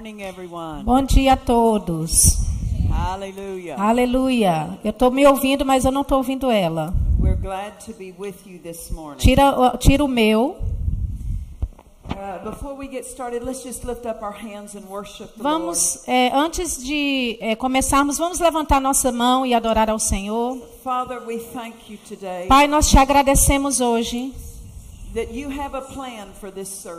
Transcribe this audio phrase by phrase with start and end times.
[0.00, 0.82] morning, everyone.
[0.82, 2.38] Bom dia a todos.
[2.90, 3.76] Hallelujah.
[3.76, 4.78] Aleluia.
[4.82, 6.94] Eu estou me ouvindo, mas eu não estou ouvindo ela.
[7.20, 9.18] We're glad to be with you this morning.
[9.18, 10.56] Tira, tira o meu.
[12.08, 15.64] Uh, before we get started, let's just lift up our hands and worship the Lord.
[15.64, 20.56] Vamos, é, antes de é, começarmos, vamos levantar nossa mão e adorar ao Senhor.
[20.82, 24.32] Father, we thank you today Pai, nós te agradecemos hoje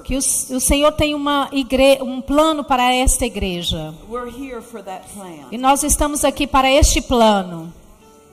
[0.03, 3.93] que o, o Senhor tem uma igre, um plano para esta igreja.
[4.09, 5.47] We're here for that plan.
[5.51, 7.73] E nós estamos aqui para este plano.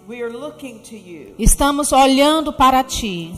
[0.09, 3.30] We are looking to you Estamos olhando para ti,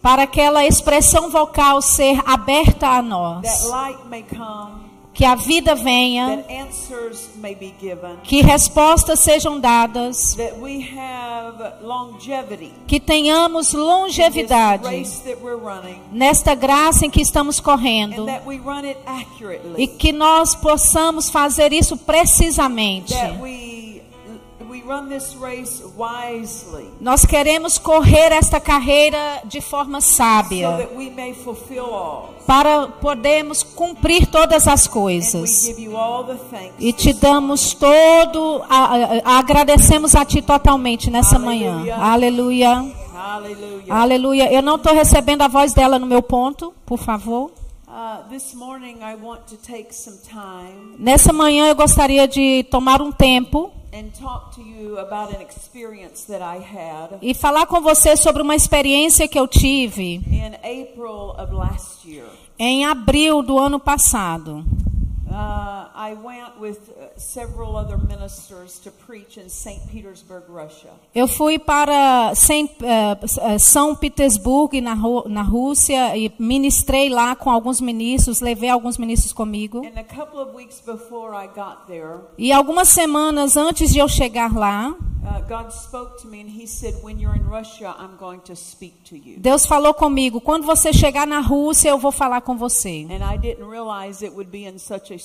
[0.00, 3.44] para aquela expressão vocal ser aberta a nós,
[5.16, 6.44] que a vida venha,
[8.22, 10.36] que respostas sejam dadas,
[12.86, 15.06] que tenhamos longevidade
[16.12, 18.26] nesta graça em que estamos correndo
[19.78, 23.14] e que nós possamos fazer isso precisamente.
[27.00, 30.68] Nós queremos correr esta carreira de forma sábia
[32.46, 35.66] para podermos cumprir todas as coisas.
[36.78, 41.82] E te damos todo, a- a- agradecemos a ti totalmente nessa manhã.
[42.00, 42.70] Aleluia.
[43.16, 44.52] hallelujah Aleluia.
[44.52, 47.50] Eu não estou recebendo a voz dela no meu ponto, por favor.
[47.96, 53.00] Uh, this morning I want to take some time Nessa manhã eu gostaria de tomar
[53.00, 57.80] um tempo and talk to you about an experience that I had e falar com
[57.80, 62.26] você sobre uma experiência que eu tive in April of last year
[62.58, 64.64] em abril do ano passado.
[65.30, 69.88] Uh, I went with uh, several other ministers to preach in St.
[69.90, 70.90] Petersburg, Russia.
[71.14, 74.94] Eu fui para eh, eh, São Petersburgo, na,
[75.26, 79.78] na Rússia, e ministrei lá com alguns ministros, levei alguns ministros comigo.
[79.78, 84.08] And a couple of weeks before I got there, E algumas semanas antes de eu
[84.08, 84.94] chegar lá,
[85.26, 85.42] Uh.
[89.38, 93.06] Deus falou comigo: quando você chegar na Rússia, eu vou falar com você.
[93.10, 95.15] And I didn't realize it would be in such a.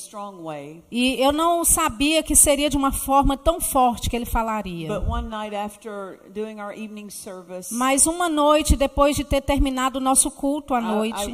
[0.91, 4.88] E eu não sabia que seria de uma forma tão forte que ele falaria.
[4.88, 10.00] But one night after doing our evening service, Mas uma noite, depois de ter terminado
[10.00, 11.31] o nosso culto à I, I noite,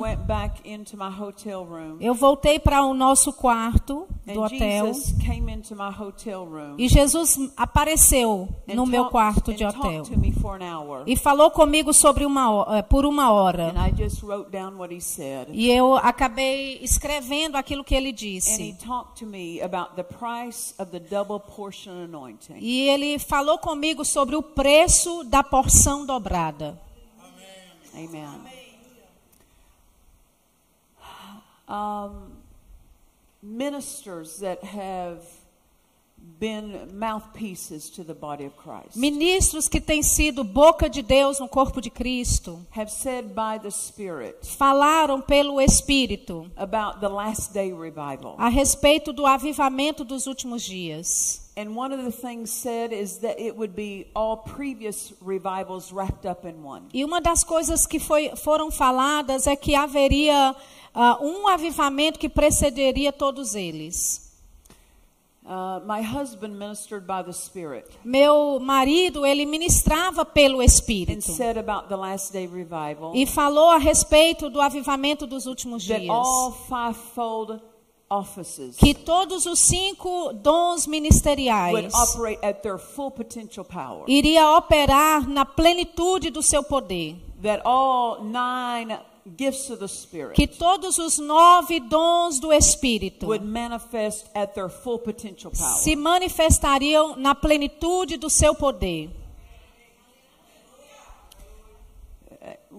[1.64, 1.98] room.
[2.00, 4.86] eu voltei para o nosso quarto do hotel.
[4.88, 10.04] Room E Jesus apareceu no meu quarto de hotel.
[11.06, 13.74] E falou comigo sobre uma, eh, por uma hora.
[15.52, 18.12] E eu acabei escrevendo aquilo que ele
[18.47, 18.86] He disse.
[18.86, 22.58] talked to me about the price of the double portion anointing.
[22.60, 26.80] E ele falou comigo sobre o preço da porção dobrada.
[31.70, 32.32] Um,
[33.44, 36.27] ministers that have been mouthpieces to the body of Christ
[38.96, 43.72] Ministros que têm sido boca de Deus no corpo de Cristo have said by the
[43.72, 48.36] Spirit falaram pelo Espírito about the last day revival.
[48.38, 51.42] a respeito do avivamento dos últimos dias.
[51.58, 56.24] And one of the things said is that it would be all previous revivals wrapped
[56.30, 56.84] up in one.
[56.94, 60.56] E uma das coisas que foi- foram faladas é que haveria
[60.94, 64.27] ah, um avivamento que precederia todos eles.
[65.50, 71.58] Uh, my husband ministered by the Spirit Meu marido, ele ministrava pelo and Espírito said
[71.58, 76.10] about the last day revival e falou a respeito do avivamento dos últimos that dias.
[76.10, 77.62] all fivefold
[78.10, 84.04] offices Que todos os cinco dons would ministeriais operate at their full potential power.
[84.06, 87.16] iria operar na plenitude do seu poder.
[87.42, 89.00] That all nine
[89.36, 94.70] gifts of the Spirit Que todos os nove dons do Espírito would manifest at their
[94.70, 95.78] full potential power.
[95.80, 99.10] se manifestariam na plenitude do seu poder.
[99.10, 100.06] In Dad Hagen's
[102.30, 102.77] services that we got to be in with him,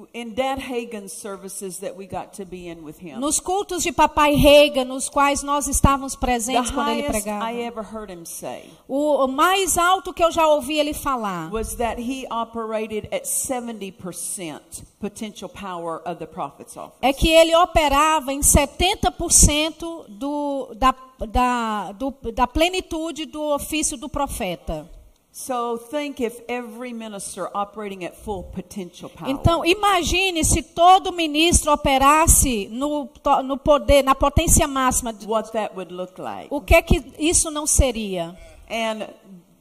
[3.19, 7.85] Nos cultos de Papai Rega, nos quais nós estávamos presentes quando ele pregava, I ever
[7.85, 12.01] heard him say o, o mais alto que eu já ouvi ele falar was that
[12.01, 14.61] he operated at 70%
[15.01, 16.99] potential power of the prophet's office.
[17.01, 20.95] é que ele operava em 70% do, da,
[21.29, 24.89] da, do, da plenitude do ofício do profeta.
[25.39, 29.31] So think if every minister operating at full potential power.
[29.31, 33.09] Então, imagine se todo ministro operasse no,
[33.45, 35.13] no poder, na potência máxima.
[35.13, 36.49] de- what that would look like.
[36.51, 38.37] O que é que isso não seria?
[38.69, 39.07] And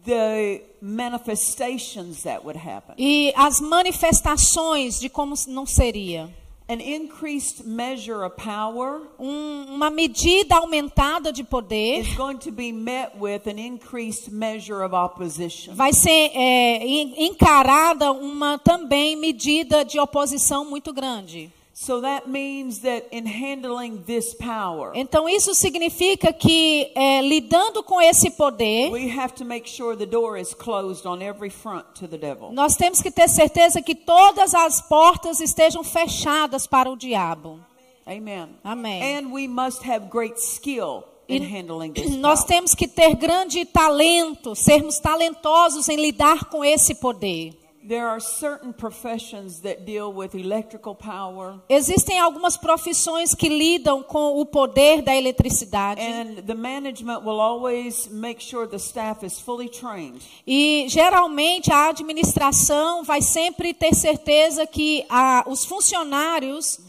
[0.03, 2.95] the manifestations that would happen.
[2.97, 6.27] E as manifestações de como não seria.
[6.69, 12.73] An increased measure of power Um- uma medida aumentada de poder is going to be
[12.73, 15.73] met with an increased measure of opposition.
[15.75, 21.49] vai ser é, en- encarada uma também medida de oposição muito grande.
[21.79, 28.01] So that means that in handling this power, Então isso significa que é, lidando com
[28.01, 32.07] esse poder, we have to make sure the door is closed on every front to
[32.07, 32.51] the devil.
[32.51, 37.59] nós temos que ter certeza que todas as portas estejam fechadas para o diabo.
[38.07, 38.49] Amen.
[38.63, 39.15] Amém.
[39.15, 44.55] And we must have great skill in handling this Nós temos que ter grande talento,
[44.55, 47.53] sermos talentosos em lidar com esse poder.
[47.87, 54.39] There are certain professions that deal with electrical power Existem algumas profissões que lidam com
[54.41, 56.01] o poder da eletricidade.
[56.01, 61.89] and the management will always make sure the staff is fully trained E geralmente a
[61.89, 66.79] administração vai sempre ter certeza que a- os funcionários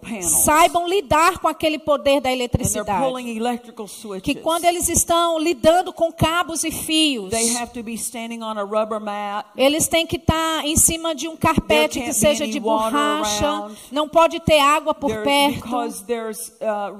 [0.00, 3.00] panels saibam lidar com aquele poder da eletricidade.
[3.30, 7.94] electrical Que switches, quando eles estão lidando com cabos e fios, they have to be
[7.94, 9.19] standing on a rubber mat.
[9.56, 14.40] Eles têm que estar em cima de um carpete que seja de borracha, não pode
[14.40, 16.92] ter água por perto, uh,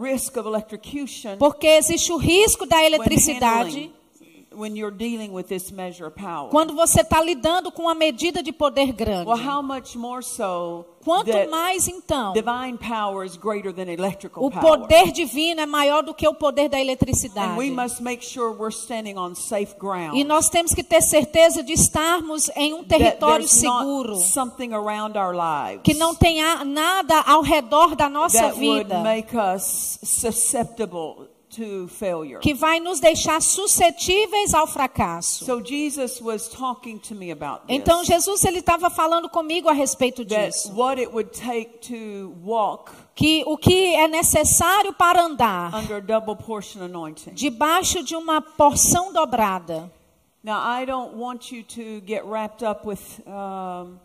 [1.39, 3.91] porque existe o risco da eletricidade
[4.53, 6.49] when you're dealing with this measure of power.
[6.51, 9.29] quando você está lidando com uma medida de poder grande.
[9.29, 14.51] Well, how much more so Quanto mais então divine power is greater than electrical o
[14.51, 14.81] power.
[14.81, 17.57] poder divino é maior do que o poder da And eletricidade.
[17.59, 20.17] we must make sure we're standing on safe ground.
[20.19, 25.17] E nós temos que ter certeza de estarmos em um território seguro, not something around
[25.17, 29.99] our lives que não tenha nada ao redor da nossa that would vida make us
[30.03, 31.29] susceptible.
[32.41, 35.45] Que vai nos deixar suscetíveis ao fracasso.
[35.45, 37.77] So Jesus was talking to me about this.
[37.77, 42.93] Então Jesus ele estava falando comigo a respeito disso, what it would take to walk
[43.15, 47.33] que o que é necessário para andar under double portion anointing.
[47.35, 49.91] debaixo de uma porção dobrada.
[50.43, 53.99] Now, I don't want you to get wrapped up with um,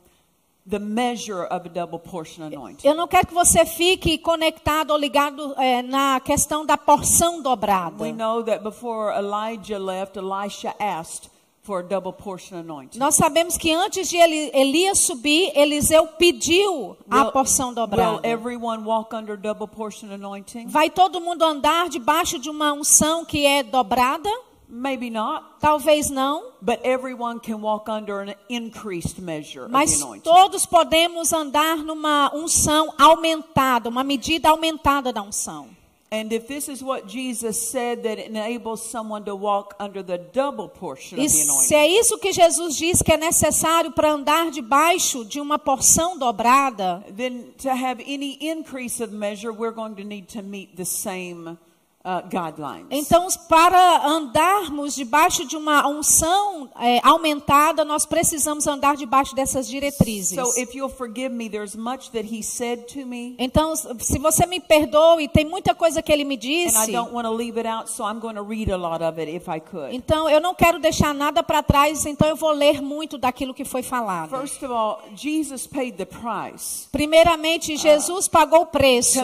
[0.67, 2.88] the measure of a double portion anointing.
[2.88, 8.01] Eu não quero que você fique conectado ou ligado eh, na questão da porção dobrada.
[8.03, 11.29] We know that before Elijah left, Elisha asked
[11.62, 13.00] for a double portion anointing.
[13.00, 18.19] Nós sabemos que antes de Eli- Elias subir, Eliseu pediu a Will- porção Will dobrada.
[18.27, 20.67] everyone walk under double portion anointing?
[20.67, 24.29] Vai todo mundo andar debaixo de uma unção que é dobrada?
[24.67, 30.21] Maybe not, Talvez não, but everyone can walk under an increased measure of mas anointing.
[30.23, 35.67] todos podemos andar numa unção aumentada, uma medida aumentada da unção.
[36.12, 40.17] And if this is what Jesus said that it enables someone to walk under the
[40.17, 44.12] double portion E of the se é isso que Jesus diz que é necessário para
[44.12, 49.95] andar debaixo de uma porção dobrada, then to have any increase of measure, we're going
[49.95, 51.57] to need to meet the same
[52.06, 52.88] uh, guidelines.
[52.92, 60.36] Então, para andarmos debaixo de uma unção é, aumentada, nós precisamos andar debaixo dessas diretrizes.
[60.36, 64.46] So if you'll forgive me, there's much that he said to me, Então, se você
[64.46, 66.90] me perdoe, tem muita coisa que ele me and disse.
[66.90, 69.19] I don't want to leave it out, so I'm going to read a lot of
[69.19, 69.96] it if I could.
[69.96, 73.66] Então, eu não quero deixar nada para trás, então eu vou ler muito daquilo que
[73.66, 74.30] foi falado.
[74.30, 79.20] First of all, Jesus paid the price Primeiramente, Jesus pagou o preço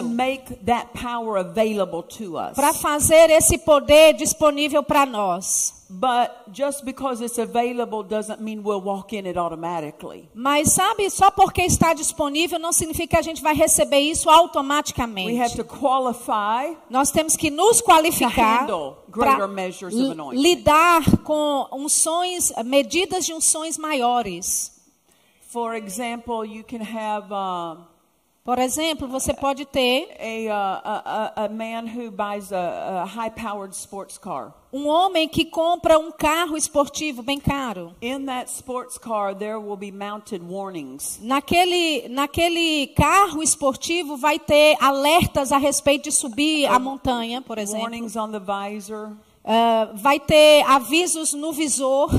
[2.08, 2.38] to
[2.72, 5.82] fazer esse poder disponível para nós.
[5.94, 10.26] But just because it's available doesn't mean we'll walk in it automatically.
[10.34, 14.34] Mas sabe, só porque está disponível não significa que a gente vai receber isso We
[14.34, 15.56] have automaticamente.
[15.56, 18.66] to qualify Nós temos que nos qualificar
[19.12, 19.46] para
[20.32, 24.72] lidar com unções, medidas de unções maiores.
[25.50, 27.84] For example, you can have um,
[28.44, 30.08] Por exemplo, você pode ter
[30.50, 34.52] a, uh, a, a, a man who buys a, a high-powered sports car.
[34.72, 37.94] um homem que compra um carro esportivo bem caro.
[38.02, 41.20] In that sports car, there will be mounted warnings.
[41.22, 47.82] Naquele, naquele carro esportivo vai ter alertas a respeito de subir a montanha, por exemplo.
[47.82, 49.12] Warnings on the visor,
[49.44, 52.10] Ah, vai ter avisos no visor.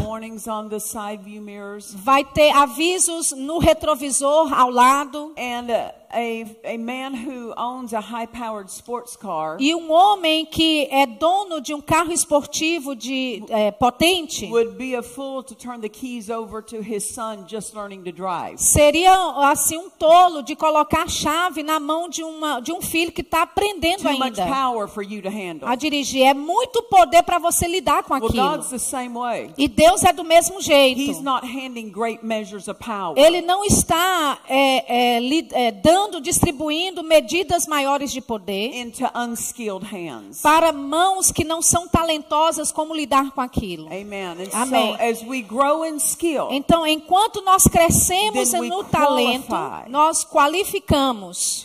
[1.95, 5.33] Vai ter avisos no retrovisor ao lado.
[5.37, 10.45] And uh, a, a man who owns a high powered sports car E um homem
[10.45, 15.55] que é dono de um carro esportivo de é, potente would be a fool to
[15.55, 18.57] turn the keys over to his son just learning to drive.
[18.57, 19.13] seria
[19.49, 23.21] assim um tolo de colocar a chave na mão de, uma, de um filho que
[23.21, 25.67] está aprendendo Too ainda power for you to handle.
[25.67, 26.25] a dirigir.
[26.25, 28.43] É muito poder para você lidar com Well, aquilo.
[28.49, 29.51] God's the same way.
[29.57, 30.99] E Deus é do mesmo jeito.
[30.99, 33.17] He's not handing great measures of power.
[33.17, 35.71] Ele não está é, é, é,
[36.03, 40.41] dando, distribuindo medidas maiores de poder into unskilled hands.
[40.41, 43.87] para mãos que não são talentosas como lidar com aquilo.
[43.87, 44.23] Amen.
[44.53, 44.95] Amém.
[44.95, 49.55] so as we grow in skill, Então, enquanto nós crescemos no talento,
[49.87, 51.63] nós qualificamos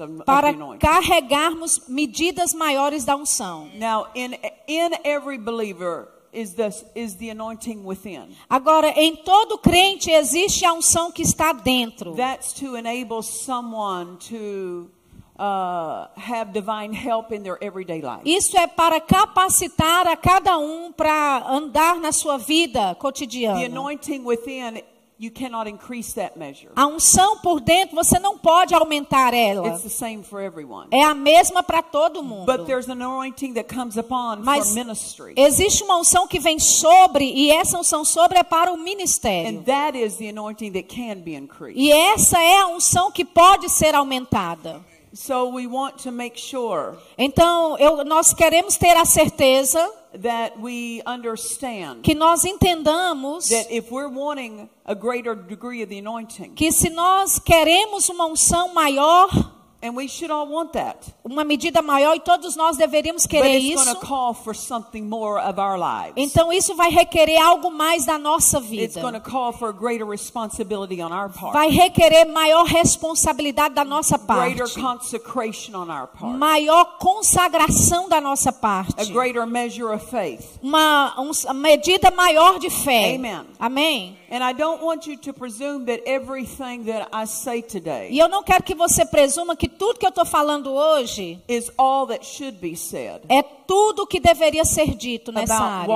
[0.00, 0.78] of, of para anointing.
[0.78, 3.68] carregarmos medidas maiores da unção.
[3.74, 4.34] Now, in
[4.66, 8.28] in every believer is this is the anointing within.
[8.48, 12.14] Agora, em todo crente existe a unção que está dentro.
[12.14, 14.90] That's to enable someone to
[15.38, 18.22] uh, have divine help in their everyday life.
[18.24, 23.64] Isso é para capacitar a cada um para andar na sua vida The cotidiana.
[23.66, 24.82] anointing within,
[25.18, 26.70] you cannot increase that measure.
[26.76, 29.68] A unção por dentro, você não pode aumentar ela.
[29.68, 30.88] It's the same for everyone.
[30.90, 32.46] É a mesma para todo mundo.
[32.46, 35.34] But there's an anointing that comes upon Mas for ministry.
[35.36, 39.58] existe uma unção que vem sobre, e essa unção sobre é para o ministério.
[39.58, 41.80] And that is the anointing that can be increased.
[41.80, 44.80] E essa é a unção que pode ser aumentada.
[45.12, 49.80] So we want to make sure Então, eu- nós queremos ter a certeza
[50.22, 55.98] that we understand que nós entendamos that if we're wanting a greater degree of the
[55.98, 59.28] anointing, que se nós queremos uma unção maior,
[59.80, 63.56] and we should all want that, uma medida maior, e todos nós deveríamos but querer
[63.58, 66.14] it's going isso, to call for something more of our lives.
[66.16, 69.30] então isso vai requerer algo mais da nossa It's going to vida.
[69.30, 74.80] call for greater responsibility on our part, Vai requerer maior responsabilidade da nossa greater parte,
[74.80, 80.58] consecration on our part, maior consagração da nossa a parte, greater measure of faith.
[80.62, 83.14] uma uns- medida maior de fé.
[83.14, 83.46] Amen.
[83.58, 84.18] Amém.
[84.30, 88.28] And I don't want you to presume that everything that I say E today eu
[88.28, 92.24] não quero que você presuma que tudo que eu estou falando hoje is all that
[92.24, 95.86] should be said é tudo que deveria ser dito nessa área.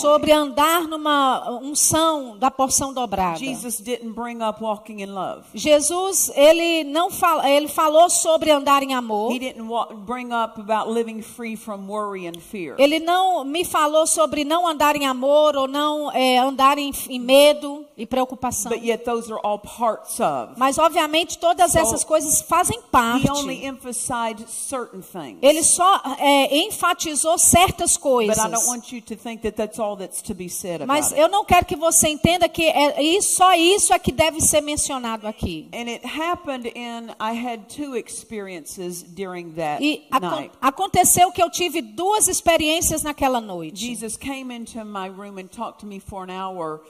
[0.00, 3.38] Sobre andar numa unção da porção dobrada.
[3.38, 5.44] Jesus didn't bring up walking in love.
[5.54, 9.32] Jesus, ele não fala, ele falou sobre andar em amor.
[9.32, 12.74] He didn't wa- bring up about living free from worry and fear.
[12.76, 17.20] Ele não me falou sobre não andar em amor ou não é, andar em, em
[17.20, 18.72] medo e preocupação.
[18.72, 20.54] But yet those are all parts of.
[20.56, 23.28] Mas obviamente todas essas coisas fazem parte.
[25.40, 28.38] Ele só é, enfatizou certas But coisas.
[28.38, 31.12] I don't want you to think that that's all that's to be said about Mas
[31.12, 35.28] eu não quero que você entenda que é, só isso é que deve ser mencionado
[35.28, 35.68] aqui.
[35.72, 40.08] And it happened in, I had two experiences during that E
[40.60, 43.78] aconteceu que eu tive duas experiências naquela noite.
[43.78, 46.80] Jesus came into my room and talked to me for an hour.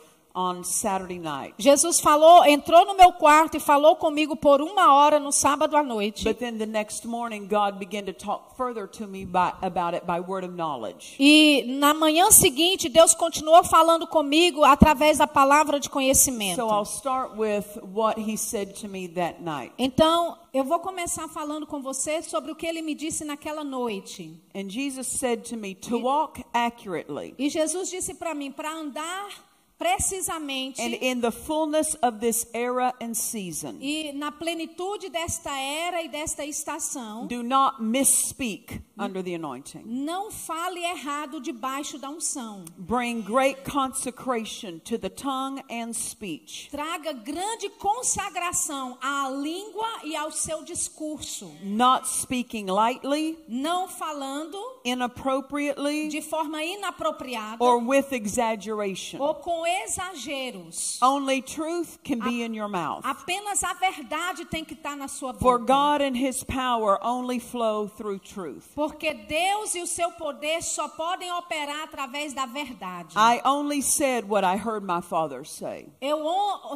[1.59, 5.83] Jesus falou, entrou no meu quarto e falou comigo por uma hora no sábado à
[5.83, 6.25] noite.
[6.25, 10.07] But then the next morning, God began to talk further to me by, about it
[10.07, 11.17] by word of knowledge.
[11.19, 16.57] E na manhã seguinte, Deus continuou falando comigo através da palavra de conhecimento.
[16.57, 19.73] So I'll start with what he said to me that night.
[19.79, 24.41] Então, eu vou começar falando com você sobre o que ele me disse naquela noite.
[24.55, 29.52] And Jesus said to me, to walk accurately E Jesus disse para mim, para andar
[29.83, 36.03] precisamente and in the fullness of this era and season, e na plenitude desta era
[36.03, 39.83] e desta estação, do not misspeak under the anointing.
[39.85, 42.65] não fale errado debaixo da unção.
[42.79, 50.31] Bring great consecration to the tongue and speech, Traga grande consagração à língua e ao
[50.31, 59.21] seu discurso, not speaking lightly, não falando inappropriately, de forma inapropriada or with exaggeration.
[59.21, 60.99] ou com exageros.
[61.03, 63.05] Only truth can be in your mouth.
[63.05, 65.73] Apenas a verdade tem que estar na sua For boca.
[65.73, 68.71] God and His power only flow through truth.
[68.75, 73.15] Porque Deus e o seu poder só podem operar através da verdade.
[73.17, 75.89] I only said what I heard my father say.
[76.01, 76.19] Eu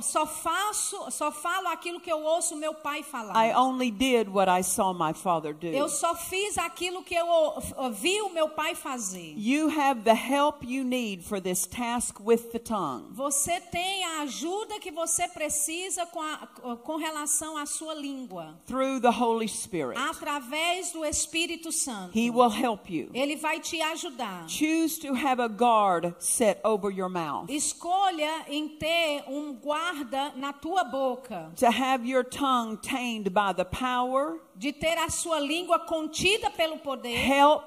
[0.02, 3.34] só faço, só falo aquilo que eu ouço meu pai falar.
[3.36, 5.88] I only did what I saw my father Eu do.
[5.90, 7.26] só fiz aquilo que eu
[7.92, 9.34] vi o meu pai fazer.
[9.36, 12.85] You have the help you need for this task with the tongue.
[13.12, 18.58] Você tem a ajuda que você precisa com, a, com relação à sua língua.
[18.66, 19.98] Through the Holy Spirit.
[19.98, 22.16] Através do Espírito Santo.
[22.16, 23.10] He will help you.
[23.14, 24.48] Ele vai te ajudar.
[24.48, 27.48] Choose to have a guard set over your mouth.
[27.50, 31.52] Escolha em ter um guarda na tua boca.
[31.56, 36.78] To have your tongue tamed by the power, De ter a sua língua contida pelo
[36.78, 37.64] poder, help,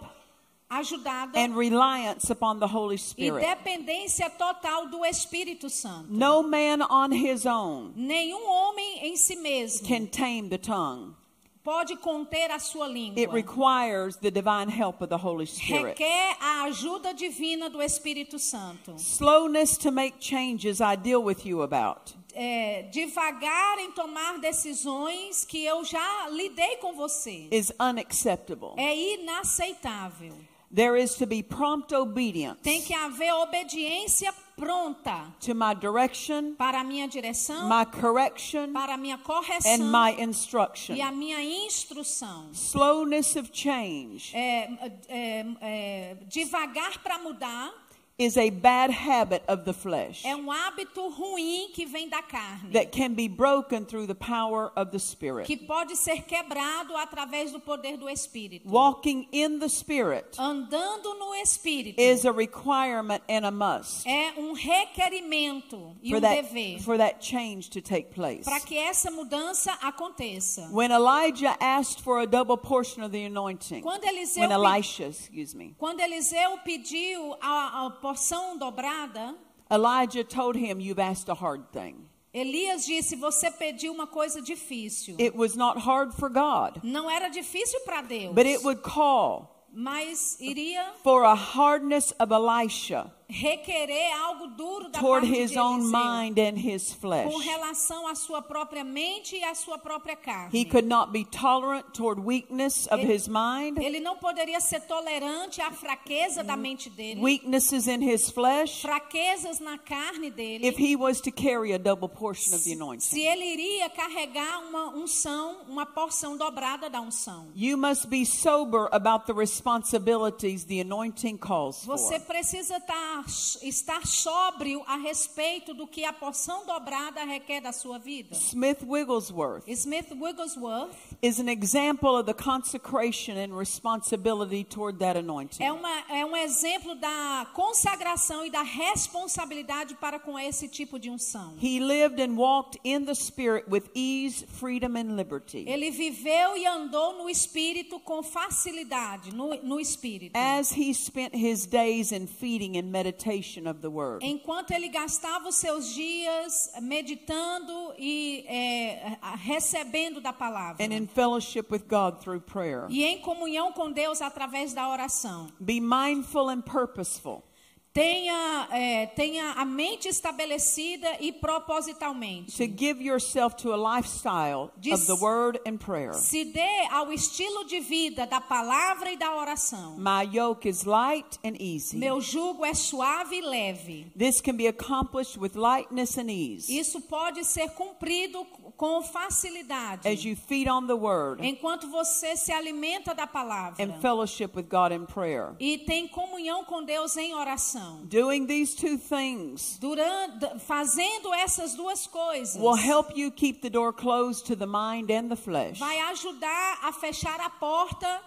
[0.69, 3.45] ajudada and reliance upon the Holy e Spirit.
[3.45, 6.07] dependência total do Espírito Santo.
[6.09, 11.15] No man on his own Nenhum homem em si mesmo can tame the tongue.
[11.63, 13.19] pode conter a sua língua.
[13.21, 15.99] It requires the divine help of the Holy Spirit.
[15.99, 18.95] Requer a ajuda divina do Espírito Santo.
[18.97, 22.15] Slowness to make changes I deal with you about.
[22.33, 27.47] É, devagar em tomar decisões que eu já lidei com você.
[27.51, 28.73] is unacceptable.
[28.77, 30.33] É inaceitável.
[30.71, 36.81] There is to be prompt obedience Tem que haver obediência pronta to my direction, para
[36.81, 40.95] a minha direção, my correction, para a minha and correção my instruction.
[40.95, 42.49] e a minha instrução.
[42.53, 44.69] Slowness of change É,
[45.07, 47.73] é, é, devagar para mudar
[48.19, 52.71] is a bad habit of the flesh é um hábito ruim que vem da carne,
[52.73, 55.45] that can be broken through the power of the Spirit.
[55.45, 58.67] que pode ser quebrado através do poder do Espírito.
[58.69, 64.53] Walking in the Spirit Andando no Espírito is a requirement and a must é um
[64.53, 68.43] requerimento e for um that, dever for that change to take place.
[68.43, 70.69] para que essa mudança aconteça.
[70.71, 75.55] When Elijah asked for a double portion of the anointing, Quando Eliseu, when Elisha, excuse
[75.55, 79.35] me, quando Eliseu pediu a, a porção dobrada,
[79.69, 81.95] Elijah told him, You've asked a hard thing.
[82.33, 85.15] Elias disse: Você pediu uma coisa difícil.
[85.19, 89.55] It was not hard for God, Não era difícil para Deus, but it would call
[89.71, 95.59] mas iria for a hardness of Elisha requerer algo duro da toward parte his de
[95.59, 97.31] own mind and his flesh.
[97.31, 100.49] com relação à sua própria mente e à sua própria carne.
[100.51, 104.81] He could not be tolerant toward weakness of Ele- his mind, Ele não poderia ser
[104.81, 110.65] tolerante à fraqueza da mente dele, weaknesses in his flesh, fraquezas na carne dele.
[110.67, 113.19] if he was to carry a double portion of the Se anointing.
[113.21, 117.47] ele iria carregar uma unção, uma porção dobrada da unção.
[117.55, 121.97] You must be sober about the responsibilities the anointing calls for.
[121.97, 127.97] Você precisa estar, estar sóbrio a respeito do que a porção dobrada requer da sua
[127.97, 128.35] vida.
[128.35, 135.63] Smith Wigglesworth Smith Wigglesworth is an example of the consecration and responsibility toward that anointing.
[135.63, 141.09] é, uma, é um exemplo da consagração e da responsabilidade para com esse tipo de
[141.09, 141.55] unção.
[141.61, 145.65] He lived and walked in the Spirit with ease, freedom, and liberty.
[145.67, 150.37] Ele viveu e andou no Espírito com facilidade, no, no Espírito.
[150.37, 154.23] As he spent his days in feeding and meditation of the Word.
[154.23, 160.83] Enquanto ele gastava os seus dias meditando e é, recebendo da palavra.
[160.83, 162.85] And in fellowship with God through prayer.
[162.89, 165.47] E em comunhão com Deus através da oração.
[165.59, 167.43] Be mindful and purposeful
[167.91, 172.55] Tenha, é, tenha a mente estabelecida e propositalmente.
[172.55, 176.13] to give yourself to a lifestyle of Dis- the Word and prayer.
[176.13, 179.97] Se dê ao estilo de vida da palavra e da oração.
[179.97, 181.97] My yoke is light and easy.
[181.97, 184.11] Meu jugo é suave e leve.
[184.17, 188.45] This can be accomplished with lightness and ease Isso pode ser cumprido
[188.77, 190.07] com facilidade.
[190.07, 193.83] as you feed on the Word Enquanto você se alimenta da palavra.
[193.83, 195.55] and fellowship with God in prayer.
[195.59, 197.78] e tem comunhão com Deus em oração.
[198.07, 203.93] Doing these two things Durante, fazendo essas duas coisas, will help you keep the door
[203.93, 205.79] closed to the mind and the flesh.
[205.79, 208.19] vai ajudar a fechar a porta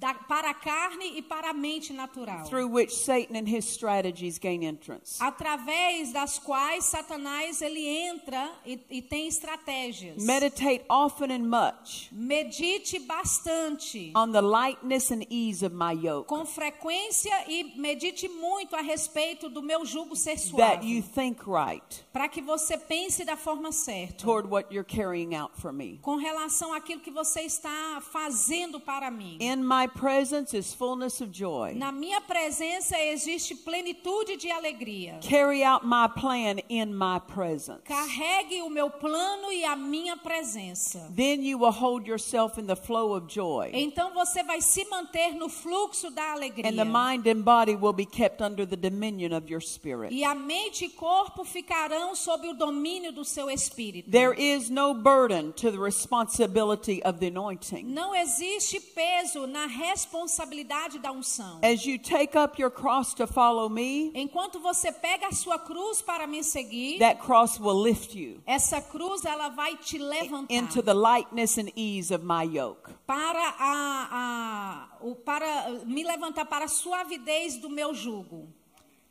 [0.00, 2.44] da- para a carne e para a mente natural.
[2.48, 5.18] through which Satan and his strategies gain entrance.
[5.22, 10.24] Através das quais Satanás ele entra e, e tem estratégias.
[10.24, 14.12] Meditate often and much Medite bastante.
[14.16, 19.48] on the lightness and ease of my yoke, Com frequência e medite muito a respeito
[19.48, 21.12] do meu jugo ser that you suave.
[21.14, 24.14] think right Para que você pense da forma certa.
[24.24, 25.98] toward what you're carrying out for me.
[26.02, 29.36] com relação àquilo que você está fazendo para mim.
[29.40, 31.74] In my presence is fullness of joy.
[31.76, 35.18] Na minha presença existe plenitude de alegria.
[35.20, 37.82] Carry out my plan in my presence.
[37.84, 41.10] Carregue o meu plano e a minha presença.
[41.14, 43.70] Then you will hold yourself in the flow of joy.
[43.72, 46.70] Então você vai se manter no fluxo da alegria.
[46.70, 50.12] And the mind and body will be kept under the dominion of your spirit.
[50.14, 54.10] E a mente e corpo ficarão sob o domínio do seu espírito.
[54.10, 57.84] There is no burden to the responsibility of the anointing.
[57.84, 61.60] Não existe peso na responsabilidade da unção.
[61.62, 66.02] As you take up your cross to follow me, Enquanto você pega a sua cruz
[66.02, 70.82] para me seguir, that cross will lift you essa cruz ela vai te levantar into
[70.82, 72.92] the lightness and ease of my yoke.
[73.06, 78.48] para a, a o, para me levantar para a suavidez do meu jugo.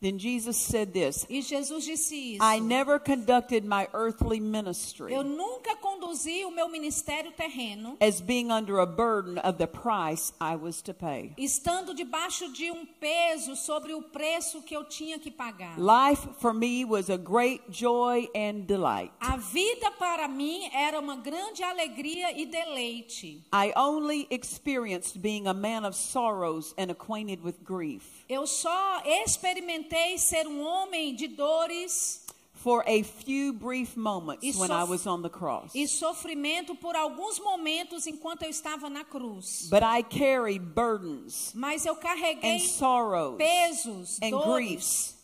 [0.01, 2.41] Then Jesus said this E Jesus disse isso.
[2.41, 8.49] I never conducted my earthly ministry Eu nunca conduzi o meu ministério terreno as being
[8.49, 11.33] under a burden of the price I was to pay.
[11.38, 15.77] estando debaixo de um peso sobre o preço que eu tinha que pagar.
[15.77, 19.12] Life for me was a great joy and delight.
[19.19, 23.43] A vida para mim era uma grande alegria e deleite.
[23.53, 28.18] I only experienced being a man of sorrows and acquainted with grief.
[28.29, 34.69] Eu só experimentei ser um homem de dores For a few brief moments E when
[34.69, 35.73] I was on the cross.
[35.73, 39.67] e sofrimento por alguns momentos enquanto eu estava na cruz.
[39.71, 45.15] But I carried burdens Mas eu and carreguei sorrows pesos, and dores griefs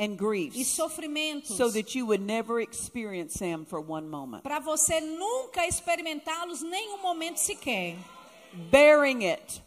[0.00, 4.42] and e griefs sofrimentos so that you would never experience them for one moment.
[4.42, 7.96] para você nunca experimentá-los nem um momento sequer.
[8.70, 9.60] Bearing it,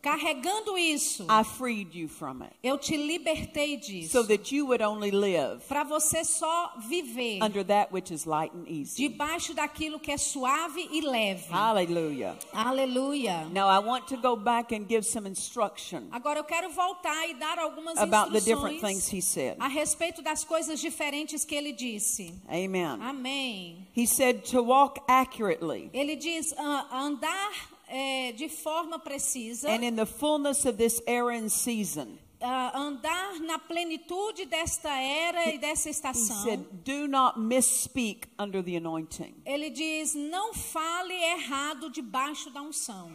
[0.00, 4.10] Carregando isso, I freed you from it eu te libertei disso.
[4.12, 8.52] so that you would only live Para você só viver under that which is light
[8.54, 9.08] and easy.
[9.08, 11.46] debaixo daquilo que é suave e leve.
[11.50, 12.36] Hallelujah.
[12.54, 13.46] Aleluia.
[13.52, 17.34] Now I want to go back and give some instruction Agora eu quero voltar e
[17.34, 19.56] dar algumas about the different things instruções he said.
[19.60, 22.32] a respeito das coisas diferentes que ele disse.
[22.48, 22.98] Amen.
[23.02, 23.86] Amém.
[23.94, 29.96] He said to walk accurately Ele diz ah, andar eh, de forma precisa, and in
[29.96, 32.18] the fullness of this era and season.
[32.42, 36.44] ah, andar na plenitude desta era e dessa He estação.
[36.44, 39.34] said, do not misspeak under the anointing.
[39.46, 43.10] Ele diz: não fale errado debaixo da unção.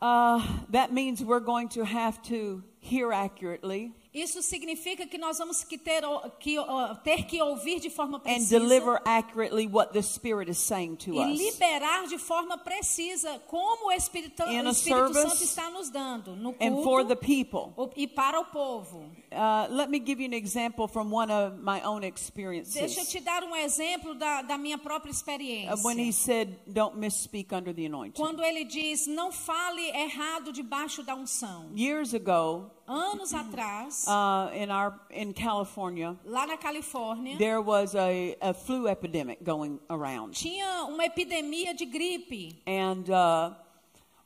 [0.00, 5.64] Uh, that means we're going to have to hear accurately Isso significa que nós vamos
[5.64, 6.02] que ter,
[6.38, 10.58] que, ó, ter que ouvir de forma and precisa deliver accurately what the Spirit is
[10.58, 11.38] saying to e us.
[11.38, 16.82] liberar de forma precisa como o Espírito, o Espírito Santo está nos dando no And
[16.82, 19.10] for the culto e para o povo.
[19.32, 23.08] Uh, let me give you an example from one of my own Deixa eu experiences.
[23.08, 25.74] te dar um exemplo da, da minha própria experiência.
[25.82, 28.20] When he said, don't misspeak under the anointing.
[28.20, 31.70] Quando ele diz, não fale errado debaixo da unção.
[31.74, 38.36] Years ago, Anos atrás, uh, in our in California, lá na Califórnia, there was a,
[38.40, 42.60] a flu epidemic going around, tinha uma epidemia de gripe.
[42.66, 43.50] and uh,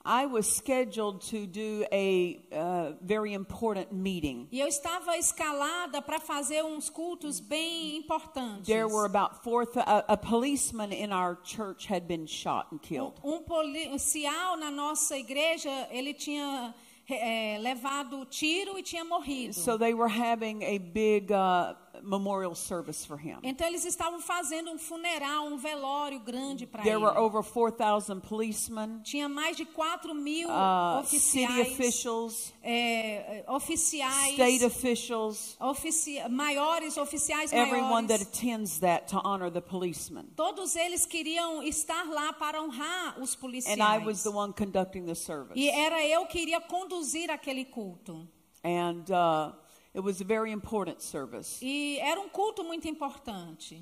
[0.09, 4.47] I was scheduled to do a uh, very important meeting.
[4.53, 8.67] E eu estava escalada para fazer uns cultos bem importantes.
[8.67, 9.67] There were about four.
[9.77, 13.15] A, a policeman in our church had been shot and killed.
[13.25, 16.73] Um policial na nossa igreja, ele tinha
[17.09, 19.55] eh, levado tiro e tinha morrido.
[19.55, 23.39] So they were having a big uh, memorial service for him.
[23.43, 27.05] Então eles estavam fazendo um funeral, um velório grande para There ele.
[27.05, 34.35] were over 4,000 policemen, Tinha mais de 4 mil uh, city oficiais, officials, eh, oficiais,
[34.35, 38.23] state officials, ofici maiores, oficiais everyone that maiores.
[38.29, 40.27] attends that to honor the policemen.
[40.37, 43.79] Todos eles queriam estar lá para honrar os policiais.
[43.79, 45.59] And I was the one conducting the service.
[45.59, 48.27] E era eu que iria conduzir aquele culto.
[48.65, 49.55] And uh,
[49.97, 51.59] it was a very important service.
[51.63, 53.81] E era um culto muito importante.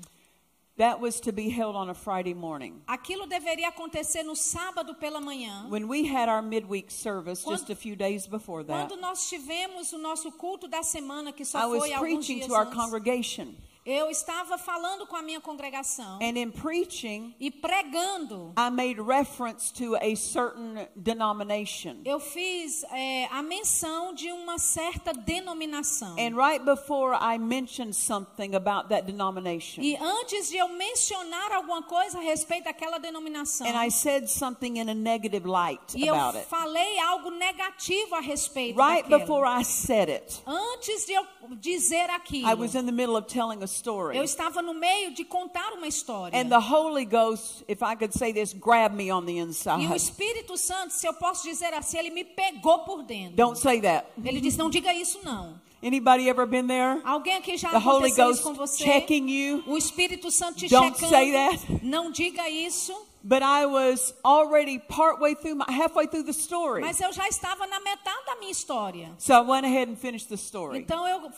[0.77, 2.81] That was to be held on a Friday morning.
[2.85, 5.69] Aquilo deveria acontecer no sábado pela manhã.
[5.69, 9.29] When we had our midweek service just Quando- a few days before that, Quando nós
[9.29, 12.53] tivemos o nosso culto da semana, que I só was foi alguns preaching dias to
[12.55, 13.55] our antes, congregation.
[13.85, 18.53] Eu estava falando com a minha congregação And in preaching, e pregando.
[18.57, 21.97] I made reference to a certain denomination.
[22.03, 26.15] Eu fiz eh, a menção de uma certa denominação.
[26.17, 31.83] And right before I mentioned something about that denomination, E antes de eu mencionar alguma
[31.83, 36.15] coisa a respeito daquela denominação, and I said something in a negative light e eu
[36.15, 39.19] about it, falei algo negativo a respeito right daquela.
[39.19, 41.25] before I said it, Antes de eu
[41.57, 44.17] dizer aquilo, I was in the middle of telling a story.
[44.17, 46.39] eu estava no meio de contar uma história.
[46.39, 49.47] And the Holy Ghost, if I could say this, grabbed me on the E o
[49.47, 49.95] inside.
[49.95, 53.35] Espírito Santo, se eu posso dizer assim, ele me pegou por dentro.
[53.35, 54.07] Don't say that.
[54.23, 55.59] Ele disse: não diga isso não.
[55.83, 56.99] Anybody ever been there?
[57.03, 58.83] Alguém aqui já The Holy Ghost com você?
[58.83, 59.63] checking you?
[59.67, 61.09] O Espírito Santo te Don't checando.
[61.09, 61.85] say that.
[61.85, 62.91] Não diga isso.
[63.27, 66.81] But I was already partway through, my, halfway through the story.
[66.81, 69.15] Mas eu já estava na metade da minha história.
[69.17, 70.77] So I went ahead and finished the story.
[70.77, 71.31] Então eu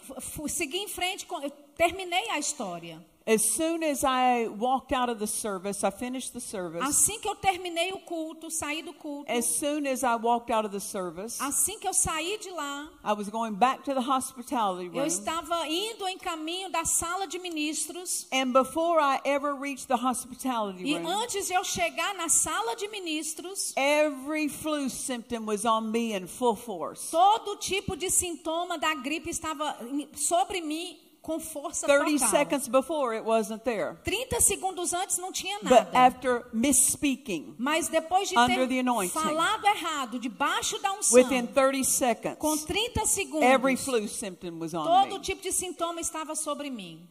[0.49, 3.01] segui em frente, eu terminei a história.
[3.27, 6.81] As soon as I walked out of the service, I finished the service.
[6.81, 10.65] Assim que eu terminei o culto, saí do culto, As soon as I walked out
[10.65, 13.99] of the service, assim que eu saí de lá, I was going back to the
[13.99, 15.05] hospitality eu room.
[15.05, 18.27] estava indo em caminho da sala de ministros.
[18.31, 22.77] And before I ever reached the hospitality E room, antes de eu chegar na sala
[22.77, 27.11] de ministros, every flu symptom was on me in full force.
[27.11, 29.75] todo tipo de sintoma da gripe estava
[30.15, 32.29] sobre mim com força 30 total.
[32.29, 33.97] seconds before, it wasn't there.
[34.05, 35.91] 30 segundos antes não tinha But nada.
[35.99, 39.11] after misspeaking, Mas depois de Under ter the anointing.
[39.11, 44.73] falado errado, debaixo da unção, within 30 seconds, com 30 segundos, every flu symptom was
[44.73, 45.19] on todo me.
[45.19, 47.05] tipo de sintoma estava sobre mim.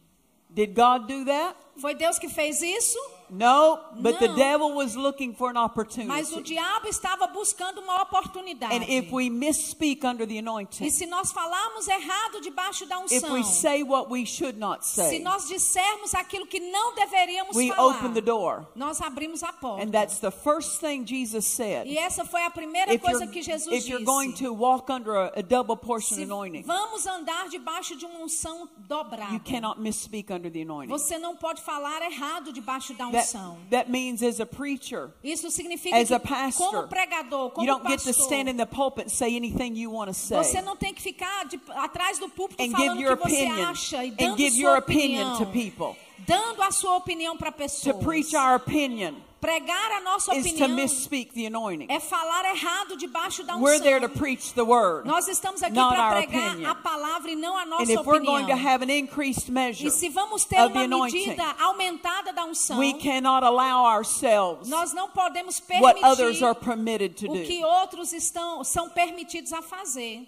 [0.49, 1.55] Did God do that?
[1.79, 2.97] Foi Deus que fez isso?
[3.29, 4.35] No, but the Não.
[4.35, 6.43] devil was looking for an Mas o opportunity.
[6.43, 8.73] diabo estava buscando uma oportunidade.
[8.73, 13.11] And if we misspeak under the E anointing, se nós falarmos errado debaixo da if
[13.23, 17.55] unção, we say what we should not se say, nós dissermos aquilo que não deveríamos
[17.55, 18.65] we falar, open the door.
[18.75, 19.83] nós abrimos a porta.
[19.83, 21.85] And that's the first thing Jesus said.
[21.87, 24.05] E essa foi a primeira If you're, coisa que Jesus if you're disse.
[24.05, 28.19] going to walk under a, a double portion Se anointing, vamos andar debaixo de uma
[28.19, 29.33] unção dobrada.
[29.33, 30.89] you cannot misspeak under the anointing.
[30.91, 33.57] Você não pode falar errado debaixo da That, unção.
[33.69, 37.73] that means as a preacher, Isso significa as que a pastor, como pregador, como you
[37.73, 40.37] don't get to stand in the pulpit and say anything you want to say.
[40.37, 43.29] você não tem que ficar de- atrás do púlpito and falando give your o que
[43.29, 45.95] você opinion acha e and dando give sua your opinião, opinion to people.
[46.19, 50.69] dando a sua opinião para To preach our opinion Pregar a nossa is to opinião
[50.75, 51.85] misspeak the anointing.
[51.89, 53.63] é falar errado debaixo da unção.
[53.63, 55.07] We're there to preach the word.
[55.07, 56.69] Nós estamos aqui para pregar opinion.
[56.71, 58.67] a palavra e não a And nossa if we're going to opinião.
[58.73, 63.45] have an increased measure E se vamos ter uma medida aumentada da unção, we cannot
[63.45, 68.63] allow ourselves nós não podemos what others permitir are permitted to o que outros estão
[68.63, 70.27] são permitidos a fazer.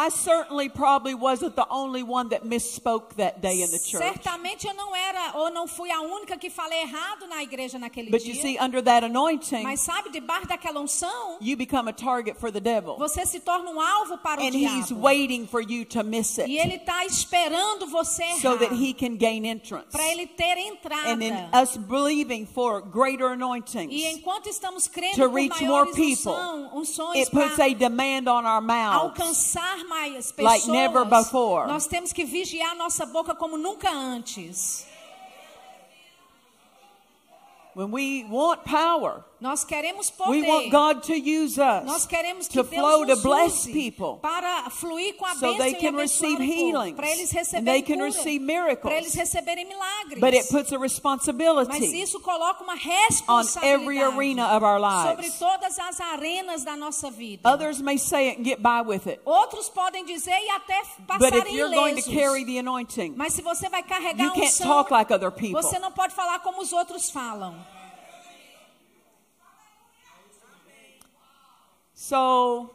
[0.00, 4.00] I certainly probably wasn't the only one that misspoke that day in the church.
[4.00, 8.08] Certamente eu não era ou não fui a única que falei errado na igreja naquele
[8.08, 8.42] But you dia.
[8.42, 12.60] see, under that anointing, Mas sabe, debaixo daquela unção, you become a target for the
[12.60, 12.96] devil.
[12.96, 15.00] você se torna um alvo para o And he's diabo.
[15.02, 18.94] waiting for you to miss E it ele está esperando você so that errar he
[18.94, 19.90] can gain entrance.
[19.90, 21.08] para ele ter entrada.
[21.10, 25.86] And in us believing for greater anointings, E enquanto estamos crendo to por reach more
[25.90, 29.02] people, unção, unções it puts a demand on our mouths.
[29.02, 31.66] alcançar mais pessoas, Like never before.
[31.66, 34.86] nós temos que vigiar nossa boca como nunca antes.
[37.74, 40.70] When we want power, Nós queremos we want poder.
[40.70, 44.18] God to use Nós us queremos que to Deus flow to nos bless use people
[44.20, 47.94] para fluir com a so bênção they can receive o healings para eles receberem can
[47.94, 48.54] cura, receive para
[48.96, 49.14] eles miracles.
[49.14, 50.20] receberem milagres.
[50.20, 54.80] But it puts a Mas responsibility isso coloca uma on every responsabilidade arena of our
[54.80, 55.38] sobre lives.
[55.38, 57.48] todas as arenas da nossa vida.
[57.48, 59.20] Others may say it and get by with it.
[59.24, 62.12] Outros podem dizer e até passarem you're going to ilesos.
[62.14, 65.30] carry the anointing, Mas se você vai carregar you a can't unção, talk like other
[65.30, 65.62] people.
[65.62, 67.54] você não pode falar como os outros falam.
[72.08, 72.70] So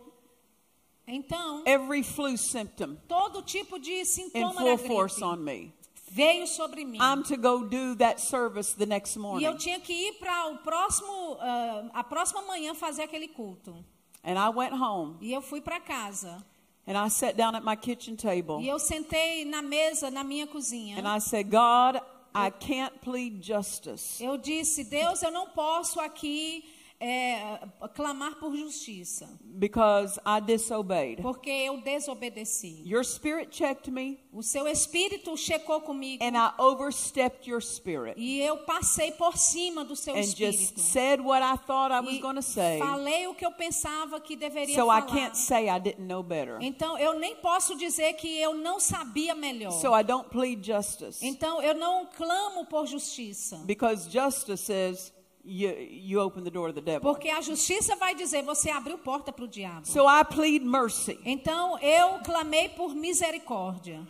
[1.07, 5.73] Então, every flu symptom todo tipo de in sintoma full da force on me.
[6.11, 6.99] veio sobre mim.
[7.01, 9.57] I'm to go do that service the next E eu morning.
[9.57, 13.83] tinha que ir para o próximo, ah, a próxima manhã fazer aquele culto.
[14.23, 16.45] And I went home E eu fui para casa.
[16.85, 20.45] and I sat down at my kitchen E table eu sentei na mesa na minha
[20.45, 20.97] cozinha.
[20.99, 21.99] and I said, God,
[22.35, 26.63] I can't plead justice Eu disse, Deus, eu não posso aqui
[27.05, 27.59] é,
[27.93, 31.21] clamar por justiça, because I disobeyed.
[31.21, 32.81] porque eu desobedeci.
[32.85, 38.39] Your spirit checked me O seu espírito checou comigo and I overstepped your spirit e
[38.41, 40.79] eu passei por cima do seu and just espírito.
[40.81, 42.79] said what I thought I was going to say.
[42.79, 45.07] falei o que eu pensava que deveria So I falar.
[45.07, 46.57] can't say I didn't know better.
[46.61, 49.71] Então eu nem posso dizer que eu não sabia melhor.
[49.71, 53.57] So I don't plead justice Então eu não clamo por justiça.
[53.65, 57.01] because justice says you, you open the door to the devil.
[57.01, 59.85] Porque a justiça vai dizer você abriu porta para o diabo.
[59.85, 61.19] So I plead mercy.
[61.25, 64.07] Então eu clamei por misericórdia.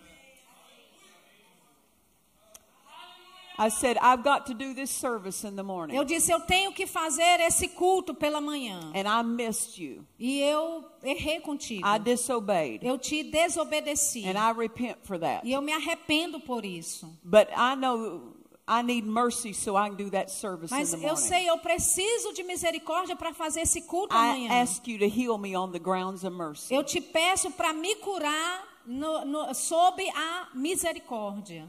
[3.55, 5.95] I said, I've got to do this service in the morning.
[5.95, 8.91] Eu disse eu tenho que fazer esse culto pela manhã.
[8.95, 10.03] And I missed you.
[10.17, 11.87] E eu errei contigo.
[11.87, 12.83] I disobeyed.
[12.83, 14.25] Eu te desobedeci.
[14.27, 15.47] And I repent for that.
[15.47, 17.07] E eu me arrependo por isso.
[17.23, 18.33] But I know
[18.65, 22.31] I need mercy so I can do that service in Mas eu sei, eu preciso
[22.33, 24.61] de misericórdia para fazer esse culto I amanhã.
[24.61, 26.73] ask you to heal me on the grounds of mercy.
[26.73, 31.67] Eu te peço para me curar no, no, sob a misericórdia.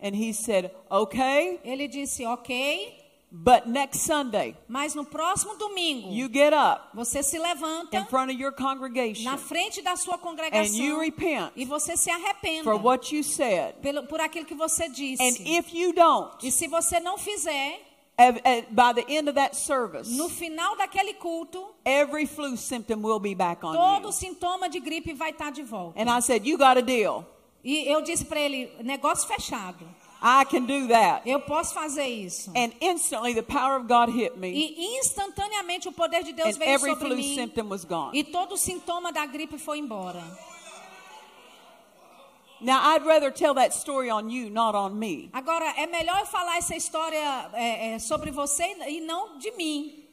[0.00, 3.03] And he said, Okay, Ele disse, ok,
[3.36, 8.30] But next Sunday, Mas no próximo domingo, you get up você se levanta in front
[8.30, 12.62] of your congregation na frente da sua and you congregação repent e você se arrependa
[12.62, 13.74] for what you said.
[13.82, 15.42] pelo, por aquilo que você And disse.
[15.48, 17.80] if you don't, E se você não fizer,
[18.16, 23.18] at- by the end of that service, no final daquele culto, every flu symptom will
[23.18, 24.12] be back on todo you.
[24.12, 26.00] sintoma de gripe vai estar de volta.
[26.00, 27.26] And I said, You got a deal.
[27.64, 29.84] E eu disse para ele, negócio fechado.
[30.26, 31.28] I can do that.
[31.28, 32.50] Eu posso fazer isso.
[32.56, 36.58] And instantly the power of God hit me, E instantaneamente o poder de Deus and
[36.58, 37.34] veio every sobre flu mim.
[37.34, 38.16] symptom was gone.
[38.18, 40.22] E todo sintoma da gripe foi embora.
[42.60, 45.28] Now, I'd rather tell that story on you, not on me.
[45.34, 50.03] Agora, é melhor eu falar essa história é, é, sobre você e não de mim.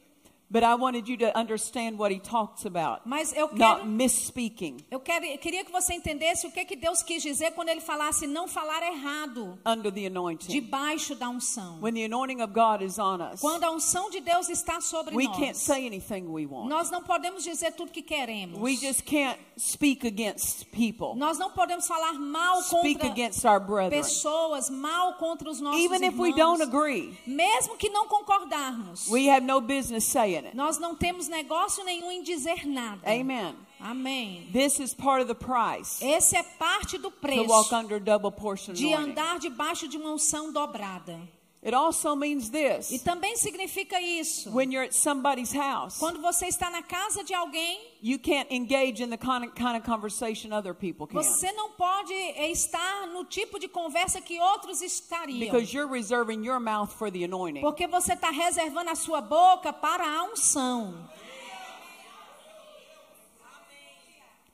[0.52, 4.76] But I wanted you to understand what he talks about, Mas eu not quero, misspeaking
[4.90, 7.80] eu quero, eu queria que você entendesse o que, que Deus quis dizer quando ele
[7.80, 10.48] falasse não falar errado, under the anointing.
[10.52, 11.78] debaixo da unção.
[11.80, 15.16] When the anointing of God is on us, Quando a unção de Deus está sobre
[15.16, 16.68] we can't nós, say anything we want.
[16.68, 18.58] nós não podemos dizer tudo que queremos.
[18.60, 23.58] We just can't speak against people, Nós não podemos falar mal speak contra against our
[23.58, 24.02] brethren.
[24.02, 26.58] pessoas, mal contra os nossos Even if we irmãos.
[26.58, 30.56] don't agree, Mesmo que não concordarmos, we have no business saying it.
[30.56, 33.08] nós não temos negócio nenhum em dizer nada.
[33.10, 33.54] Amen.
[33.80, 34.48] Amém.
[34.52, 38.30] This is part of the price Esse é parte do to preço walk under double
[38.30, 41.20] portion de andar debaixo de uma unção dobrada.
[41.64, 44.50] It also means E this também significa isso.
[44.50, 49.00] when you're at somebody's house, Quando você está na casa de alguém, you can't engage
[49.00, 53.06] in the kind of, kind of conversation other people can você não pode eh, estar
[53.06, 55.38] no tipo de conversa que outros estariam.
[55.38, 57.62] because you're reserving your mouth for the anointing.
[57.62, 60.94] Porque você está reservando a sua boca para a unção.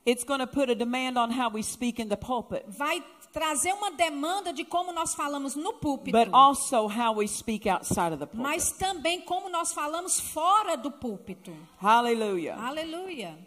[0.05, 3.73] It's going to put a demand on how we speak in the pulpit, Vai trazer
[3.75, 6.17] uma demanda de como nós falamos no púlpito.
[6.17, 8.41] but also how we speak outside of the pulpit.
[8.43, 11.55] mas também como nós falamos fora do púlpito.
[11.81, 12.57] Hallelujah.
[12.57, 13.39] Aleluia.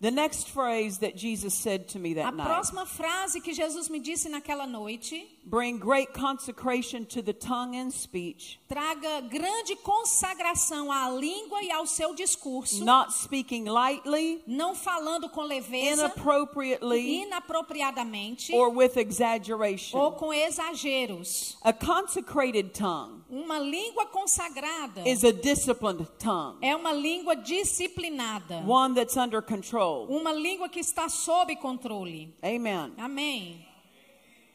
[0.00, 3.88] The next phrase that Jesus said to me A that night próxima frase que Jesus
[3.88, 10.92] me disse naquela noite bring great consecration to the tongue and speech, traga grande consagração
[10.92, 18.52] à língua e ao seu discurso, not speaking lightly, não falando com leveza, inappropriately, inapropriadamente
[18.54, 19.98] or with exaggeration.
[19.98, 21.56] ou com exageros.
[21.62, 28.94] A consecrated tongue Uma língua consagrada is a disciplined tongue, é uma língua disciplinada, one
[28.94, 30.06] that's under control.
[30.08, 32.34] uma língua que está sob controle.
[32.42, 32.92] Amen.
[32.98, 33.67] Amém.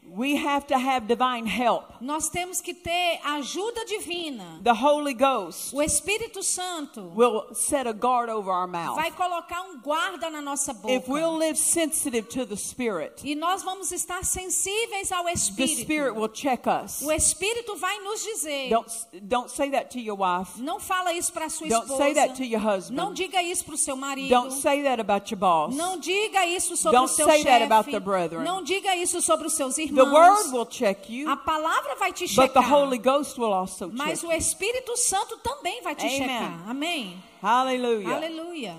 [0.06, 1.86] We have to have divine help.
[2.00, 4.60] Nós temos que ter ajuda divina.
[4.64, 8.96] The Holy Ghost O Espírito Santo will set a guard over our mouth.
[8.96, 10.94] vai colocar um guarda na nossa boca.
[10.94, 15.82] If we'll live sensitive to the Spirit, E nós vamos estar sensíveis ao the Espírito.
[15.82, 17.02] Spirit will check us.
[17.02, 18.70] O Espírito vai nos dizer.
[18.70, 20.62] Don't, don't say that to your wife.
[20.62, 22.04] Não fala isso para sua Don't esposa.
[22.04, 23.14] say that to your Não husband.
[23.16, 24.30] diga isso para o seu marido.
[24.30, 25.76] Don't say that about your boss.
[25.76, 27.64] Não diga isso sobre Don't o seu say that chefe.
[27.64, 28.44] about the brethren.
[28.44, 29.93] Não diga isso sobre os seus The irmãos.
[30.02, 32.70] Word will check you, A palavra vai te but the checar.
[32.70, 34.38] Holy Ghost will also check Mas o you.
[34.38, 36.18] Espírito Santo também vai te Amen.
[36.18, 36.70] checar.
[36.70, 37.24] Amém.
[37.42, 38.16] Hallelujah.
[38.16, 38.76] Aleluia.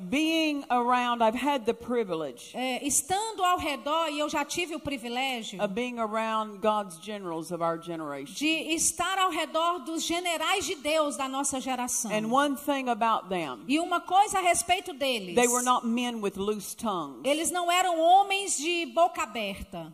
[0.00, 4.80] Being around, I've had the privilege É, estando ao redor, e eu já tive o
[4.80, 8.32] privilégio of being around God's generals of our generation.
[8.34, 12.10] de estar ao redor dos generais de Deus da nossa geração.
[12.12, 15.34] And one thing about them, E uma coisa a respeito deles.
[15.34, 17.22] they were not men with loose tongues.
[17.24, 19.92] Eles não eram homens de boca aberta,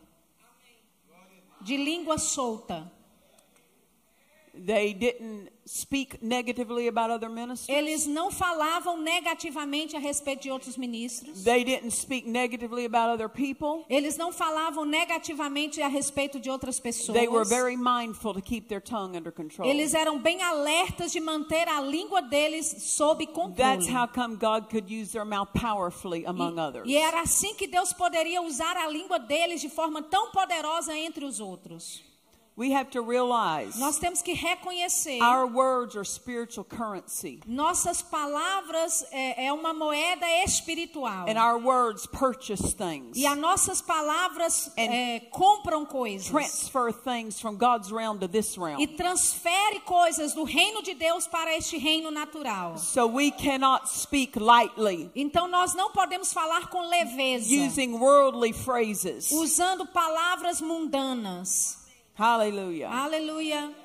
[1.61, 2.91] de língua solta.
[4.55, 7.69] They didn't speak negatively about other ministers.
[7.69, 11.43] Eles não falavam negativamente a respeito de outros ministros.
[11.43, 13.85] They didn't speak negatively about other people.
[13.89, 17.19] Eles não falavam negativamente a respeito de outras pessoas.
[17.19, 19.69] They were very mindful to keep their tongue under control.
[19.69, 23.55] Eles eram bem alertas de manter a língua deles sob controle.
[23.57, 26.87] That's how come God could use their mouth powerfully among others.
[26.87, 30.97] E, e era assim que Deus poderia usar a língua deles de forma tão poderosa
[30.97, 32.14] entre os outros.
[32.57, 39.05] We have to realize Nós temos que reconhecer our words are spiritual currency, nossas palavras
[39.11, 41.27] é, é uma moeda espiritual.
[41.29, 46.29] and our words purchase things, E as nossas palavras é, compram coisas.
[46.29, 48.87] transfer things from God's realm to this E realm.
[48.97, 52.79] transfere coisas do reino de Deus para este reino natural.
[52.79, 59.33] So we cannot speak lightly Então nós não podemos falar com leveza, using worldly phrases.
[59.33, 61.83] usando palavras mundanas.
[62.17, 62.89] Hallelujah.
[62.89, 63.84] Aleluia.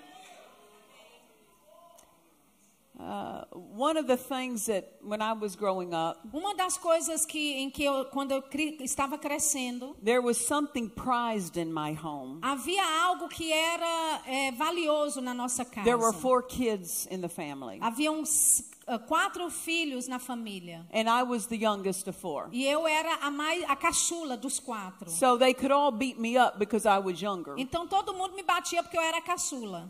[3.01, 3.45] Uh,
[3.77, 7.69] one of the things that when I was growing up, Uma das coisas que em
[7.71, 12.39] que eu quando eu cri- estava crescendo, there was something prized in my home.
[12.41, 15.85] havia algo que era é, valioso na nossa casa.
[15.85, 20.85] There were four kids in the family, Havia uns ah, quatro filhos na família.
[20.91, 22.49] and I was the youngest of four.
[22.51, 25.09] E eu era a mais a caçula dos quatro.
[25.09, 27.53] So they could all beat me up because I was younger.
[27.57, 29.89] Então todo mundo me batia porque eu era a caçula.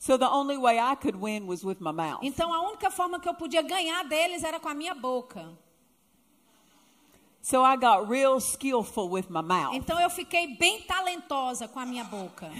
[0.00, 2.20] So the only way I could win was with my mouth.
[2.22, 5.46] Então a única forma que eu podia ganhar deles era com a minha boca.
[7.42, 9.74] So I got real skillful with my mouth.
[9.74, 12.50] Então eu fiquei bem talentosa com a minha boca.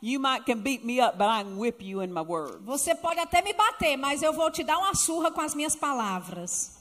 [0.00, 2.64] You might can beat me up, but I can whip you in my words.
[2.64, 5.74] Você pode até me bater, mas eu vou te dar uma surra com as minhas
[5.74, 6.78] palavras.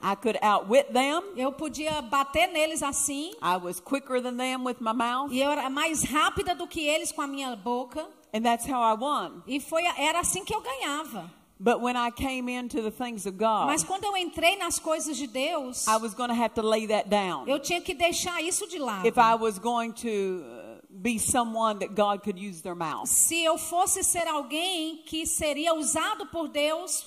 [0.00, 1.22] I could outwit them.
[1.36, 5.50] Eu podia bater neles assim, I was quicker than them with my mouth, e eu
[5.50, 9.42] era mais rápida do que eles com a minha boca, and that's how I won.
[9.46, 11.30] e foi era assim que eu ganhava.
[11.62, 15.14] But when I came into the things of God, Mas quando eu entrei nas coisas
[15.14, 17.46] de Deus, I was going to have to lay that down.
[17.46, 19.06] eu tinha que deixar isso de lado.
[19.06, 23.44] If I was going to uh, be someone that God could use their mouth, Se
[23.44, 27.06] eu fosse ser alguém que seria usado por Deus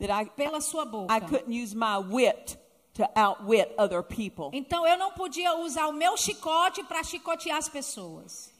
[0.00, 1.12] I pela sua boca.
[1.12, 2.56] I couldn't use my wit
[2.94, 4.50] to outwit other people.
[4.52, 8.54] Então eu não podia usar o meu chicote para chicotear as pessoas.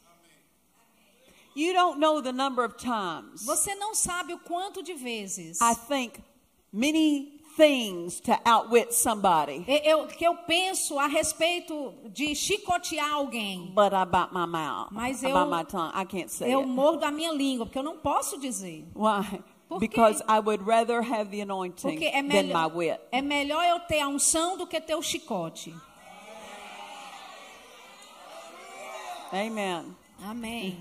[1.59, 5.73] You don't know the number of times Você não sabe o quanto de vezes I
[5.73, 6.19] think
[6.71, 13.71] many things to outwit somebody, eu, que eu penso a respeito de chicotear alguém.
[13.73, 14.89] but I bite my mouth.
[14.91, 15.91] Mas I eu- bite my tongue.
[15.95, 16.69] I can't say Eu it.
[16.69, 18.85] mordo a minha língua, porque eu não posso dizer.
[18.95, 19.41] Why?
[19.79, 20.21] Because?
[20.29, 22.99] I would rather have the anointing Porque é than my melhor, wit.
[23.11, 25.73] é melhor eu ter a unção do que ter o chicote.
[29.33, 29.95] Amen.
[30.23, 30.77] Amém.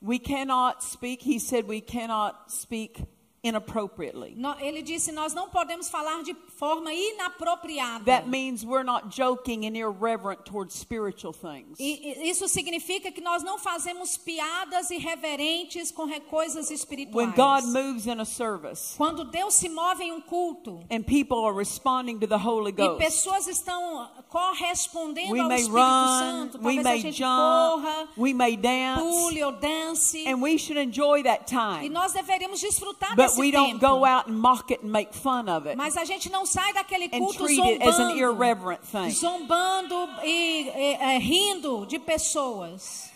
[0.00, 3.02] We cannot speak, he said, we cannot speak
[3.48, 4.36] inappropriately.
[4.60, 8.04] Ele disse: Nós não podemos falar de forma inapropriada.
[8.04, 11.78] That means we're not joking and irreverent towards spiritual things.
[11.78, 17.34] E, e isso significa que nós não fazemos piadas irreverentes com coisas When espirituais.
[17.34, 21.54] God moves in a service Quando Deus se move em um culto and people are
[21.56, 26.58] responding to the Holy e Ghost, pessoas estão correspondendo we ao may Espírito run, Santo,
[26.58, 30.26] we talvez a may gente jump, corra, we may dance, pule ou dance.
[30.26, 31.88] and we should enjoy that E time.
[31.88, 33.98] nós deveríamos desfrutar But don't tempo.
[33.98, 36.72] go out and mock it and make fun of it Mas a gente não sai
[36.72, 43.10] daquele culto zombando, zombando e, e, é, rindo de pessoas,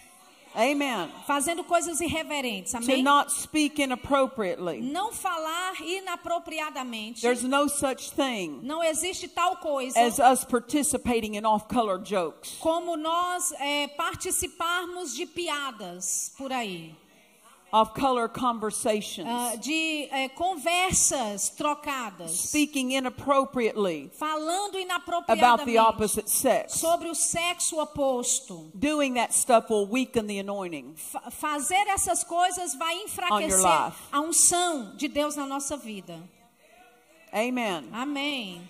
[0.55, 1.09] Amen.
[1.27, 2.73] fazendo coisas irreverentes.
[2.73, 3.03] To Amém?
[3.05, 4.81] not speak inappropriately.
[4.81, 7.21] Não falar inapropriadamente.
[7.21, 12.57] There's no such thing Não existe tal coisa as us participating in off-color jokes.
[12.61, 16.95] como nós é, participarmos de piadas por aí,
[17.73, 19.29] Off-color conversations.
[19.29, 26.75] ah, de é, conversas trocadas, speaking inappropriately falando about the inapropriadamente opposite sex.
[26.75, 28.71] sobre o sexo oposto.
[28.75, 30.95] Doing that stuff will weaken the anointing.
[30.97, 36.19] Fa- fazer essas coisas vai enfraquecer a unção de Deus na nossa vida.
[37.33, 37.89] Amen.
[37.93, 38.69] Amém.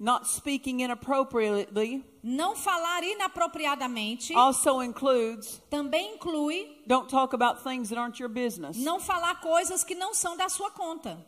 [0.00, 7.98] Not speaking inappropriately Não falar inapropriadamente also includes também inclui don't talk about things that
[7.98, 8.76] aren't your business.
[8.76, 11.18] não falar coisas que não são da sua conta.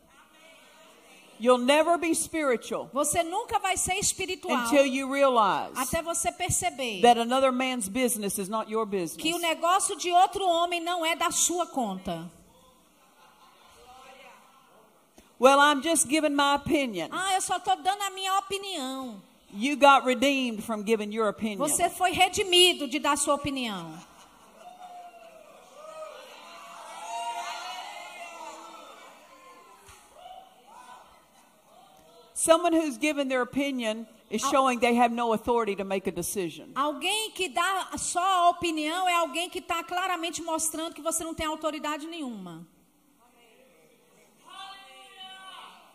[1.37, 7.01] You'll never be spiritual Você nunca vai ser espiritual until you realize até você perceber
[7.01, 9.41] that another man's business is not your que o business.
[9.41, 12.31] negócio de outro homem não é da sua conta.
[15.41, 17.09] Well, I'm just giving my opinion.
[17.11, 19.19] Ah, eu só estou dando a minha opinião.
[19.51, 21.57] You got redeemed from giving your opinion.
[21.57, 23.91] Você foi redimido de dar sua opinião.
[32.35, 36.71] Someone who's given their opinion is showing they have no authority to make a decision.
[36.75, 41.33] Alguém que dá só a opinião é alguém que está claramente mostrando que você não
[41.33, 42.63] tem autoridade nenhuma.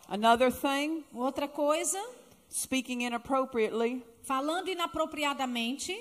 [0.09, 2.01] Another thing, Outra coisa,
[2.49, 5.95] speaking inappropriately falando inapropriadamente,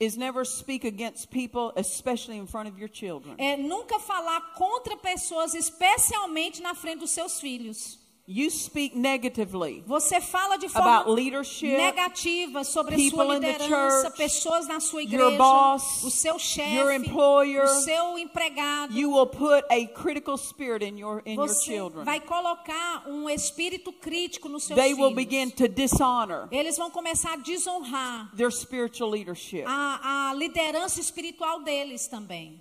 [0.00, 3.36] is never speak against people, especially in front of your children.
[3.38, 7.98] é nunca falar contra pessoas, especialmente na frente dos seus filhos.
[8.26, 13.68] You speak negatively Você fala de about forma leadership, negativa sobre a sua liderança,
[14.08, 17.64] church, pessoas na sua your igreja, boss, o seu your chefe, employer.
[17.64, 18.94] o seu empregado.
[18.96, 22.02] you will put a critical spirit in your in your Você children.
[22.06, 25.16] vai colocar um espírito crítico nos seus They will filhos.
[25.16, 29.64] begin to dishonor Eles vão começar a desonrar their spiritual leadership.
[29.66, 32.58] a, a liderança espiritual deles também.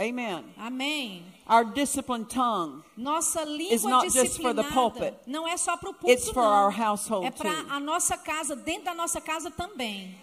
[0.00, 0.44] Amen.
[0.56, 1.22] Amém.
[1.46, 5.14] Our disciplined tongue Nossa It's língua not just for the pulpit.
[5.26, 6.64] não é só para o It's púlpito, for não.
[6.64, 10.14] our household é para a nossa casa, dentro da nossa casa também.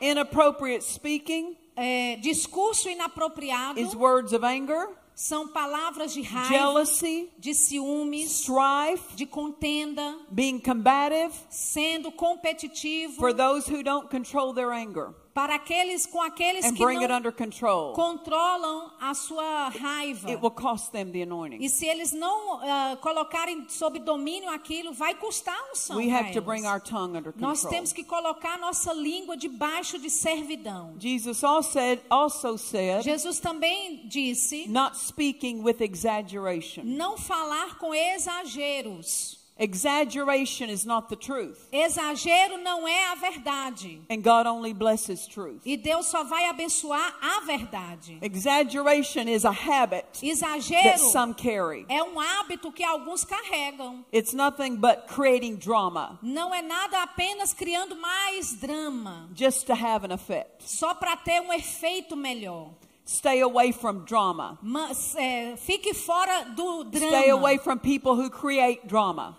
[0.00, 7.52] inappropriate speaking É, discurso inapropriado is words of anger, são palavras de raiva, jealousy, de
[7.54, 15.12] ciúmes, strife, de contenda, being combative sendo competitivo for those who don't control their anger
[15.36, 17.92] para aqueles com aqueles and que não under control.
[17.92, 20.30] controlam a sua raiva.
[20.30, 21.62] It will cost them the.
[21.62, 25.98] E se eles não ah, colocarem sob domínio aquilo, vai custar a unção.
[25.98, 26.44] We pra have to eles.
[26.46, 30.94] bring our tongue under Nós temos que colocar nossa língua debaixo de servidão.
[30.98, 36.82] Jesus also said, also said, Jesus também disse: not speaking with exaggeration.
[36.82, 39.44] não falar com exageros.
[39.58, 44.00] Exaggeration is not the truth, Exagero não é a verdade.
[44.10, 45.62] and God only blesses truth.
[45.64, 48.18] E Deus só vai abençoar a verdade.
[48.20, 51.86] Exaggeration is a habit that Exagero some carry.
[51.88, 54.04] é um hábito que alguns carregam.
[54.12, 60.04] It's nothing but creating drama Não é nada apenas criando mais drama, just to have
[60.04, 60.64] an effect.
[60.68, 62.70] só para ter um efeito melhor.
[63.08, 64.58] Stay away from drama.
[64.60, 67.62] Mas, é, fique fora do Stay away drama.
[67.62, 69.36] from people who create drama.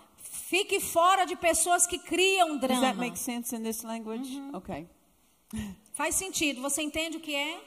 [0.48, 2.94] Fique fora de pessoas que criam Does that drama.
[2.94, 4.26] make sense in this language?
[4.54, 4.88] Okay.
[5.92, 6.62] Faz sentido.
[6.62, 7.60] Você entende o que é?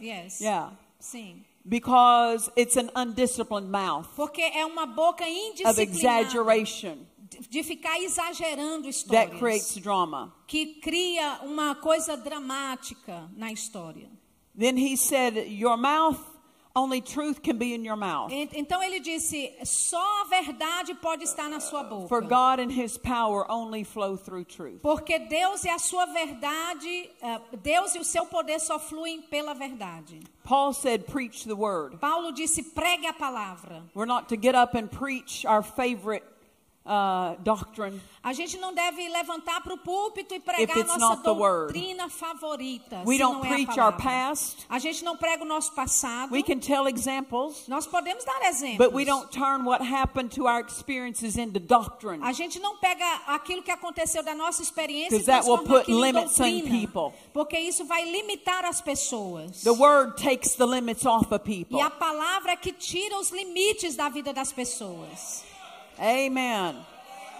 [0.00, 0.40] Yes.
[0.40, 0.72] Yeah.
[1.00, 1.44] Sim.
[1.64, 6.98] Because it's an undisciplined mouth Porque é uma boca of indisciplinada exaggeration
[7.48, 9.82] de ficar exagerando that creates histórias.
[9.82, 10.32] drama.
[10.46, 14.08] Que cria uma coisa dramática na história.
[14.56, 16.20] Then he said, Your mouth,
[16.76, 18.30] only truth can be in your mouth.
[18.32, 22.08] En- Então ele disse: só a verdade pode estar na sua boca.
[22.08, 24.80] For God and his power only flow through truth.
[24.82, 29.54] Porque Deus e a sua verdade, eh, Deus e o seu poder só fluem pela
[29.54, 30.20] verdade.
[30.44, 31.98] Paul said, Preach the word.
[32.00, 33.82] Paulo disse: pregue a palavra.
[33.94, 36.24] We're not to get up and preach our favorite
[36.90, 38.00] uh, doctrine.
[38.22, 43.02] A gente não deve levantar para o púlpito e pregar a nossa doutrina favorita.
[43.06, 44.66] We don't é a preach our past.
[44.68, 46.32] A gente não prega o nosso passado.
[46.32, 48.76] We can tell examples, Nós podemos dar exemplos.
[48.76, 52.22] but we don't turn what happened to our experiences into doctrine.
[52.22, 55.90] A gente não pega aquilo que aconteceu da nossa experiência e Because that will put
[55.90, 57.14] limits on people.
[57.32, 59.62] Porque isso vai limitar as pessoas.
[59.62, 61.78] The word takes the limits off of people.
[61.78, 65.48] E a palavra é que tira os limites da vida das pessoas.
[66.00, 66.76] Amen.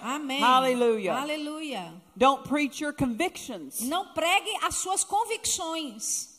[0.02, 0.42] Amém.
[0.42, 1.14] Aleluia.
[1.14, 1.92] Aleluia.
[2.16, 3.80] Don't preach your convictions.
[3.80, 6.29] Não pregue as suas convicções.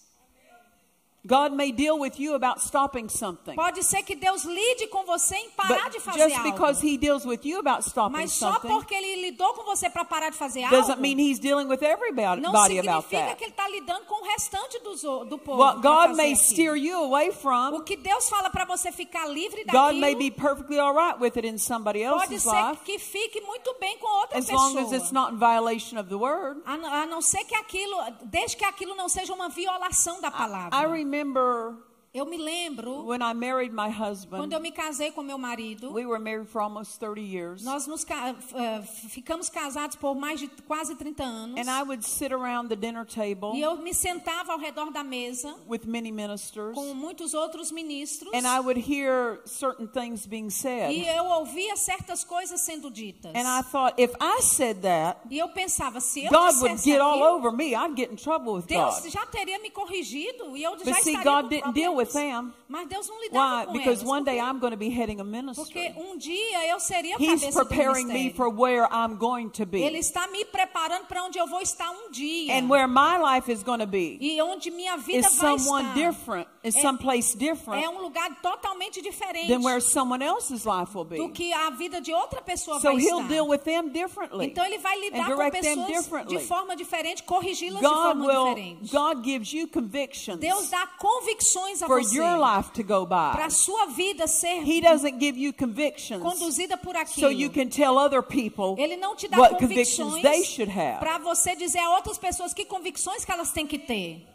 [1.24, 3.56] God may deal with you about stopping something.
[3.56, 6.52] Pode ser que Deus lide com você em parar But de fazer just algo.
[6.52, 9.88] because he deals with you about stopping Mas só something porque ele lidou com você
[9.88, 13.36] para parar de fazer doesn't algo, mean he's dealing with everybody não about significa that.
[13.38, 15.62] que ele está lidando com o restante dos o- do povo.
[15.62, 19.64] What God may steer you away O from, que Deus fala para você ficar livre
[19.66, 22.82] God may daquilo, be perfectly all right with it in somebody pode else's ser life,
[22.84, 24.60] que fique muito bem com outra as pessoa.
[24.72, 26.60] long as it's not in violation of the word.
[26.66, 30.76] A, a não ser que aquilo, desde que aquilo não seja uma violação da palavra.
[30.76, 31.76] I remember
[32.14, 35.94] Eu me lembro when I married my quando husband, eu me casei com meu marido.
[35.94, 37.64] we were married for almost 30 years.
[37.64, 41.58] Nós nos eh, ficamos casados por mais de quase 30 anos.
[41.58, 45.06] And I would sit around the dinner table E eu me sentava ao redor da
[45.06, 48.30] mesa with many ministers, com muitos outros ministros.
[48.34, 50.92] and I would hear certain things being E said.
[51.16, 53.32] eu ouvia certas coisas sendo ditas.
[53.34, 56.90] And I thought, if I said that, E eu pensava, se eu God would dissesse
[56.92, 57.74] get all aquilo, over me.
[57.74, 59.10] I'd get in trouble with Deus God.
[59.10, 62.01] já teria me corrigido e eu já But see, estaria God com didn't deal with
[62.10, 62.14] problemas.
[62.14, 62.54] them.
[62.68, 63.66] Mas Deus não lidava Why?
[63.66, 64.10] com Because elas.
[64.10, 65.94] one day porque, I'm going to be heading a porque ministry.
[65.98, 68.36] um dia eu seria a He's cabeça do preparing me ministério.
[68.38, 71.90] for where I'm going to Ele be está me preparando para onde eu vou estar
[71.92, 72.54] um dia.
[72.58, 74.18] and where my life is going to be.
[74.22, 75.96] E onde minha vida Is vai someone estar.
[75.96, 76.48] different?
[76.64, 81.04] Is É- someplace É different um lugar totalmente diferente than where someone else's life will
[81.04, 81.34] do be?
[81.34, 83.28] que a vida de outra pessoa So vai He'll estar.
[83.28, 84.46] deal with them differently.
[84.46, 86.40] Então ele vai lidar and com direct them pessoas de differently.
[86.48, 88.46] forma diferente, corrigi-las de God forma will.
[88.56, 88.92] diferente.
[88.92, 93.34] God gives you convictions Deus dá convicções a for você your life to go para
[93.38, 93.44] by.
[93.46, 97.32] a sua vida ser He doesn't give you convictions conduzida por so aquilo.
[97.32, 101.00] you can tell other people Ele não te dá what convictions convicções they should have.
[101.00, 104.26] para você dizer a outras pessoas que convicções que elas têm que ter.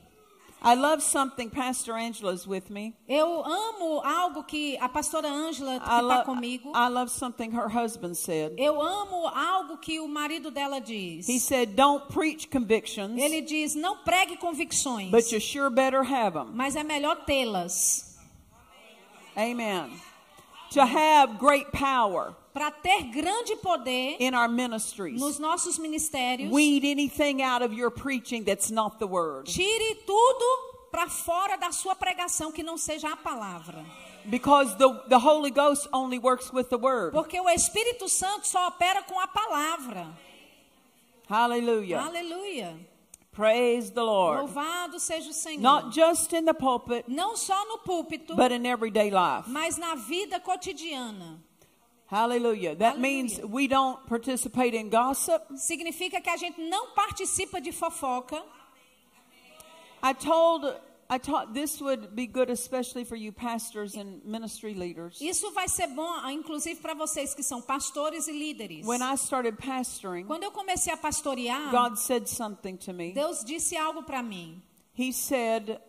[0.67, 2.97] I love something Pastor Angela's with me.
[3.09, 6.73] Eu amo algo que a pastora I, está comigo.
[6.75, 8.55] I love something her husband said.
[8.59, 11.29] Eu amo algo que o marido dela diz.
[11.29, 16.33] He said, "Don't preach convictions, Ele diz: não pregue convicções, but you sure better have
[16.33, 18.19] them." mas é melhor tê-las.
[19.37, 20.01] Amen.
[20.73, 25.21] To have great power Para ter grande poder in our ministries.
[25.21, 29.45] nos nossos ministérios, Weed anything out of your preaching that's not the word.
[29.45, 33.85] tire tudo para fora da sua pregação que não seja a palavra.
[34.25, 37.13] Because the, the Holy Ghost only works with the Word.
[37.13, 40.09] Porque o Espírito Santo só opera com a palavra.
[41.29, 42.01] Hallelujah.
[42.01, 42.75] Aleluia.
[43.33, 44.41] Praise the Lord.
[44.41, 45.61] Louvado seja o Senhor.
[45.61, 49.47] Not just in the pulpit, Não só no púlpito, but in everyday life.
[49.49, 51.45] mas na vida cotidiana.
[52.09, 52.77] Hallelujah.
[52.77, 53.01] That Hallelujah.
[53.01, 55.43] means we don't participate in gossip.
[55.57, 58.43] Significa que a gente não participa de fofoca.
[60.03, 60.65] I told
[61.09, 65.21] I taught this would be good especially for you pastors and ministry leaders.
[65.21, 68.85] Isso vai ser bom, ah, inclusive para vocês que são pastores e líderes.
[68.85, 73.13] When I started pastoring, Quando eu comecei a pastorear, God said something to me.
[73.13, 74.61] Deus disse algo para mim.
[74.99, 75.81] He said,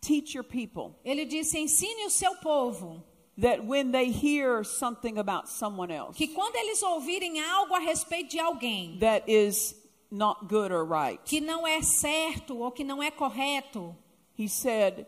[0.00, 3.02] "Teach your people Ele disse: ensine o seu povo
[3.36, 8.30] that when they hear something about someone else que quando eles ouvirem algo a respeito
[8.30, 9.74] de alguém that is
[10.14, 13.94] not good or right, que não é certo ou que não é correto,
[14.36, 15.06] he said,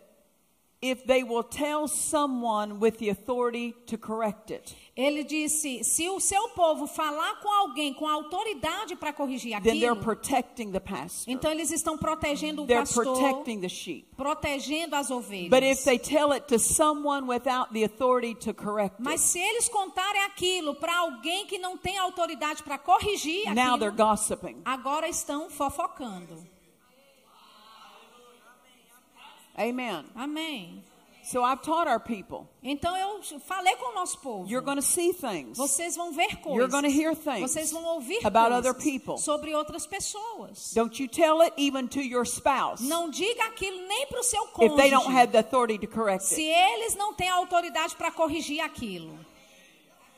[4.94, 9.90] ele disse: se o seu povo falar com alguém com autoridade para corrigir then they're
[9.92, 11.32] aquilo, protecting the pastor.
[11.32, 14.06] então eles estão protegendo o They're pastor, protecting the sheep.
[14.16, 15.50] protegendo as ovelhas.
[15.50, 19.38] But if they tell it to someone without the authority to correct Mas it, se
[19.38, 24.60] eles contarem aquilo para alguém que não tem autoridade para corrigir now they're aquilo, gossiping.
[24.64, 26.55] agora estão fofocando.
[29.59, 30.04] Amen.
[30.14, 30.82] Amém.
[31.24, 32.46] So I've taught our people.
[32.62, 34.48] Então eu falei com o nosso povo.
[34.48, 35.59] You're going to see things.
[35.59, 36.57] Vocês vão ver coisas.
[36.57, 39.18] You're gonna hear things Vocês vão ouvir about coisas other people.
[39.18, 40.72] sobre outras pessoas.
[40.72, 44.40] Don't you tell it even to your spouse Não diga aquilo nem para o seu
[44.61, 45.16] if they don't cônjuge.
[45.20, 46.72] have the authority to correct Se it.
[46.74, 49.18] eles não têm autoridade para corrigir aquilo.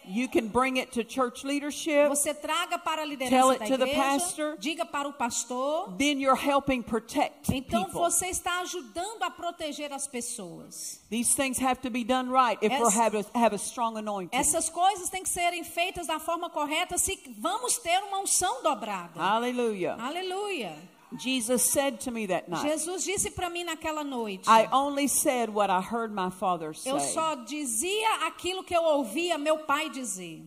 [0.09, 2.09] You can bring it to church leadership.
[2.09, 4.03] Você traga para a Tell liderança it da to the igreja.
[4.19, 4.57] pastor.
[4.59, 5.93] Diga para o pastor.
[5.99, 8.01] Then you're helping protect Então people.
[8.01, 11.01] você está ajudando a proteger as pessoas.
[11.11, 14.37] These things have to be done right if have a, have a strong anointing.
[14.37, 19.21] Essas coisas têm que serem feitas da forma correta se vamos ter uma unção dobrada.
[19.21, 19.97] Hallelujah.
[20.01, 20.77] Aleluia.
[21.17, 24.45] Jesus said to me that night, Jesus disse para mim naquela noite.
[24.47, 27.15] I only said what I heard my father Eu say.
[27.15, 30.43] só dizia aquilo que eu ouvia meu pai dizer.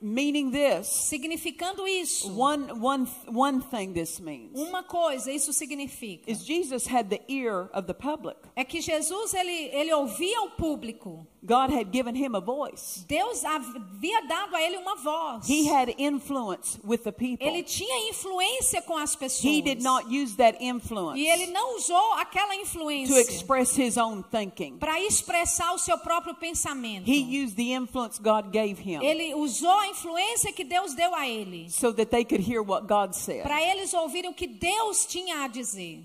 [0.00, 2.28] Meaning this, Significando isso.
[2.36, 6.24] one, one, one thing this means Uma coisa, isso significa.
[6.30, 8.36] is Jesus had the ear of the public.
[8.56, 11.26] É que Jesus, ele, ele ouvia o público.
[11.46, 13.04] God had given him a voice.
[13.08, 15.48] Deus havia dado a ele uma voz.
[15.48, 17.46] He had influence with the people.
[17.46, 19.44] Ele tinha influência com as pessoas.
[19.44, 23.96] He did not use that influence E ele não usou aquela to influência express his
[23.96, 24.78] own thinking.
[24.78, 27.08] para expressar o seu próprio pensamento.
[27.08, 31.28] He used the influence God gave him Ele usou a influência que Deus deu a
[31.28, 31.70] ele.
[31.70, 33.42] so that they could hear what God said.
[33.42, 36.02] Para eles ouvirem o que Deus tinha a dizer.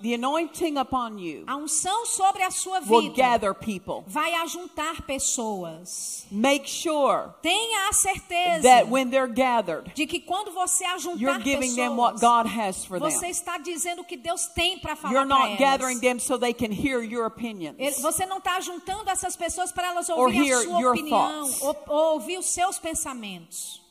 [0.00, 4.04] The anointing upon you A unção sobre a sua will vida gather people.
[4.06, 6.24] vai ajuntar pessoas.
[6.30, 11.42] Make sure Tenha a certeza that when they're gathered, de que quando você ajuntar you're
[11.42, 13.30] giving them pessoas, what God has for você them.
[13.30, 15.58] está dizendo o que Deus tem para falar You're not elas.
[15.58, 17.76] gathering them so they can hear your opinions.
[18.00, 22.38] Você não está juntando essas pessoas para elas ouvirem a sua opinião ou, ou ouvir
[22.38, 23.82] os seus pensamentos.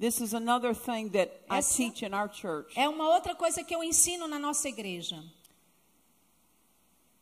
[0.00, 2.72] This is another thing that I teach in our church.
[2.74, 5.22] É uma outra coisa que eu ensino na nossa igreja.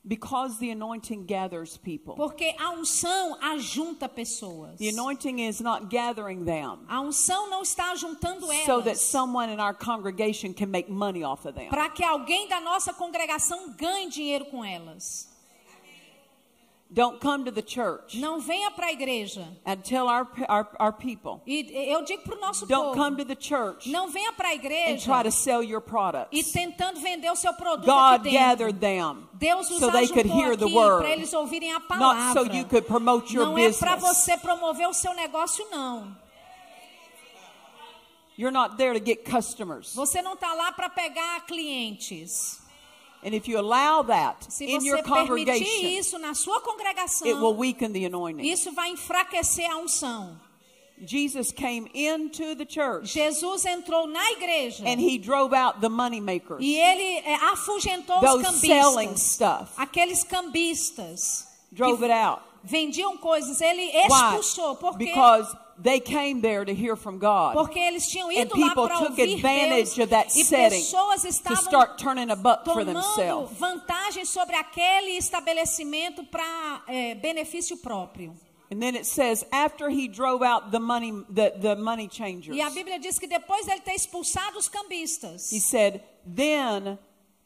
[0.03, 2.15] Because the anointing gathers people.
[2.15, 4.79] Porque a unção ajunta pessoas.
[4.79, 9.53] The anointing is not gathering them A unção não está juntando so that elas someone
[9.53, 11.69] in our congregation can make money off of them.
[11.69, 15.30] para que alguém da nossa congregação ganhe dinheiro com elas.
[16.93, 19.47] Don't come to the church Não venha para a igreja.
[19.65, 21.41] and tell our, our, our people.
[21.47, 24.49] E eu digo para o nosso Don't come povo, to the church não venha para
[24.49, 26.53] a and igreja try to sell your e products.
[26.53, 28.73] tentando vender o seu produto God aqui dentro.
[28.73, 32.33] them Deus os so they could hear the word, para eles ouvirem a not palavra.
[32.33, 36.17] so you could promote your não é para você promover o seu negócio, não.
[38.37, 39.95] You're not there to get customers.
[39.95, 42.59] Você não está lá para pegar clientes.
[43.23, 47.27] And if you allow that Se in você your permitir congregation, isso na sua congregação,
[47.29, 48.43] it will weaken the anointing.
[48.51, 50.37] isso vai enfraquecer a unção.
[51.03, 56.21] Jesus came into the church Jesus entrou na igreja and he drove out the money
[56.21, 59.73] makers, e ele é, afugentou os those selling cambistas, stuff.
[59.79, 62.43] aqueles cambistas Drove it out.
[62.65, 63.61] vendiam coisas.
[63.61, 64.07] Ele Why?
[64.09, 67.55] expulsou porque Because they came there to hear from God.
[67.55, 70.83] porque eles tinham And ido lá people para took ouvir advantage Deus of that setting
[71.45, 73.57] to start turning a buck for themselves.
[73.59, 78.35] vantagem sobre aquele estabelecimento para é, benefício próprio.
[78.73, 82.61] And then it says after he drove out the money the, the money changers, E
[82.61, 86.97] a Bíblia diz que depois dele ter expulsado os cambistas, he said, then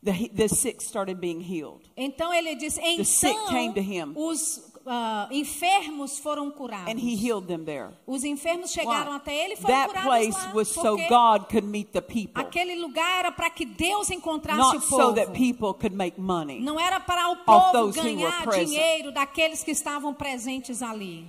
[0.03, 1.81] the, he- the sick started being healed.
[1.97, 4.11] Então ele diz, sick came to him.
[4.11, 6.93] então os ah, enfermos foram curados.
[6.93, 7.91] And he healed them there.
[8.07, 9.17] Os enfermos chegaram Why?
[9.17, 10.55] até ele e foram That curados place lá.
[10.55, 14.77] was so God could meet the people, aquele lugar era para que Deus encontrasse not
[14.77, 15.15] o so povo.
[15.15, 16.61] that people could make money.
[16.61, 21.27] Não era para o povo ganhar dinheiro daqueles que estavam presentes ali.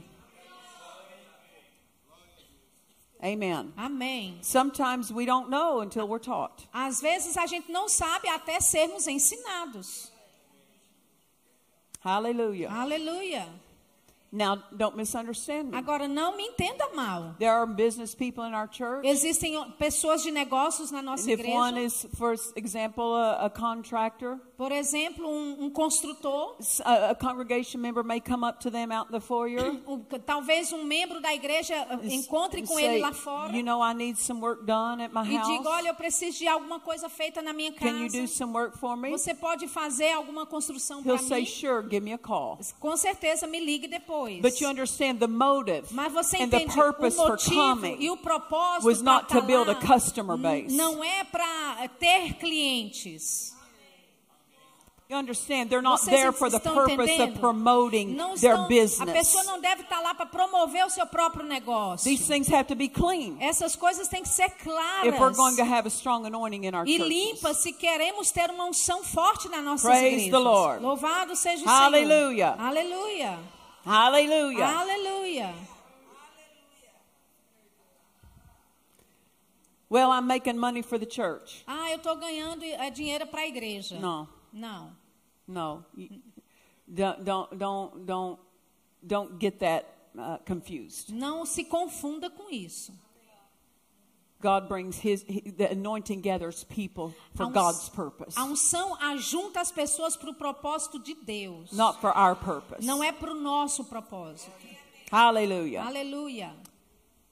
[3.22, 3.74] Amen.
[3.76, 4.38] Amém.
[4.42, 6.68] Sometimes we don't know until we're taught.
[6.72, 10.12] Às vezes a gente não sabe até sermos ensinados.
[12.06, 12.70] Hallelujah.
[12.70, 13.48] Aleluia.
[14.32, 15.78] Now, don't misunderstand me.
[15.78, 17.36] Agora não me entenda mal.
[17.40, 19.06] There are business people in our church.
[19.06, 21.86] Existem pessoas de negócios na nossa And if one igreja.
[21.86, 26.56] is, for example, a, a contractor, Por exemplo, um, um construtor.
[26.86, 29.82] a, a congregation member may come up to them out in the foyer.
[30.26, 33.54] talvez um membro da igreja ah, encontre com say, ele lá fora.
[33.56, 35.66] You know, I need some work done at my E diga, house.
[35.66, 38.28] olha, eu preciso de alguma coisa feita na minha Can you do casa.
[38.28, 39.10] some work for me?
[39.12, 41.46] Você pode fazer alguma construção para He'll say, mim?
[41.46, 42.58] Sure, give me a call.
[42.80, 44.42] Com certeza, me ligue depois.
[44.42, 47.98] But you understand the motive Mas você and the entende purpose o for motivo coming
[48.00, 50.76] e o propósito was not to build a customer base.
[50.76, 53.55] Não é para ter clientes.
[55.08, 55.70] You understand?
[55.70, 57.34] They're not Vocês there for the purpose entendendo?
[57.34, 59.12] of promoting Não their estão- a business.
[59.14, 62.10] pessoa não deve estar lá para promover o seu próprio negócio.
[62.10, 65.56] These things have to be clean Essas coisas têm que ser claras if we're going
[65.58, 69.48] to have a strong anointing in our e limpas se queremos ter uma unção forte
[69.48, 70.32] nas nossas Praise igrejas.
[70.32, 70.82] the Lord.
[70.84, 72.56] Louvado seja o Hallelujah.
[72.56, 72.68] Senhor.
[72.68, 73.40] Aleluia.
[73.86, 74.66] Hallelujah.
[74.80, 75.54] Aleluia.
[79.88, 81.64] Well, I'm making money for the church.
[81.68, 84.00] Ah, eu estou ganhando eh, dinheiro para a igreja.
[84.00, 84.28] Não.
[84.56, 85.84] No.
[85.96, 86.22] You-
[86.88, 88.40] Don't, don't, don't, don't,
[89.02, 89.86] don't get that
[90.18, 91.10] uh, confused.
[91.12, 92.94] Não se confunda com isso.
[94.40, 99.72] God brings his, he- the anointing gathers people for God's purpose, A unção ajunta as
[99.72, 101.72] pessoas para o propósito de Deus.
[101.72, 102.86] not for our purpose.
[102.86, 104.52] Não é para o nosso propósito.
[105.12, 105.84] Hallelujah.
[105.86, 106.54] Aleluia.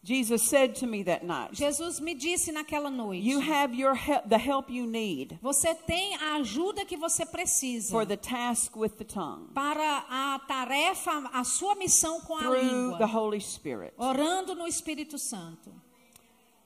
[0.03, 4.27] Jesus said to me that night, Jesus me disse naquela noite: You have your help,
[4.27, 8.97] the help you need Você tem a ajuda que você precisa for the task with
[8.97, 13.93] the tongue para a tarefa, a sua missão com a through the língua, Holy Spirit.
[13.97, 15.71] orando no Espírito Santo.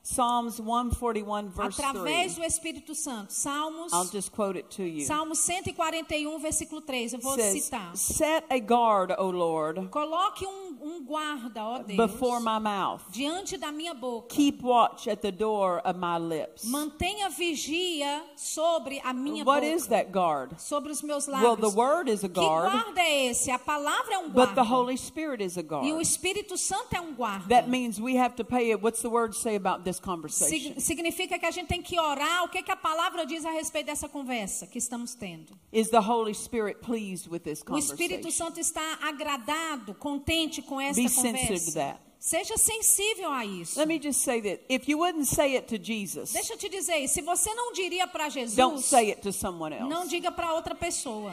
[0.10, 2.36] Psalms 141, verse Através 3.
[2.36, 3.30] do Espírito Santo.
[3.34, 5.06] Salmos, I'll just quote it to you.
[5.06, 7.14] Salmos 141, versículo 3.
[7.14, 7.92] Eu vou says, citar.
[7.96, 13.02] Set a guard, O Lord, Coloque um, um guarda, ó Deus, before my mouth.
[13.12, 14.28] diante da minha boca.
[14.34, 16.64] Keep watch at the door of my lips.
[16.64, 19.74] Mantenha vigia sobre a minha What boca.
[19.76, 20.58] is that guard?
[20.58, 21.60] Sobre os meus Well, lábios.
[21.74, 23.52] the word is a que guard, guarda é esse?
[23.52, 24.56] A palavra é um but guarda.
[24.56, 26.02] the Holy Spirit is a E o guard.
[26.02, 27.48] Espírito Santo é um guarda.
[27.50, 28.82] That means we have to pay it.
[28.82, 30.80] What's the word say about this Sig- conversation?
[30.80, 32.44] significa que a gente tem que orar.
[32.46, 35.58] O que, que a palavra diz a respeito dessa conversa que estamos tendo?
[35.72, 38.32] Is the Holy Spirit pleased with this O Espírito conversation?
[38.46, 41.74] Santo está agradado, contente com essa Be sensitive to conversa.
[41.74, 42.00] that.
[42.20, 43.78] Seja sensível a isso.
[43.78, 46.68] Let me just say that if you wouldn't say it to Jesus, Deixa eu te
[46.68, 50.10] dizer, se você não diria para Jesus, don't say it to someone não else.
[50.10, 51.32] diga para outra pessoa.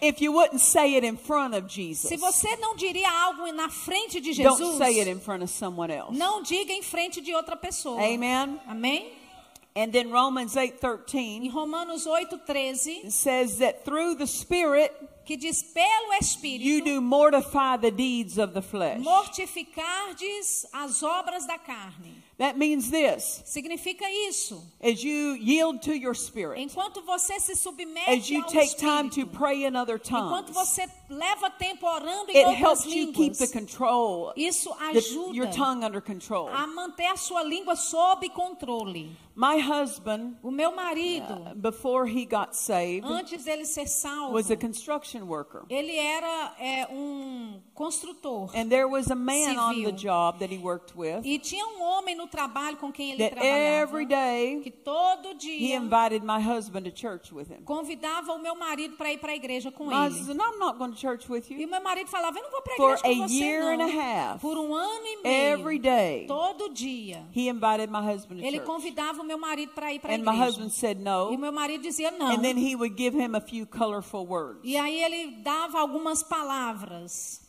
[0.00, 3.68] If you wouldn't say it in front of Jesus, Se você não diria algo na
[3.68, 6.16] frente de don't Jesus, say it in front of someone else.
[6.16, 8.00] não diga em frente de outra pessoa.
[8.00, 8.60] Amen.
[8.66, 9.12] Amém?
[9.76, 14.92] And then Romans Em 8:13 Romanos 8:13, says that through the Spirit
[15.24, 19.00] que diz pelo you Espírito do mortify the deeds of the flesh.
[19.02, 22.22] mortificardes as obras da carne.
[22.38, 24.62] That means this: Significa isso.
[24.80, 29.10] as you yield to your spirit, Enquanto você se as submete you ao take time
[29.10, 32.84] to Espírito, pray in other enquanto tongues, você leva tempo orando em it outras helps
[32.86, 34.98] you keep línguas, the control, isso the-
[35.34, 36.48] your ajuda tongue under control.
[36.48, 39.10] a manter a sua língua sob controle.
[39.40, 44.50] My husband, O meu marido, uh, before he got saved, antes dele ser salvo, was
[44.50, 45.62] a construction worker.
[45.70, 48.50] ele era é, um construtor.
[48.52, 49.92] And there was a man on the Civil.
[49.92, 53.36] job that he worked with E tinha um homem no trabalho com quem ele that
[53.36, 57.62] trabalhava, every day que todo he dia invited my husband to church with him.
[57.64, 60.14] convidava o meu marido para ir para a igreja com My ele.
[60.18, 61.68] husband, I'm not going to church with E you.
[61.68, 63.76] o meu marido falava, eu não vou para a For igreja com a você year
[63.76, 63.84] não.
[63.86, 68.00] and a half, Por um ano e meio, Every day todo dia, he invited my
[68.00, 68.66] husband to ele church.
[68.66, 70.44] convidava meu marido para ir para a And my igreja.
[70.46, 71.38] husband said E no.
[71.38, 72.32] meu marido dizia não.
[72.32, 74.60] And then he would give him a few colorful words.
[74.64, 77.40] E aí ele dava algumas palavras.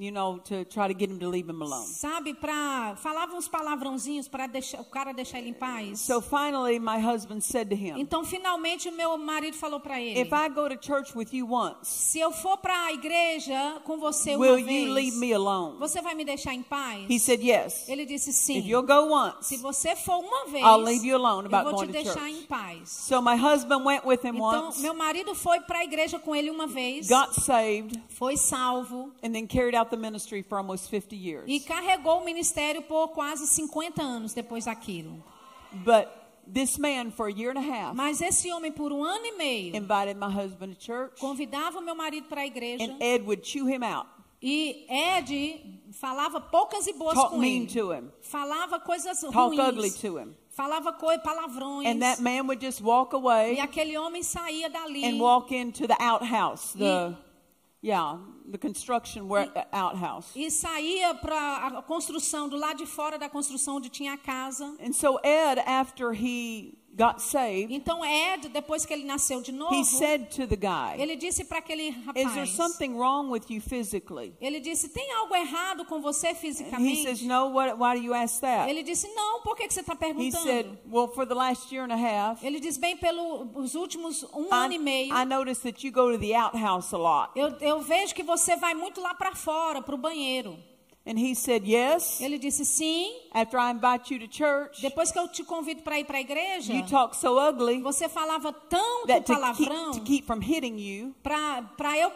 [0.00, 1.86] You know, to try to get him to leave him alone.
[1.86, 6.00] Sabe, para falava uns palavrãozinhos para deixar o cara deixar ele em paz.
[6.00, 10.18] So finally, my husband said to him, Então finalmente o meu marido falou para ele:
[10.20, 13.98] If I go to church with you once, Se eu for para a igreja com
[13.98, 15.78] você uma will you leave vez, me alone?
[15.78, 17.08] você vai me deixar em paz?
[17.10, 17.86] He said, Yes.
[17.86, 18.58] Ele disse If sim.
[18.66, 19.46] you'll go once.
[19.46, 22.42] Se você for uma vez, I'll leave you alone eu about vou te deixar em
[22.44, 22.88] paz.
[22.88, 26.34] So my husband went with him Então, once, meu marido foi para a igreja com
[26.34, 30.88] ele uma vez, got saved, foi salvo and then carried out the ministry for almost
[30.90, 31.44] 50 years.
[31.46, 35.22] e carregou o ministério por quase 50 anos depois daquilo.
[35.84, 36.08] But
[36.52, 39.32] this man, for a year and a half, Mas esse homem, por um ano e
[39.36, 43.24] meio, invited my husband to church, convidava o meu marido para a igreja and Ed
[43.24, 44.08] would chew him out,
[44.42, 45.60] e Ed
[45.92, 47.66] falava poucas e boas talk com mean ele.
[47.68, 49.60] to him, Falava coisas talk ruins.
[49.60, 50.34] ugly to him.
[50.50, 51.86] Falava coi palavrões.
[51.86, 55.04] And that man would just walk away E aquele homem saía dali.
[55.04, 57.14] and walk into the outhouse, the
[57.82, 58.18] yeah,
[58.50, 60.32] the construction where, outhouse.
[60.34, 64.76] E saía para a construção, do lado de fora da construção onde tinha a casa.
[64.80, 69.74] And so Ed, after he got saved, Então Ed, depois que ele nasceu de novo,
[69.74, 72.50] he said to the guy, ele disse para aquele "Is there rapaz.
[72.50, 77.02] something wrong with you physically?" Ele disse: Tem algo errado com você And he fisicamente?
[77.02, 77.50] says, "No.
[77.50, 77.74] What?
[77.78, 80.42] Why do you ask that?" Ele disse: Não, por que, que você está He perguntando?
[80.44, 84.44] said, "Well, for the last year and a half, Ele diz: Bem, pelos últimos um
[84.46, 87.48] I, ano e meio, I noticed that you go to the outhouse a lot." eu,
[87.60, 90.58] eu vejo que você vai muito lá para fora, para o banheiro.
[91.06, 92.20] And he said, "Yes.
[92.20, 93.10] Ele disse: Sim.
[93.32, 96.20] After I invite you to church, Depois que eu te convido para ir para a
[96.20, 100.40] igreja, you talk so ugly você falava tanto that to keep, palavrão to keep from
[100.40, 102.12] hitting you, para eu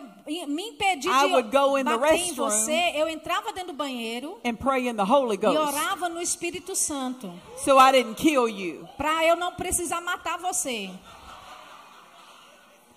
[0.48, 2.92] me impedir I de would go in the bater em você.
[2.94, 6.74] Eu entrava dentro do banheiro and pray in the Holy e Ghost, orava no Espírito
[6.76, 10.90] Santo so I didn't kill you." para eu não precisar matar você.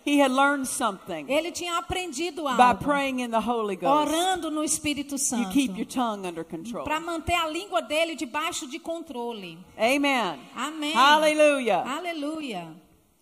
[0.07, 2.79] He had learned something Ele tinha aprendido by algo.
[2.81, 4.09] praying in the Holy Ghost.
[4.09, 5.51] Orando no Espírito You Santo.
[5.51, 6.85] keep your tongue under control.
[6.85, 9.57] Para manter a língua dele debaixo de controle.
[9.77, 10.39] Amen.
[10.55, 10.93] Amém.
[10.93, 11.83] Hallelujah.
[11.85, 12.67] Aleluia.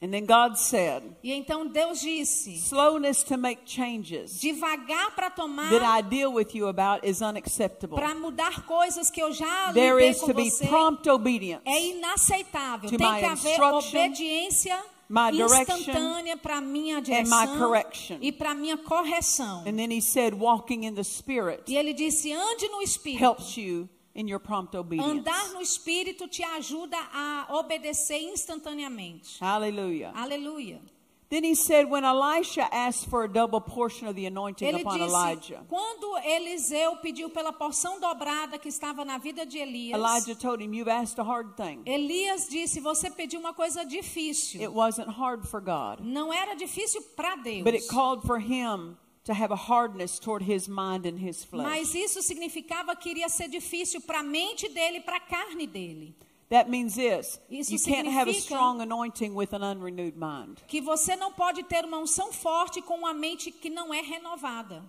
[0.02, 5.72] And then God said, E então Deus disse: slowness to make changes devagar para tomar,
[5.72, 7.96] that I deal with you about is unacceptable.
[7.98, 10.68] para mudar coisas que eu já There lidei is com to be você.
[10.68, 11.64] prompt obedience.
[11.66, 12.90] É inaceitável.
[12.92, 18.18] to Tem my que haver instruction, obediência instantânea para minha my direção correction.
[18.22, 19.60] e para minha correção.
[19.68, 23.24] And then he said, walking in the Spirit E ele disse: ande no Espírito.
[23.24, 25.12] helps you in your prompt obedience.
[25.12, 29.38] Andar no Espírito te ajuda a obedecer instantaneamente.
[29.42, 30.12] Hallelujah.
[30.16, 30.82] Aleluia.
[31.28, 35.00] Then he said, when Elisha asked for a double portion of the anointing Ele upon
[35.00, 40.36] disse: Elijah, quando Eliseu pediu pela porção dobrada que estava na vida de Elias, Elijah
[40.36, 41.82] told him, You've asked a hard thing.
[41.86, 44.62] Elias disse: Você pediu uma coisa difícil.
[44.62, 47.64] It wasn't hard for God, Não era difícil para Deus.
[47.64, 51.66] but it called for him to have a hardness toward his mind and his flesh.
[51.68, 55.66] Mas isso significava que iria ser difícil para a mente dele e para a carne
[55.66, 56.16] dele.
[56.50, 60.62] That means this Isso you can't have a strong anointing with an unrenewed mind.
[60.68, 64.84] Que você não pode ter uma unção forte com uma mente que não é renovada.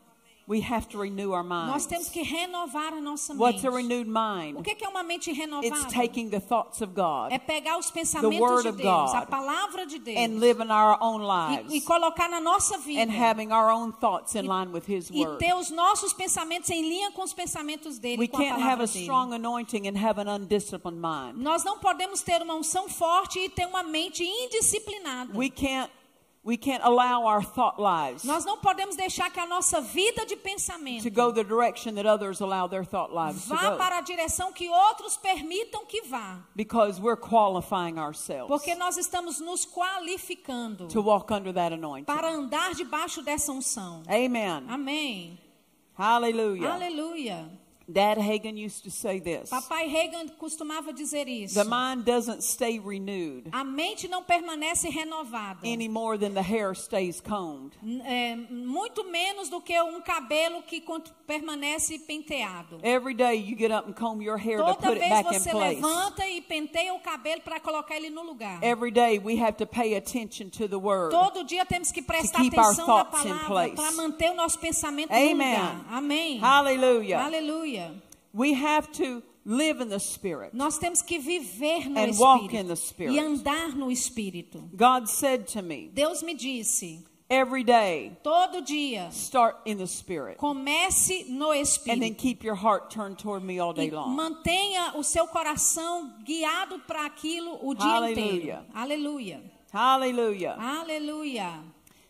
[0.48, 1.86] We have to renew our Nós minds.
[1.86, 3.66] temos que renovar a nossa What's mente.
[3.66, 4.62] a renewed O mind?
[4.62, 5.88] que que é uma mente It's renovada?
[5.92, 9.22] taking the thoughts of God É pegar os The pensamentos word de of Deus, God,
[9.22, 13.02] a palavra de Deus, and living our own e, e lives colocar na nossa vida.
[13.02, 15.38] and having our own thoughts in E- line with His E word.
[15.40, 18.72] ter os nossos pensamentos em linha com os pensamentos dele, We com a can't palavra
[18.72, 19.00] have a dele.
[19.04, 21.42] strong anointing and have an undisciplined mind.
[21.42, 25.36] Nós não podemos ter uma unção forte e ter uma mente indisciplinada.
[25.36, 25.90] We can't
[26.46, 30.36] we can't allow our thought lives Nós não podemos deixar que a nossa vida de
[30.36, 33.98] pensamento to go the direction that others allow their thought lives to vá go para
[33.98, 36.38] a direção que outros permitam que vá.
[36.54, 42.04] because we're qualifying ourselves Porque nós estamos nos qualificando to walk under that anointing.
[42.06, 44.02] para andar debaixo dessa unção.
[44.08, 44.64] Amen.
[44.68, 45.38] Amém.
[45.98, 46.74] Hallelujah.
[46.74, 47.65] Aleluia.
[47.88, 49.48] Dad Hagen used to say this.
[49.48, 51.54] Papai Reagan costumava dizer isso.
[51.54, 55.60] The mind doesn't stay renewed A mente não permanece renovada.
[55.64, 57.76] any more than the hair stays combed.
[58.04, 60.82] É, muito menos do que um cabelo que
[61.26, 62.80] permanece penteado.
[62.82, 65.26] Every day you get up and comb your hair to Toda put it vez back
[65.34, 65.80] in você place.
[65.80, 68.58] levanta e penteia o cabelo para colocar ele no lugar.
[68.62, 71.10] Every day we have to pay attention to the word.
[71.12, 75.34] Todo dia temos que prestar atenção na palavra para manter o nosso pensamento no Amen.
[75.56, 75.84] lugar.
[75.90, 76.38] Amém.
[76.40, 77.22] Hallelujah.
[77.78, 78.02] Aleluia.
[78.32, 80.52] We have to live in the Spirit.
[80.54, 83.14] Nós temos que viver no And walk Espírito in the Spirit.
[83.14, 84.68] e andar no Espírito.
[84.76, 90.36] God said to me, Deus me disse, every day todo dia, start in the Spirit.
[90.38, 91.62] comece no And
[92.02, 92.18] then Espírito.
[92.18, 94.14] keep your heart turned toward me all day long.
[94.16, 98.20] mantenha o seu coração guiado para aquilo o dia Hallelujah.
[98.36, 98.58] inteiro.
[98.74, 99.42] Aleluia.
[99.72, 100.56] Hallelujah.
[100.58, 101.52] Aleluia.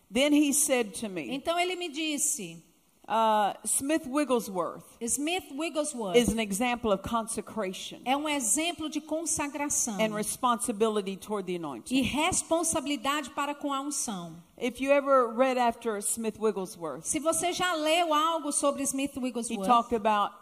[0.09, 2.63] Then he said to me, Então ele me disse:
[3.09, 9.97] Uh, Smith Wigglesworth Smith Wigglesworth is an example of consecration é um exemplo de consagração
[9.97, 11.95] and responsibility toward the anointing.
[11.95, 14.35] e responsabilidade para com a unção.
[14.57, 19.19] If you ever read after Smith Wigglesworth, Se você já leu algo sobre Smith he
[19.21, 20.33] Wigglesworth, talked about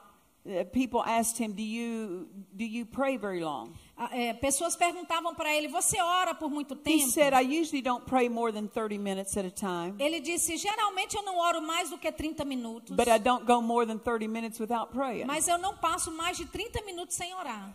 [0.48, 5.34] uh, people asked him, "Do you do you pray very long?" Ah, é, pessoas perguntavam
[5.34, 7.10] para ele: Você ora por muito He tempo?
[7.12, 11.16] said, "I usually don't pray more than 30 minutes at a time, Ele disse: Geralmente
[11.16, 14.28] eu não oro mais do que 30 minutos, but I don't go more than 30
[14.28, 17.74] minutes without praying." mas eu não passo mais de 30 minutos sem orar.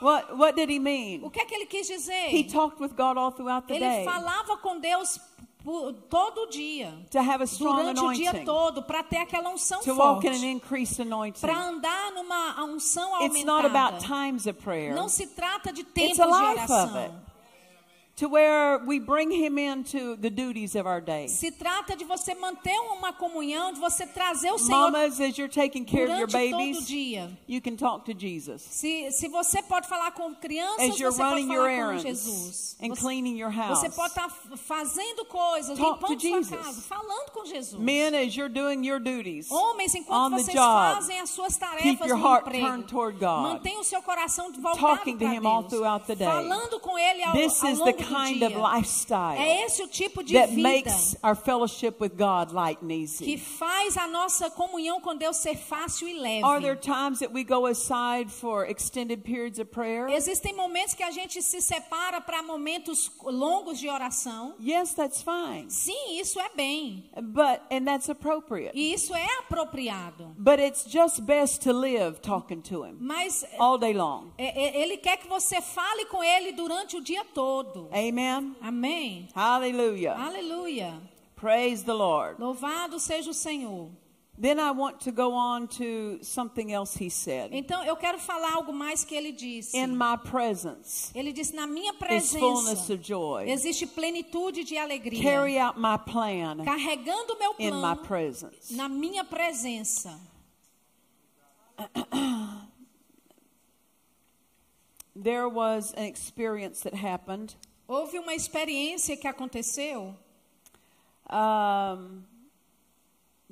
[0.00, 1.22] What what did he mean?
[1.24, 2.28] O que é que ele quis dizer?
[2.34, 5.18] He talked with God all throughout the Ele day falava com Deus
[5.64, 6.94] por- todo dia,
[7.82, 12.12] durante o dia todo, para ter aquela unção to walk in an forte, para andar
[12.12, 13.98] numa unção aumentada.
[14.94, 17.23] Não se trata de a de oração.
[18.18, 21.26] To where we bring him into the duties of our day.
[21.26, 25.52] Se trata de você manter uma comunhão, de você trazer o Senhor Mamas, as you're
[25.52, 27.28] taking care of your durante todo babies, dia.
[27.48, 28.62] you can talk to Jesus.
[28.62, 31.90] Se, se você pode falar com crianças, As you're você pode running your falar com
[31.90, 32.76] errands Jesus.
[32.80, 33.80] and Você, cleaning your house.
[33.80, 36.60] você pode estar fazendo coisas, Talk limpando sua Jesus.
[36.64, 37.82] casa, falando com Jesus.
[37.82, 42.06] Men, as you're doing your duties, Homens, enquanto vocês job, fazem as suas keep tarefas
[42.06, 43.42] your no heart emprego, turned toward God.
[43.42, 46.28] mantenha o seu coração voltado para Him all Deus, throughout the day.
[46.28, 48.48] falando com Ele ao, this ao longo kind dia.
[48.48, 52.78] of lifestyle É esse o tipo de that vida makes our fellowship with God light
[52.82, 53.36] and que easy.
[53.38, 56.44] faz a nossa comunhão com Deus ser fácil e leve.
[56.44, 60.08] Are there times that we go aside for extended periods of prayer?
[60.10, 64.54] Existem momentos que a gente se separa para momentos longos de oração.
[64.60, 65.70] Yes, that's fine.
[65.70, 67.08] Sim, isso é bem.
[67.16, 68.72] But and that's appropriate.
[68.74, 70.34] E isso é apropriado.
[70.38, 74.30] But it's just best to live talking to him Mas all day long.
[74.38, 77.88] é, é, ele quer que você fale com ele durante o dia todo.
[77.94, 78.56] Amen.
[78.60, 79.28] Amém.
[79.34, 80.16] Hallelujah.
[80.18, 80.94] Aleluia.
[81.36, 82.38] Praise the Lord.
[82.40, 83.90] Louvado seja o Senhor.
[84.36, 87.50] Then I want to go on to something else he said.
[87.52, 89.76] Então eu quero falar algo mais que ele disse.
[89.76, 93.48] In my presence Ele disse: Na minha is fullness presença of joy.
[93.48, 95.22] existe plenitude de alegria.
[95.22, 98.74] Carry out my plan Carregando meu in my plano presence.
[98.74, 100.18] na minha presença.
[105.14, 107.54] There was an experience that happened
[107.86, 110.14] Houve uma experiência que aconteceu
[111.30, 112.22] um,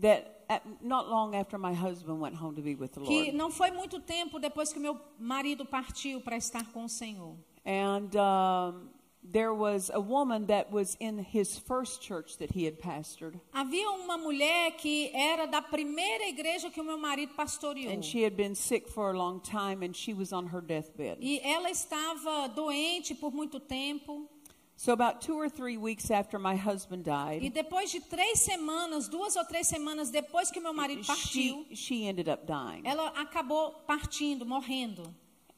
[0.01, 3.33] that at, not long after my husband went home to be with the que Lord.
[3.33, 7.37] não foi muito tempo depois que meu marido partiu para estar com o Senhor.
[7.65, 8.89] And um,
[9.23, 13.39] there was a woman that was in his first church that he had pastored.
[13.55, 17.91] Havia uma mulher que era da primeira igreja que o meu marido pastoreou.
[17.93, 21.19] And she had been sick for a long time and she was on her deathbed.
[21.21, 24.29] E ela estava doente por muito tempo.
[24.75, 29.07] So, about two or three weeks after my husband E died, depois de três semanas,
[29.07, 32.83] duas ou três semanas depois que meu marido partiu, she, she ended up dying.
[32.85, 35.05] ela acabou partindo, morrendo.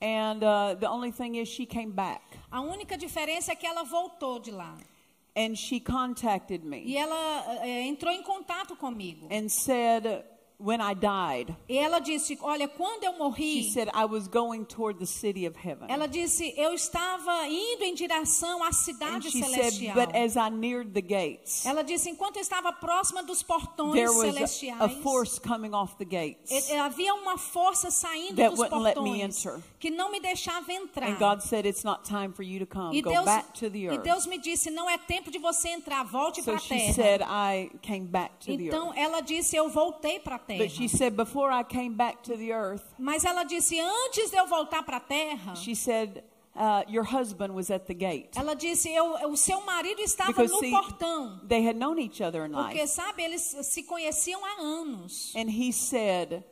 [0.07, 2.21] And uh, the only thing is, she came back
[2.53, 4.77] A única diferença é que ela voltou de lá.
[5.37, 9.27] and she contacted E me ela eh, entrou em contato comigo.
[9.31, 10.05] and said,
[10.65, 14.65] When I died, E ela disse: Olha, quando eu she morri, said, I was going
[14.65, 15.87] toward the city of heaven.
[15.91, 19.95] ela disse: Eu estava indo em direção à And cidade she said, celestial.
[19.95, 24.09] But as I neared the gates, Ela disse: Enquanto eu estava próxima dos portões there
[24.09, 26.51] was a, celestiais, a force coming off the gates.
[26.51, 29.61] e- e havia uma força saindo That dos wouldn't let me portões enter.
[29.79, 31.11] que não me deixava entrar.
[31.11, 32.97] And God said, It's not time for you to come.
[32.97, 34.03] E Go Deus, back to the e earth.
[34.03, 36.93] Deus me disse: Não é tempo de você entrar, volte So para a she terra.
[36.95, 38.97] said, I came back to the Então earth.
[38.99, 40.54] ela disse: Eu voltei para a terra.
[40.59, 44.37] But she said, Before I came back to the earth, Mas ela disse: Antes de
[44.37, 46.23] eu voltar para a terra, she said,
[46.57, 48.31] uh, Your husband was at the gate.
[48.37, 51.41] ela disse: eu, O seu marido estava Because, no see, portão.
[51.49, 52.89] they had known each other in Porque, life.
[52.89, 55.33] sabe, eles se conheciam há anos.
[55.37, 56.45] And he said,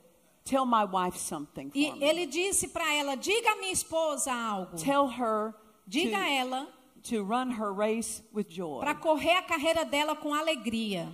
[0.44, 2.02] Tell my wife something for E me.
[2.04, 4.76] ele disse para ela: Diga à minha esposa algo.
[4.76, 5.54] Tell her
[5.86, 6.68] Diga a to, ela
[7.04, 8.80] to run her race with joy.
[8.80, 11.08] para correr a carreira dela com alegria.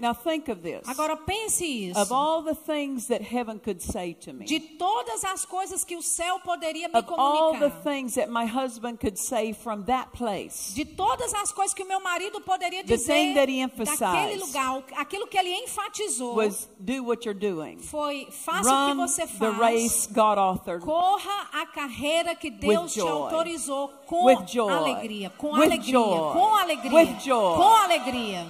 [0.00, 0.88] Now think of this.
[0.88, 1.98] Agora pense isso.
[2.00, 5.94] Of all the things that heaven could say to me, De todas as coisas que
[5.94, 7.82] o céu poderia me of all the comunicar.
[7.84, 11.86] things that my husband could say from that place, De todas as coisas que o
[11.86, 16.66] meu marido poderia The dizer thing that he daquele lugar, aquilo que ele enfatizou was
[16.78, 17.78] do what you're doing.
[17.78, 22.50] foi faça o que Run você the faz, race God authored corra a carreira que
[22.50, 24.72] Deus te autorizou com With joy.
[24.72, 26.90] alegria, com alegria, com alegria,
[27.30, 28.46] com alegria.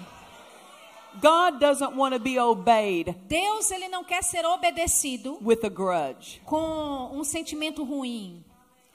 [1.21, 6.41] God doesn't want to be obeyed Deus ele não quer ser obedecido with a grudge.
[6.45, 8.45] com um sentimento ruim.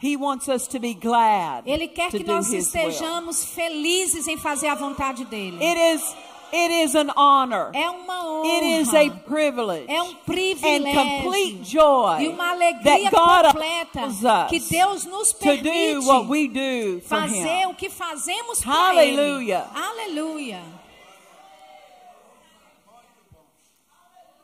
[0.01, 2.59] He wants us to be glad Ele quer que nós will.
[2.59, 5.57] estejamos felizes em fazer a vontade dele.
[5.63, 6.15] It is,
[6.51, 7.71] it is an honor.
[7.73, 9.19] É uma It is a honra.
[9.25, 9.85] privilege.
[9.87, 10.93] É um and privilégio.
[11.23, 15.63] complete joy E uma alegria that God completa que Deus nos to permite
[15.95, 17.67] do what we do for fazer Him.
[17.69, 18.71] o que fazemos Ele.
[18.71, 19.67] Hallelujah.
[19.73, 20.61] Aleluia.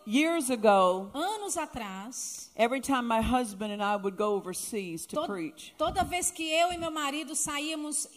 [0.06, 5.28] Years ago, Anos atrás, every time my husband and I would go overseas to to-
[5.28, 8.08] preach, toda vez que eu e meu marido saíamos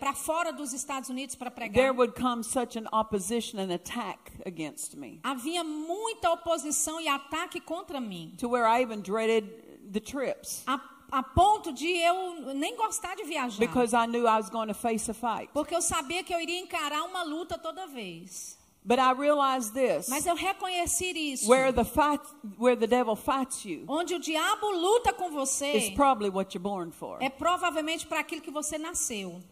[0.00, 4.32] para fora dos Estados Unidos para there pregar, would come such an opposition and attack
[4.46, 8.32] against me havia muita oposição e ataque contra mim.
[8.38, 9.44] to where I even dreaded
[9.92, 10.80] the trips A,
[11.12, 13.58] a ponto de eu nem gostar de viajar.
[13.60, 15.50] because I knew I was going to face a fight.
[15.52, 18.55] Porque eu sabia que eu iria encarar uma luta toda vez.
[18.86, 21.48] But I realized this Mas eu reconheci isso.
[21.48, 22.22] where the fight,
[22.56, 26.62] where the devil fights you Onde o diabo luta com is você probably what you're
[26.62, 27.18] born for.
[27.20, 29.42] é provavelmente para aquilo que você nasceu.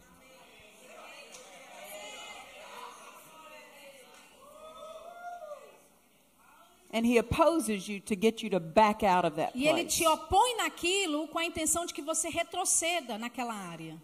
[6.93, 10.07] And he opposes you to get you to back out of that E ele te
[10.07, 14.01] opõe naquilo com a intenção de que você retroceda naquela área.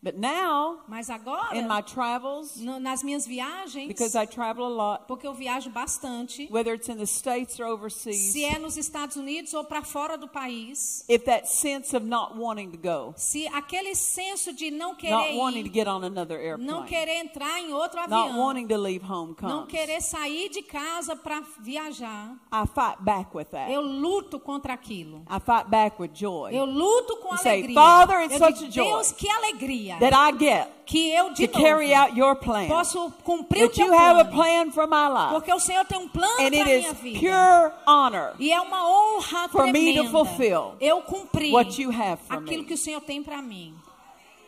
[0.00, 4.68] But now, Mas agora, in my travels, no- nas minhas viagens, because I travel a
[4.68, 8.76] lot, porque eu viajo bastante, whether it's in the States or overseas, se é nos
[8.76, 13.12] Estados Unidos ou para fora do país, if that sense of not wanting to go,
[13.16, 16.86] se aquele senso de não not querer wanting to ir, get on another não airplane,
[16.88, 20.62] querer entrar em outro not avião, wanting to leave home não comes, querer sair de
[20.62, 23.72] casa para viajar, I fight back with that.
[23.72, 25.24] eu luto contra aquilo.
[25.28, 26.54] I fight back with joy.
[26.54, 27.74] Eu luto com You say, alegria.
[27.74, 31.30] "Father, it's eu such digo, a joy Deus, que alegria That I get que eu
[31.32, 32.66] de to carry novo out your plan.
[32.68, 34.32] posso cumprir o That teu you have a plano.
[34.42, 35.30] plan for my life.
[35.34, 37.18] Porque o Senhor tem um plano para And it minha is vida.
[37.20, 42.20] pure honor E é uma honra for me to fulfill eu cumprir what you have
[42.26, 42.64] for aquilo me.
[42.68, 43.74] que o Senhor tem para mim.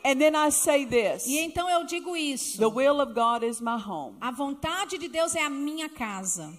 [0.02, 2.56] And then I say this E então eu digo isso.
[2.58, 4.16] the will of God is my home.
[4.20, 6.50] A vontade de Deus é a minha casa.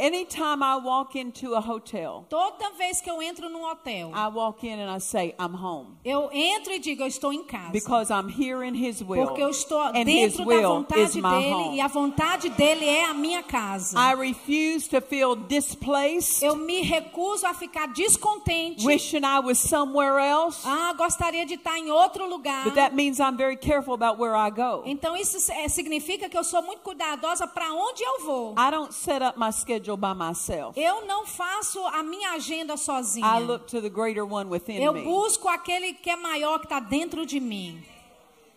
[0.00, 4.66] Anytime I walk into a hotel, Toda vez que eu entro num hotel, I walk
[4.66, 5.96] in and I say, I'm home.
[6.04, 7.70] eu entro e digo, eu estou em casa.
[7.72, 9.26] Because I'm here in His will.
[9.26, 11.76] Porque eu estou and dentro da vontade dele home.
[11.76, 13.96] e a vontade dele é a minha casa.
[13.98, 18.84] I refuse to feel displaced, Eu me recuso a ficar descontente.
[18.86, 20.62] wishing I was somewhere else.
[20.66, 22.64] Ah, gostaria de estar em outro lugar.
[22.64, 24.82] But that means I'm very careful about where I go.
[24.84, 28.54] Então isso é, significa que eu sou muito cuidadosa para onde eu vou.
[28.58, 30.72] I don't set up my schedule by myself.
[30.80, 33.26] Eu não faço a minha agenda sozinha.
[33.26, 35.02] I look to the greater one within Eu me.
[35.02, 37.82] busco aquele que é maior que está dentro de mim.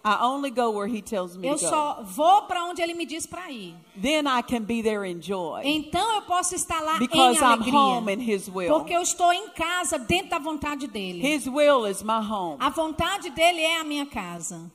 [0.01, 1.69] I only go where He tells me Eu to go.
[1.69, 3.75] só vou para onde ele me diz para ir.
[4.01, 5.61] Then I can be there in joy.
[5.65, 8.13] Então eu posso estar lá Because em I'm home alegria.
[8.13, 8.69] in His will.
[8.69, 11.21] Porque eu estou em casa dentro da vontade dele.
[11.21, 12.55] His will is my home.
[12.61, 14.71] A vontade dele é a minha casa.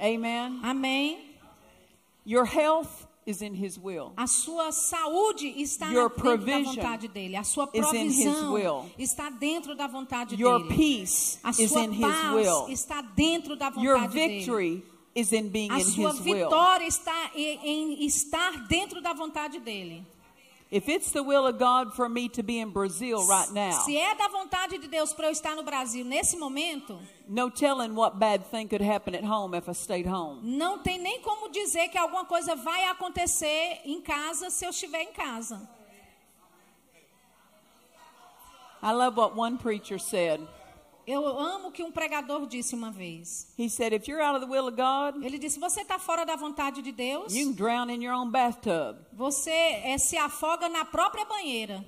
[0.00, 0.60] Amen.
[0.62, 1.18] Amém.
[2.24, 4.12] Your health is in His will.
[4.16, 7.36] A sua saúde está Your dentro da vontade dele.
[7.36, 10.74] A sua provisão está dentro da vontade Your dele.
[10.74, 12.68] peace A is sua in His paz will.
[12.68, 14.38] está dentro da vontade Your dele.
[14.38, 16.34] victory is in being A in sua His will.
[16.48, 17.58] vitória está em,
[18.00, 20.06] em estar dentro da vontade dele.
[23.84, 27.94] Se é da vontade de Deus para eu estar no Brasil nesse momento, no telling
[27.94, 30.40] what bad thing could happen at home if I stayed home.
[30.42, 35.02] não tem nem como dizer que alguma coisa vai acontecer em casa se eu estiver
[35.02, 35.66] em casa.
[38.82, 40.40] I love what one preacher said.
[41.10, 43.50] Eu amo o que um pregador disse uma vez.
[43.58, 46.26] He said, if you're out of the will of God, Ele disse: Você está fora
[46.26, 47.34] da vontade de Deus?
[47.34, 48.98] you can drown in your own bathtub.
[49.14, 51.82] Você eh, se afoga na própria banheira.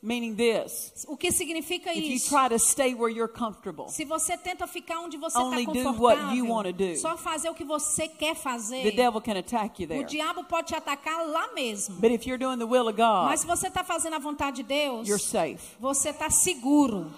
[0.00, 2.28] Meaning this O que significa if you isso?
[2.28, 6.72] try to stay where you're comfortable, Se você tenta ficar onde você está you confortável,
[6.72, 6.96] do.
[6.98, 10.04] só fazer o que você quer the fazer, devil can attack you o there.
[10.04, 11.96] diabo pode te atacar lá mesmo.
[11.96, 14.58] But if you're doing the will of God, Mas se você está fazendo a vontade
[14.58, 15.58] de Deus, you're safe.
[15.80, 17.12] você está seguro.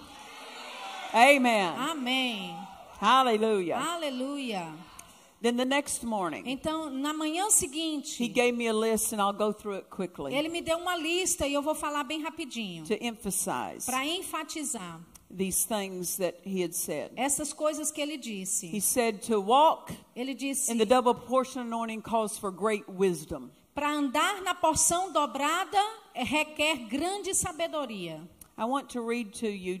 [1.13, 1.67] Amen.
[1.77, 2.55] Amém.
[2.99, 3.77] Hallelujah.
[3.79, 4.67] Aleluia.
[5.41, 9.33] Then the next morning, Então, na manhã he seguinte, gave me a list and I'll
[9.33, 12.85] go through it quickly ele me deu uma lista e eu vou falar bem rapidinho
[12.85, 15.01] to emphasize para enfatizar
[15.35, 17.11] these things that he had said.
[17.15, 18.81] essas coisas que ele He disse.
[18.81, 23.49] said to walk Ele disse: in the double portion anointing calls for great wisdom.
[23.73, 25.79] para andar na porção dobrada
[26.13, 28.21] eh, requer grande sabedoria.
[28.57, 29.79] I want to read to you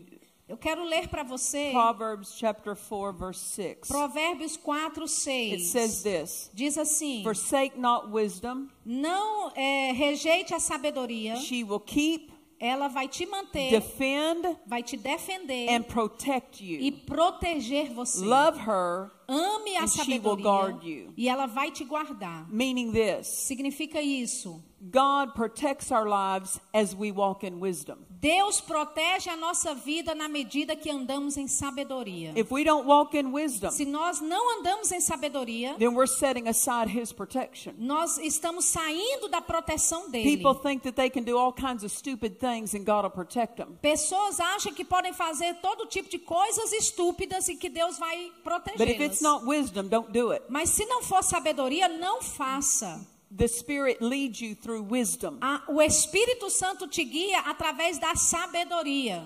[0.51, 3.87] Eu quero ler para você Proverbs chapter 4 verse 6.
[3.87, 5.63] Provérbios 4, It 6.
[5.67, 12.33] says this, Diz assim: forsake not wisdom, Não é, rejeite a sabedoria, she will keep,
[12.59, 16.99] ela vai te manter, defend, vai te defender and protect e you.
[17.05, 18.19] proteger você.
[18.25, 21.13] Love her, Ame a and she will guard sabedoria you.
[21.15, 22.45] e ela vai te guardar.
[22.51, 24.61] meaning this, Significa isso.
[24.81, 27.99] God protects our lives as we walk in wisdom.
[28.21, 32.31] Deus protege a nossa vida na medida que andamos em sabedoria.
[32.37, 36.47] If we don't walk in wisdom, Se nós não andamos em sabedoria, then we're setting
[36.47, 37.73] aside his protection.
[37.79, 40.37] nós estamos saindo da proteção dele.
[40.37, 43.55] People think that they can do all kinds of stupid things and God will protect
[43.57, 43.75] them.
[43.81, 48.31] Pessoas acham que podem fazer todo tipo de coisas estúpidas e que Deus vai
[48.77, 49.21] But if it's protegê-las.
[49.21, 50.45] not wisdom, don't do it.
[50.47, 53.03] Mas se não for sabedoria, não faça.
[53.33, 55.39] The Spirit leads you through wisdom.
[55.41, 59.23] A- o Espírito Santo te guia através da sabedoria.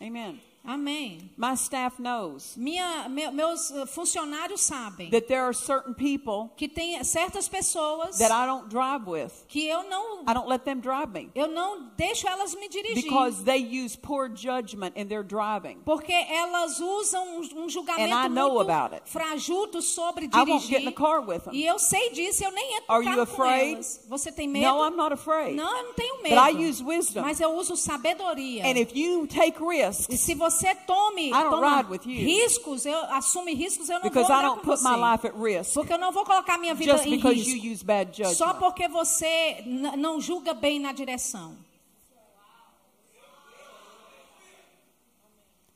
[0.00, 0.40] Amen.
[0.62, 1.30] Amém.
[1.38, 6.68] My staff knows Minha, me- meus eh, funcionários sabem that there are certain people que
[6.68, 9.32] tem certas pessoas that I don't drive with.
[9.48, 13.04] que eu não I don't let them drive me eu não deixo elas me dirigir.
[13.04, 15.78] because they use poor judgment in their driving.
[15.82, 19.02] Porque elas usam um, um julgamento And I know muito about it.
[19.08, 20.84] frajuto sobre I won't get in dirigir.
[20.84, 21.54] the car with them.
[21.54, 23.74] E eu sei disso, eu nem entro Are you afraid?
[23.76, 24.04] elas.
[24.08, 24.66] Você tem medo?
[24.70, 25.56] No, I'm not afraid.
[25.56, 26.36] Não, eu não tenho But medo.
[26.58, 27.22] I use wisdom.
[27.22, 28.62] Mas eu uso sabedoria.
[28.66, 30.49] And if you take E risks, se você
[30.86, 35.72] tome, I don't toma riscos, eu assume riscos, eu não because vou andar com você.
[35.74, 38.34] Porque eu não vou colocar minha vida em risco.
[38.34, 39.62] Só porque você
[39.96, 41.56] não julga bem na direção.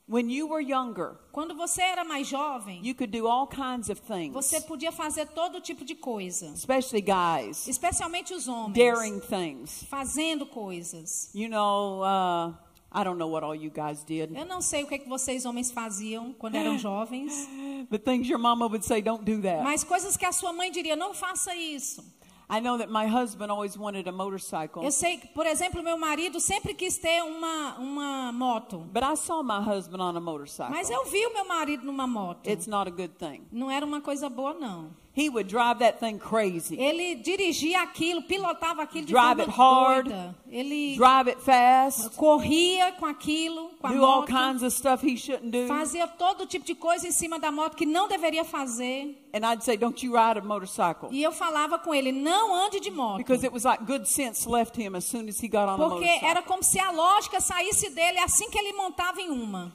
[0.07, 4.03] When you were younger, Quando você era mais jovem, you could do all kinds of
[4.03, 6.53] things, você podia fazer todo tipo de coisa.
[6.55, 8.75] especially guys, Especialmente os homens.
[8.75, 9.83] daring things.
[9.89, 11.31] Fazendo coisas.
[11.35, 12.55] You know, uh,
[12.95, 15.45] I don't know what all you guys did, Eu não sei o que, que vocês
[15.45, 17.49] homens faziam quando eram jovens.
[17.91, 19.65] but things your mama would say, don't do that.
[19.65, 22.05] Mas coisas que a sua mãe diria, não faça isso.
[22.49, 25.97] I know that my husband always wanted a motorcycle, Eu sei que, por exemplo, meu
[25.97, 28.79] marido sempre quis ter uma, uma moto.
[28.93, 30.71] but I saw my husband on a motorcycle.
[30.71, 32.49] Mas eu vi o meu marido numa moto.
[32.49, 33.47] It's not a good thing.
[33.51, 34.91] Não era uma coisa boa, não.
[35.17, 39.57] He would drive that thing crazy, Ele dirigia aquilo, pilotava aquilo de Drive forma it
[39.57, 40.05] hard.
[40.09, 40.35] doida.
[40.51, 44.27] Ele drive it fast, corria com aquilo, com a do all moto.
[44.27, 45.69] kinds of stuff he shouldn't do.
[45.69, 49.21] Fazia todo tipo de coisa em cima da moto que não deveria fazer.
[49.33, 51.09] And I'd say, don't you ride a motorcycle.
[51.13, 53.19] E eu falava com ele, não ande de moto.
[53.19, 55.89] Because it was like good sense left him as soon as he got on a
[55.91, 59.73] Porque era como se a lógica saísse dele assim que ele montava em uma.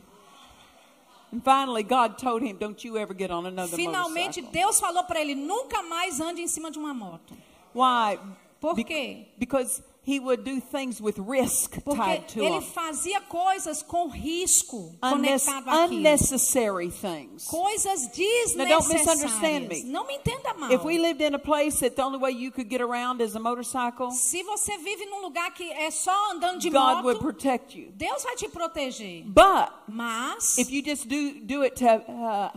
[3.75, 4.41] Finalmente.
[4.41, 7.35] Deus falou para ele, nunca mais ande em cima de uma moto.
[7.73, 8.19] Why?
[8.59, 9.27] Por Be- quê?
[9.37, 14.95] Because he would do things with risk Porque tied to ele fazia coisas com risco
[15.01, 15.97] Unnes- conectado àquilo.
[15.97, 17.45] unnecessary things.
[17.47, 18.09] Coisas
[18.55, 19.83] Now, don't misunderstand desnecessárias.
[19.85, 19.91] me.
[19.91, 20.71] Não me entenda mal.
[20.71, 23.35] If we lived in a place that the only way you could get around is
[23.35, 27.19] a motorcycle, Se você vive num lugar que é só andando de God would moto,
[27.19, 27.91] protect you.
[27.95, 29.23] Deus vai te proteger.
[29.25, 32.49] But Mas, if you just do do it to uh,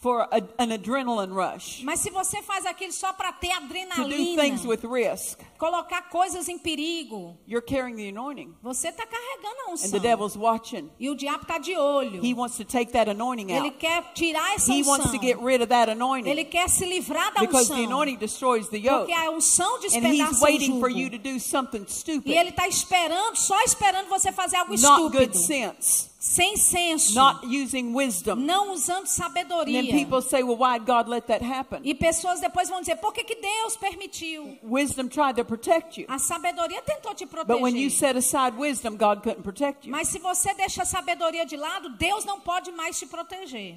[0.00, 3.66] for a, an adrenaline rush, mas se você faz aquilo só para ter to do
[3.66, 9.56] adrenalina, things with risk, colocar coisas em perigo, you're carrying the anointing, você está carregando
[9.66, 9.90] a and unção.
[9.90, 10.88] the devil's watching.
[11.00, 12.24] E o diabo está de olho.
[12.24, 13.78] He wants to take that anointing Ele out.
[13.78, 15.18] quer tirar essa He wants unção.
[15.18, 17.86] to get rid of that Ele anointing quer se livrar da because the unção.
[17.86, 21.00] anointing destroys the yoke, Porque a unção and he's despedaça o waiting for jugo.
[21.00, 25.10] you to do something stupid, E ele está esperando, só esperando você fazer algo not
[25.10, 25.38] good estúpido.
[25.38, 27.14] sense, Sem senso.
[27.14, 28.40] not using wisdom.
[28.40, 29.82] Não usando And sabedoria.
[29.82, 33.12] then people say, "Well, why God let that happen?" E pessoas depois vão dizer, por
[33.12, 34.58] que, que Deus permitiu?
[34.64, 37.90] Wisdom tried to protect you, A sabedoria tentou te but when you proteger.
[37.92, 39.92] set aside wisdom, God couldn't protect you.
[39.92, 43.76] Mas se você deixa a sabedoria de lado, Deus não pode mais te proteger.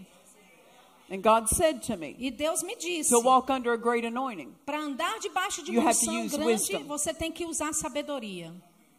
[1.11, 4.55] And God said to me, E Deus me disse, "To walk under a great anointing."
[4.65, 6.85] para andar debaixo de uma unção grande, wisdom.
[6.87, 8.51] você tem que usar sabedoria.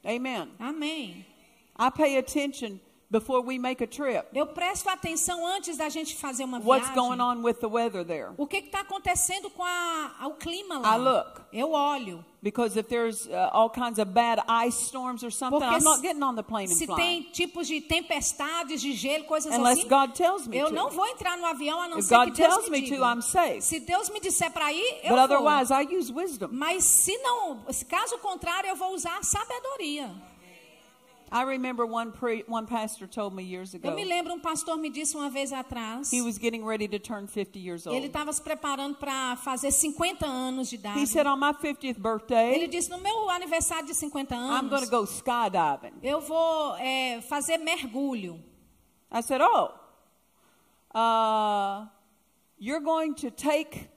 [0.05, 0.49] Amen.
[0.61, 1.27] Amém.
[1.77, 2.79] I pay attention
[3.13, 4.27] before we make a trip.
[4.35, 6.95] Eu presto atenção antes da gente fazer uma What's viagem.
[6.95, 8.31] going on with the weather there?
[8.39, 10.97] O que está acontecendo com a, o clima lá?
[10.97, 11.43] I look.
[11.53, 12.25] Eu olho.
[12.43, 16.03] Because if there's uh, all kinds of bad ice storms or something, Porque I'm not
[16.03, 16.97] getting on the plane and Se flying.
[17.23, 20.75] tem tipos de tempestades, de gelo, coisas Unless assim, God tells me eu to.
[20.75, 22.89] não vou entrar no avião a não If ser God que Deus tells me me
[22.89, 22.97] diga.
[22.97, 23.61] to, I'm safe.
[23.61, 25.39] Se Deus me disser para ir, eu But vou.
[25.39, 26.49] otherwise, I use wisdom.
[26.51, 30.11] Mas se não, caso contrário, eu vou usar a sabedoria.
[31.35, 33.95] I remember one pre- one pastor told me years Eu ago.
[33.97, 37.27] me lembro, um pastor me disse uma vez atrás, He was getting ready to turn
[37.27, 38.07] 50 years ele old.
[38.09, 41.01] estava se preparando para fazer 50 anos de idade.
[41.01, 44.75] He said, on my 50th Ele birthday, disse, no meu aniversário de 50 I'm going
[44.75, 45.95] anos, to go skydiving.
[46.03, 48.39] eu vou é, fazer mergulho.
[49.11, 49.73] I said, Oh,
[50.95, 51.87] uh,
[52.59, 53.89] you're going to take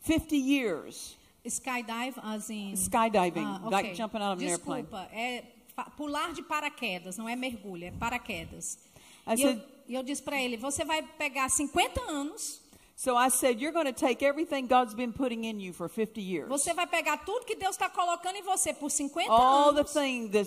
[0.00, 1.16] 50 years
[1.46, 2.72] Skydive, assim.
[2.74, 3.70] skydiving, Ah, ok.
[3.70, 4.84] like jumping out of an airplane.
[4.84, 5.59] Desculpa, é fa-
[5.96, 8.78] pular de paraquedas, não é mergulho, é paraquedas.
[9.26, 12.60] I E eu, said- e eu disse para ele: você vai pegar 50 anos,
[12.96, 16.20] So I said, You're going to take everything God's been putting in you for 50
[16.20, 16.48] years.
[16.50, 19.92] você vai pegar tudo que Deus está colocando em você por 50 All the anos.
[19.94, 20.46] things, the,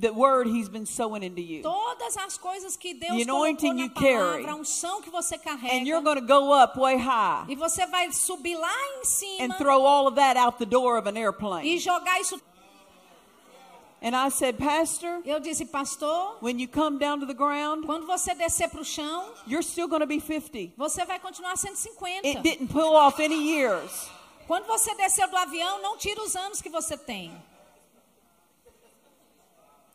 [0.00, 1.60] the word He's been sowing into you.
[1.62, 4.42] Todas as coisas que Deus The anointing you carry.
[4.42, 5.74] palavra, a unção que você carrega.
[5.74, 9.44] And you're going to go up way high E você vai subir lá em cima
[9.54, 11.78] and throw all of that out the door of an e airplane.
[11.78, 12.40] jogar isso.
[14.02, 18.04] And I said, Pastor, Eu disse, pastor, when you come down to the ground, quando
[18.04, 20.72] você descer para o chão, you're still going to be 50.
[20.76, 22.26] você vai continuar 150.
[22.26, 24.10] It didn't pull off any years.
[24.48, 27.32] Quando você desceu do avião, não tira os anos que você tem.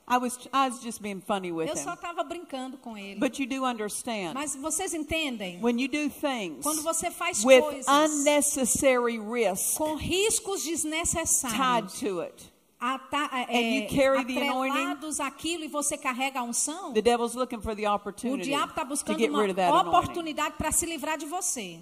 [0.10, 3.20] I was, I was just being funny with Eu só estava brincando com ele.
[3.20, 4.36] But you do understand.
[4.36, 5.60] Mas vocês entendem?
[5.62, 12.00] When you do things Quando você faz with coisas unnecessary risk com riscos tied desnecessários,
[12.00, 16.94] to it, ata- And é, you carry the atrelados àquilo e você carrega a unção,
[16.94, 20.86] the devil's looking for the o opportunity diabo está to buscando uma oportunidade para se
[20.86, 21.80] livrar de você.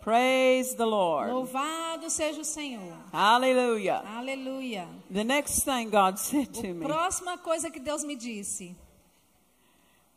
[0.00, 1.32] Praise the Lord.
[1.32, 2.92] Louvado seja o Senhor.
[3.10, 4.02] Hallelujah.
[4.18, 4.86] Aleluia.
[5.10, 6.84] The next thing God said to me.
[6.84, 8.76] próxima coisa que Deus me disse.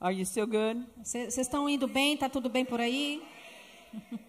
[0.01, 0.85] Are you still good?
[1.01, 2.15] Vocês estão indo bem?
[2.15, 3.23] Está tudo bem por aí?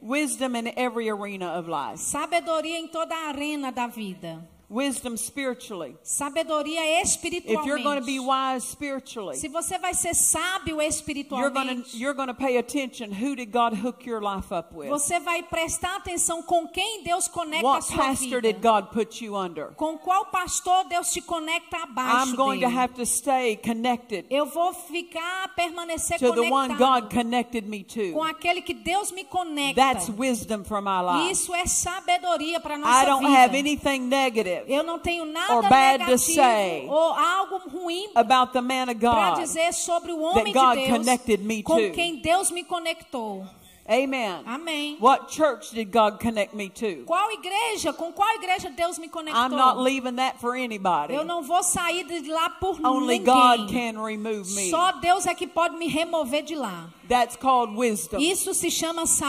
[0.01, 1.98] Wisdom in every arena of life.
[1.98, 4.48] Sabedoria em toda a arena da vida.
[4.70, 5.97] Wisdom spiritually.
[6.03, 8.20] Sabedoria If you're going to be espiritualmente.
[8.27, 12.59] wise spiritually, Se você vai ser sábio you're going espiritualmente, to you're going to pay
[12.59, 13.11] attention.
[13.12, 14.90] Who did God hook your life up with?
[14.90, 18.69] você vai prestar atenção com quem Deus conecta a What sua pastor did vida.
[18.70, 19.69] God put you under?
[19.74, 22.78] Com qual pastor Deus te conecta abaixo I'm going to dele.
[22.78, 28.20] have to stay connected Eu vou ficar, permanecer to the one God connected me com
[28.20, 28.23] to.
[28.23, 29.81] aquele que Deus me conecta.
[29.81, 31.31] That's wisdom for my life.
[31.32, 33.39] Isso é sabedoria para I nossa don't vida.
[33.39, 38.10] have anything negative Eu não tenho nada or bad to negativo say ou algo ruim
[38.14, 39.40] about the man of para God.
[39.40, 43.47] dizer sobre o homem de Deus com quem Deus me conectou.
[43.89, 44.43] Amen.
[44.47, 44.98] Amém.
[45.01, 47.05] What church did God connect me to?
[47.06, 47.94] Qual igreja?
[47.94, 49.35] Com qual igreja Deus me conectou?
[49.35, 51.15] I'm not leaving that for anybody.
[51.15, 53.24] Eu não vou sair de lá por Only ninguém.
[53.24, 54.69] God can remove me.
[54.70, 56.90] Só Deus é que pode me remover de lá.
[57.09, 58.20] That's called wisdom.
[58.20, 59.24] Isso se chama Stay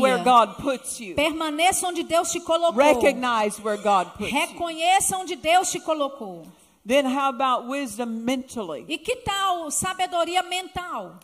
[0.00, 0.24] where sabedoria.
[0.24, 1.14] God puts you.
[1.14, 2.76] Permaneça onde Deus te colocou.
[2.76, 4.36] Recognize where God puts you.
[4.36, 6.44] Reconheça onde Deus te colocou.
[6.84, 8.84] Then how about wisdom mentally?
[8.88, 11.14] E que tal sabedoria mental?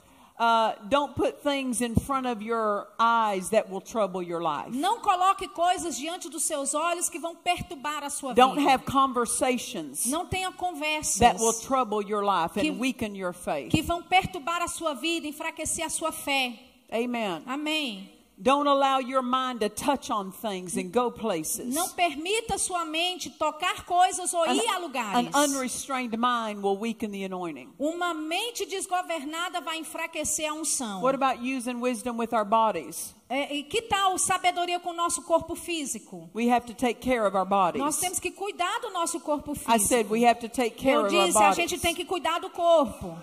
[0.42, 4.70] Uh, don't put things in front of your eyes that will trouble your life.
[4.74, 8.70] Não coloque coisas diante dos seus olhos que vão perturbar a sua Don't vida.
[8.70, 13.70] have conversations Não tenha conversas that will trouble your life Que- and weaken your faith.
[13.70, 16.58] que vão perturbar a sua vida, enfraquecer a sua fé.
[16.90, 17.42] Amen.
[17.46, 18.10] Amém.
[18.42, 21.74] Don't allow your mind to touch on things and go places.
[21.74, 25.34] Não permita sua mente tocar coisas ou ir a An lugares.
[25.34, 27.68] unrestrained mind will weaken the anointing.
[27.78, 31.02] Uma mente desgovernada vai enfraquecer a unção.
[31.02, 33.14] What about using wisdom with our bodies?
[33.28, 36.30] É, e que tal sabedoria com o nosso corpo físico?
[36.34, 37.96] We have to take care of our Nós bodies.
[38.00, 40.12] temos que cuidar do nosso corpo I said físico.
[40.14, 41.82] we have to take care Eu of our disse, a gente bodies.
[41.82, 43.16] tem que cuidar do corpo.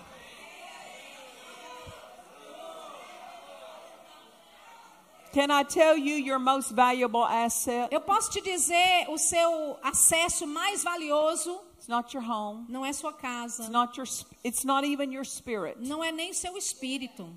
[5.38, 7.92] Can I tell you your most valuable asset?
[7.92, 12.66] Eu posso te dizer, o seu acesso mais valioso It's not your home.
[12.68, 14.08] não é sua It's casa, not your
[14.42, 15.76] it's not even your spirit.
[15.78, 17.32] não é nem seu espírito.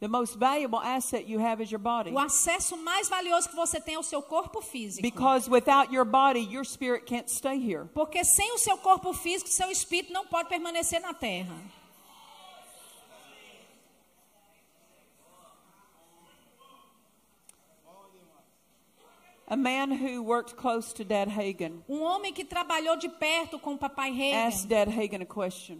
[0.00, 2.10] The most valuable asset you have is your body.
[2.10, 5.00] O acesso mais valioso que você tem é o seu corpo físico.
[5.00, 7.84] Because without your body, your spirit can't stay here.
[7.94, 11.54] Porque sem o seu corpo físico, seu espírito não pode permanecer na terra.
[11.54, 11.78] A
[16.28, 16.66] man who
[17.68, 18.10] worked close
[18.98, 19.39] to Dad
[21.28, 25.26] Hagen Um homem que trabalhou de perto com o papai asked Reagan Dad Hagen a
[25.26, 25.78] question.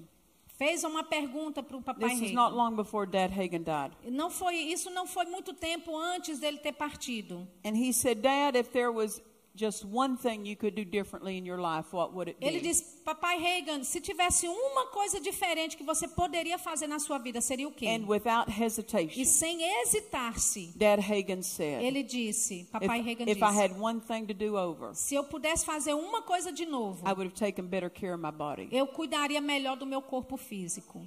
[0.58, 2.56] fez uma pergunta para o papai This is not Reagan.
[2.56, 3.92] long before Dad Hagen died.
[4.10, 7.46] Não foi, isso não foi muito tempo antes dele ter partido.
[7.64, 9.22] And he said, Dad, if there was
[9.54, 12.68] just one thing you could do differently in your life, what would it Ele be?
[12.68, 17.40] disse, papai Reagan, se tivesse uma coisa diferente que você poderia fazer na sua vida,
[17.40, 17.86] seria o quê?
[17.86, 23.38] And without E hesitation, sem hesitar-se, Dad Hagen said, ele disse, papai if, Reagan if
[23.38, 26.64] I disse, had one thing to do over, se eu pudesse fazer uma coisa de
[26.64, 28.68] novo, I would have taken better care of my body.
[28.70, 31.06] eu cuidaria melhor do meu corpo físico.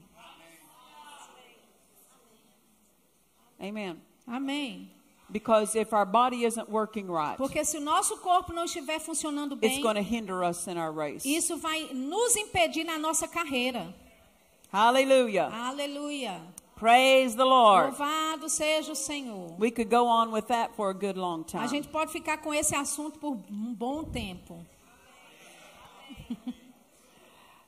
[3.59, 4.01] Amen.
[4.27, 4.91] Amém.
[5.33, 9.55] Because if our body isn't working right, Porque se o nosso corpo não estiver funcionando
[9.55, 11.25] it's bem, going to hinder us in our race.
[11.25, 13.93] isso vai nos impedir na nossa carreira.
[14.71, 15.49] Hallelujah.
[15.51, 16.39] Aleluia.
[16.75, 17.91] Praise the Lord.
[17.97, 19.55] Louvado seja o Senhor.
[19.57, 21.67] We could go on with that for a good long A time.
[21.67, 24.63] gente pode ficar com esse assunto por um bom tempo.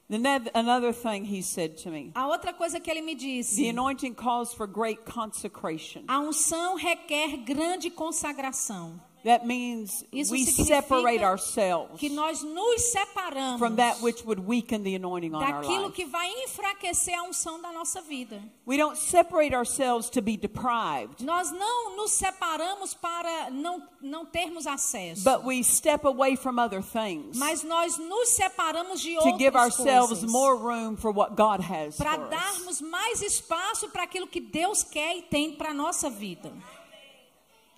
[0.08, 0.20] The
[0.54, 4.14] another thing he said to me A outra coisa que ele me the disse: anointing
[4.14, 6.04] calls for great consecration.
[6.08, 9.00] a unção requer grande consagração.
[9.26, 14.84] That means Isso we separate ourselves Que nós nos separamos from that which would weaken
[14.84, 15.96] the anointing on our daquilo life.
[15.96, 18.40] que vai enfraquecer a unção da nossa vida.
[18.68, 24.68] We don't separate ourselves to be deprived, Nós não nos separamos para não, não termos
[24.68, 25.24] acesso.
[25.24, 29.80] but we step away from other things Mas nós nos separamos de to give outras
[29.80, 30.32] ourselves coisas.
[30.32, 32.30] more room for what God has Para us.
[32.30, 36.54] darmos mais espaço para aquilo que Deus quer e tem para nossa vida.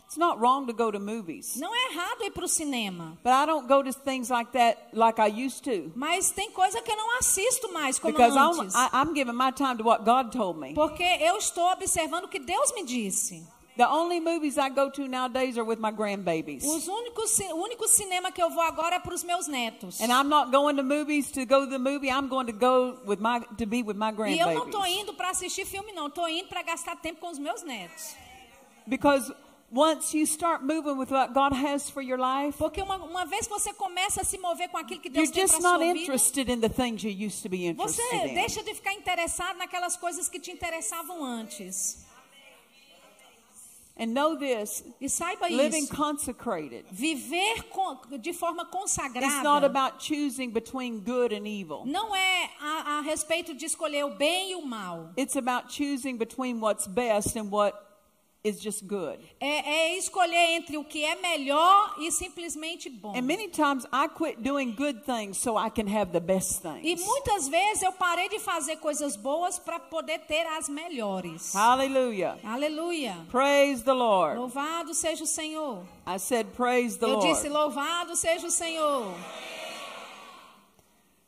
[0.07, 3.17] It's not wrong to go to movies, Não é errado ir para o cinema.
[3.21, 6.81] but I don't go to things like that like I used to Mas tem coisa
[6.81, 8.73] que eu não assisto mais como because I'm, antes.
[8.73, 10.73] I, I'm giving my time to what God told me.
[10.73, 13.45] Porque eu estou observando o que Deus me disse.
[13.75, 16.63] The only movies I go to nowadays are with my grandbabies.
[16.63, 19.99] Os únicos, o único cinema que eu vou agora é para os meus netos.
[19.99, 22.09] And I'm not going to movies to go to the movie.
[22.09, 25.01] I'm going to go with my to be with my E eu não estou grandbabies.
[25.01, 26.07] indo para assistir filme, não.
[26.07, 28.15] Estou indo para gastar tempo com os meus netos.
[28.87, 29.31] Because
[29.69, 33.47] once you start moving with what God has for your life, Porque uma, uma vez
[33.47, 35.77] que você começa a se mover com aquilo que you're Deus tem just para not
[35.79, 38.33] sua vida, interested in the things you used to be você interested in.
[38.33, 42.05] deixa de ficar interessado naquelas coisas que te interessavam antes.
[43.99, 45.95] And know this, E saiba living isso.
[45.95, 47.63] consecrated Viver
[48.21, 51.83] de forma It's not consagrada about choosing between good and evil.
[51.83, 55.09] não é a, a respeito de escolher o bem e o mal.
[55.17, 57.75] It's about choosing between what's best and what
[58.47, 59.19] is just good.
[59.39, 63.15] É, é escolher entre o que é melhor e simplesmente bom.
[63.15, 66.95] And many times I quit doing good things so I can have the best E
[66.95, 67.05] things.
[67.05, 71.53] muitas vezes eu parei de fazer coisas boas para poder ter as melhores.
[71.53, 72.37] Hallelujah.
[72.43, 73.15] Aleluia.
[73.31, 74.37] Praise the Lord.
[74.39, 75.83] Louvado seja o Senhor.
[76.05, 77.75] I said, Praise the Eu disse, Lord.
[77.75, 79.13] louvado seja o Senhor.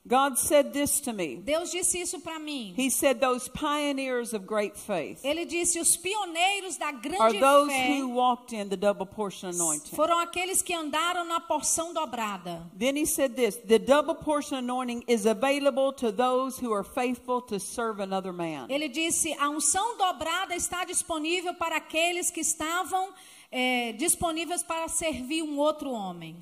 [0.10, 1.36] God said this to me.
[1.36, 2.73] Deus disse isso para mim.
[2.76, 7.69] He said, Those pioneers of great faith Ele disse, os pioneiros da are grande those
[7.69, 9.95] fé who walked in the double portion anointing.
[9.95, 12.68] foram aqueles que andaram na porção dobrada.
[12.76, 17.40] Then he said this the double portion anointing is available to those who are faithful
[17.44, 18.65] to serve another man.
[18.68, 23.14] Ele disse, a unção dobrada está disponível para aqueles que estavam
[23.52, 26.36] eh, disponíveis para servir um outro homem.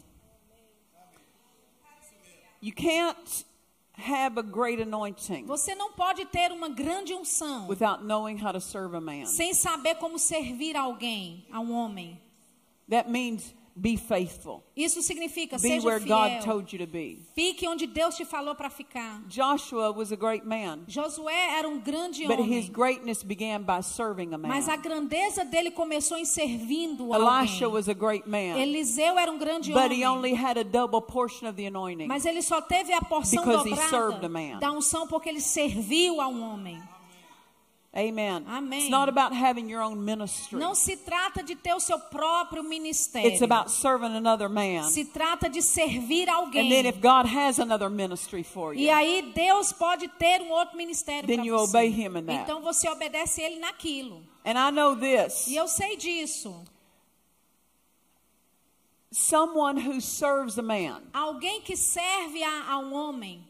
[2.61, 3.45] You can't
[3.97, 8.61] have a great anointing Você não pode ter uma grande unção without knowing how to
[8.61, 9.25] serve a man.
[9.25, 12.19] sem saber como servir alguém, a um homem.
[12.89, 14.63] That means be faithful.
[14.75, 16.43] Isso significa Be seja where God fiel.
[16.43, 17.19] told you to be.
[17.35, 19.21] Fique onde Deus te falou para ficar.
[19.27, 23.81] Joshua was a great man, Josué era um grande but his homem, greatness began by
[23.81, 24.81] serving a mas a man.
[24.81, 27.67] grandeza dele começou em servindo Elisha alguém.
[27.73, 31.01] was a great man, Eliseu era um grande but he homem, only had a double
[31.01, 32.07] portion of the anointing.
[32.07, 34.59] mas ele só teve a porção Because he served a dobrada man.
[34.59, 36.81] da unção porque ele serviu a um homem.
[37.97, 38.45] Amen.
[38.47, 38.81] Amém.
[38.81, 40.59] It's not about having your own ministry.
[40.59, 43.27] Não se trata de ter o seu próprio ministério.
[43.27, 44.83] It's about serving another man.
[44.83, 46.67] Se trata de servir alguém.
[46.67, 50.51] And then if God has another ministry for E you, aí Deus pode ter um
[50.51, 51.69] outro ministério Then para you você.
[51.77, 52.43] obey him in that.
[52.43, 54.21] Então você obedece ele naquilo.
[54.45, 56.53] and I know this, E eu sei disso.
[59.11, 63.43] someone who serves a man Alguém que serve a, a um homem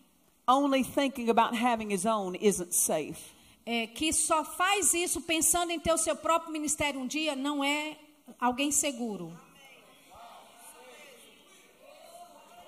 [0.47, 3.33] only thinking about having his own isn't safe.
[3.69, 7.61] É, que só faz isso pensando em ter o seu próprio ministério um dia não
[7.61, 7.97] é
[8.39, 9.29] alguém seguro.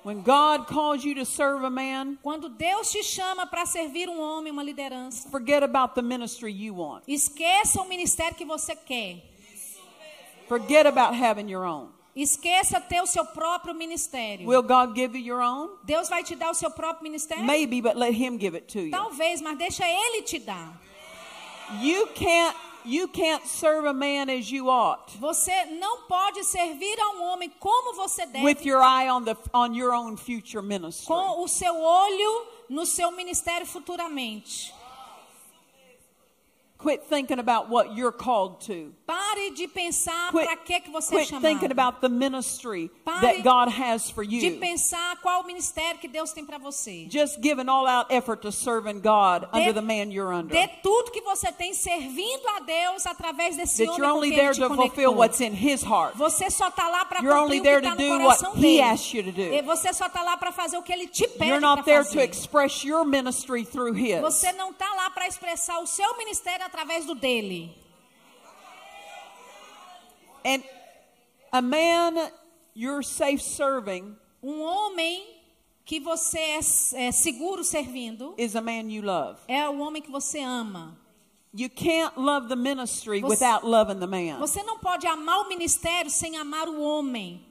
[0.03, 4.19] When God calls you to serve a man, Quando Deus te chama para servir um
[4.19, 7.03] homem, uma liderança, forget about the ministry you want.
[7.07, 9.23] esqueça o ministério que você quer.
[10.49, 11.89] Forget about having your own.
[12.13, 14.49] Esqueça ter o seu próprio ministério.
[14.49, 15.77] Will God give you your own?
[15.83, 17.45] Deus vai te dar o seu próprio ministério?
[17.45, 18.91] Maybe, but let him give it to you.
[18.91, 20.88] Talvez, mas deixa ele te dar.
[21.81, 22.55] You can't
[22.85, 27.51] you can't serve a man as you ought Você não pode servir a um homem
[27.59, 31.05] como você deve, with your eye on the on your own future ministry.
[31.05, 34.73] com o seu olho no seu ministério futuramente.
[36.81, 38.93] Quit thinking about what you're called to.
[39.05, 41.71] Pare de pensar Quit, para que que você é quit thinking chamado.
[41.73, 44.59] about the ministry Pare that God has for De you.
[44.61, 47.05] pensar qual ministério que Deus tem para você.
[47.11, 50.55] Just give an all-out effort to serving God Dê- under the man you're under.
[50.55, 54.53] Dê tudo que você tem servindo a Deus através desse That homem you're only there
[54.53, 56.15] to fulfill what's in His heart.
[56.15, 58.23] Você só está lá para You're cumprir only o there que to está no do
[58.23, 58.81] coração what He dele.
[58.83, 59.41] asks you to do.
[59.41, 61.83] E você só está lá para fazer o que ele te pede You're para not
[61.83, 62.23] there to fazer.
[62.23, 64.21] express your ministry through His.
[64.21, 67.75] Você não está lá para expressar o seu ministério através do dele.
[70.45, 70.63] And
[71.51, 72.31] a man
[72.75, 75.35] you're safe serving Um homem
[75.83, 76.59] que você é,
[77.07, 79.39] é seguro servindo is a man you love.
[79.47, 80.97] é o homem que você ama.
[81.53, 84.37] You can't love the ministry Você- without loving the man.
[84.39, 87.43] Você não pode amar o ministério sem amar o homem.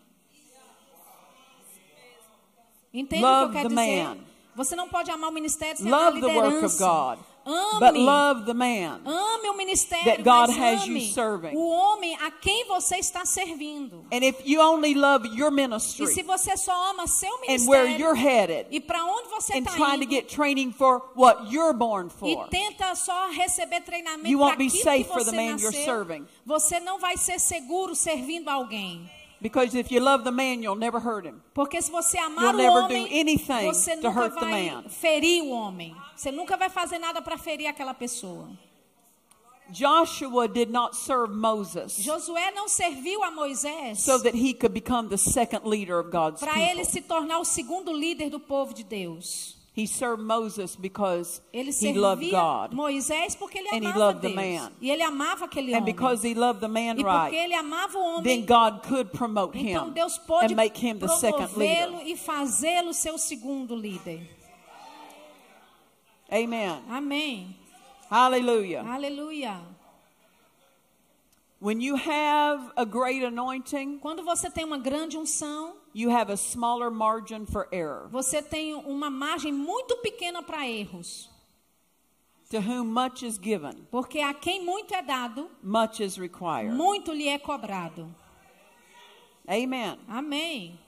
[2.95, 4.05] Entende Love o que eu quero dizer?
[4.05, 4.19] man.
[4.55, 7.19] Você não pode amar o ministério sem amar a Love work of liderança.
[7.49, 7.81] Ame.
[7.81, 9.01] But love the man.
[9.07, 11.57] Ame o ministério, that God has you serving.
[11.57, 14.05] o homem a quem você está servindo.
[14.13, 17.85] And if you only love your E ministry se você só ama seu and where
[17.85, 21.03] ministério you're headed e para onde você and está trying to indo get training for
[21.17, 25.05] what you're born e for, tenta só receber treinamento You para won't be aquilo safe
[25.05, 26.27] que for the você man you're nasceu, serving.
[26.45, 29.09] você não vai ser seguro servindo alguém.
[29.41, 31.41] Because if you love the man, you'll never hurt him.
[31.55, 34.89] Porque se você amar You'll o never homem, do anything você to nunca vai man.
[34.89, 35.95] ferir o homem.
[36.17, 38.49] Você nunca vai fazer nada para ferir aquela pessoa.
[39.71, 45.11] Joshua did not serve Moses Josué não serviu a Moisés so that he could become
[45.11, 48.83] the second leader of God's para ele se tornar o segundo líder do povo de
[48.83, 49.58] Deus.
[49.79, 52.73] He served Moses because Ele he loved God.
[52.73, 54.35] Moisés porque ele And he amava loved the Deus.
[54.35, 54.73] man.
[54.81, 55.95] E ele amava aquele And homem.
[55.95, 59.11] because he loved the man e porque right, ele amava o then homem, God could
[59.13, 61.87] promote então him Deus pôde and make him the second leader.
[61.93, 64.21] promovê-lo e fazê-lo seu segundo líder.
[66.31, 66.83] Amen.
[66.89, 67.57] Amém.
[68.11, 68.83] Hallelujah.
[68.85, 69.61] Aleluia.
[71.61, 76.37] When you have a great anointing, Quando você tem uma grande unção, you have a
[76.37, 78.09] smaller margin for error.
[78.11, 81.29] você tem uma margem muito pequena para erros.
[82.51, 86.75] To whom much is given, Porque a quem muito é dado, much is required.
[86.75, 88.15] muito lhe é cobrado.
[89.47, 89.99] Amen.
[90.09, 90.79] Amém.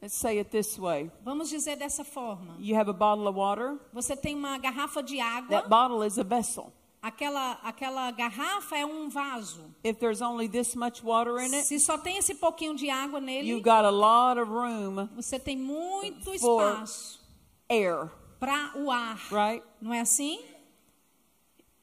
[0.00, 1.10] Let's say it this way.
[1.24, 2.56] Vamos dizer dessa forma.
[2.58, 3.78] You have a bottle of water.
[3.92, 5.48] Você tem uma garrafa de água.
[5.48, 6.72] That bottle is a vessel.
[7.02, 9.74] Aquela, aquela garrafa é um vaso.
[9.82, 13.20] If there's only this much water in it, Se só tem esse pouquinho de água
[13.20, 17.20] nele, got a lot of room, você tem muito For- espaço
[17.68, 18.08] air,
[18.38, 19.18] para o ar.
[19.32, 19.64] right?
[19.80, 20.40] Não é assim?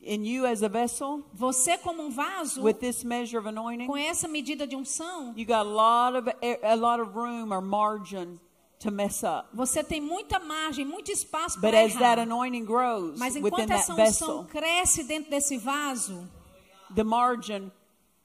[0.02, 3.98] And you as a vessel Você como um vaso, with this measure of anointing, com
[3.98, 7.60] essa medida de unção, you got a lot of air, a lot of room or
[7.62, 8.40] margin
[8.80, 9.48] to mess up.
[9.54, 12.20] você tem muita margem, muito espaço But para as that errar.
[12.24, 16.28] anointing grows Mas within enquanto that essa unção vessel, cresce dentro desse vaso,
[16.96, 17.70] the margin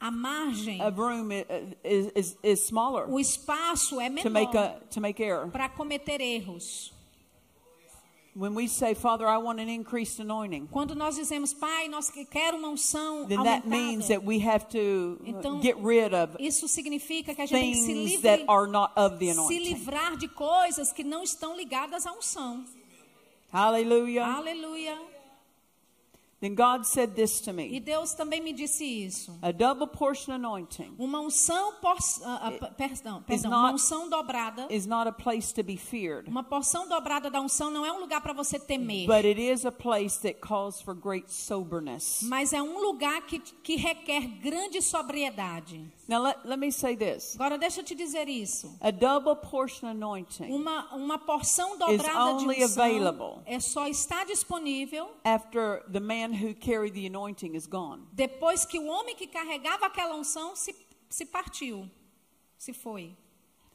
[0.00, 1.46] a margem, of room i-
[1.82, 5.48] is, is, is smaller o espaço é to make menor a to make error.
[5.50, 6.93] para cometer erros.
[8.36, 12.24] When we say, Father, I want an increased anointing, Quando nós dizemos, Pai, nós que-
[12.24, 16.12] quero uma unção then that means aumentada, that we have to uh, Então, get rid
[16.12, 19.18] of isso significa que a gente tem que se, things livre, that are not of
[19.18, 19.58] the se anointing.
[19.62, 22.64] livrar de coisas que não estão ligadas à unção.
[23.52, 24.26] Hallelujah.
[24.26, 24.98] Aleluia.
[26.44, 29.34] Then God said this to E me Deus também me disse isso.
[29.40, 34.66] a double portion anointing Uma unção, por, ah, ah, perdão, perdão, not- uma unção dobrada.
[34.68, 37.98] is not a place to be feared, Uma porção dobrada da unção não é um
[38.00, 42.20] lugar para você temer, but it is a place that calls for great soberness.
[42.24, 45.90] mas é um lugar que, que requer grande sobriedade.
[46.06, 48.76] Now, let, let me say this Agora deixa eu te dizer isso.
[48.82, 54.24] a double portion anointing Uma, uma porção dobrada de only unção available é só está
[54.24, 58.06] disponível after the man who carried the anointing is gone.
[58.12, 60.74] depois que o homem que carregava aquela unção se,
[61.08, 61.88] se partiu,
[62.58, 63.16] se foi.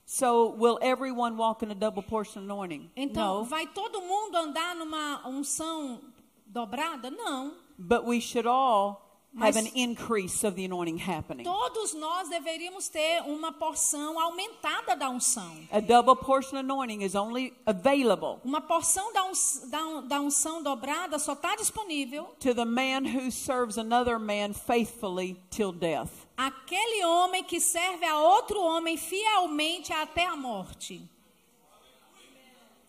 [0.05, 2.89] So, will everyone walk in a double portion anointing?
[2.95, 3.43] Então, no.
[3.45, 6.01] vai todo mundo andar numa unção
[6.47, 7.11] dobrada?
[7.11, 7.53] Não.
[7.77, 11.43] But we should all Mas- have an increase of the anointing happening.
[11.43, 15.55] Todos nós deveríamos ter uma porção aumentada da unção.
[15.71, 21.33] A double portion anointing is only available Uma porção da, un- da unção dobrada só
[21.33, 26.09] está disponível to the man who serves another man faithfully till death.
[26.35, 31.07] aquele homem que serve a outro homem fielmente até a morte.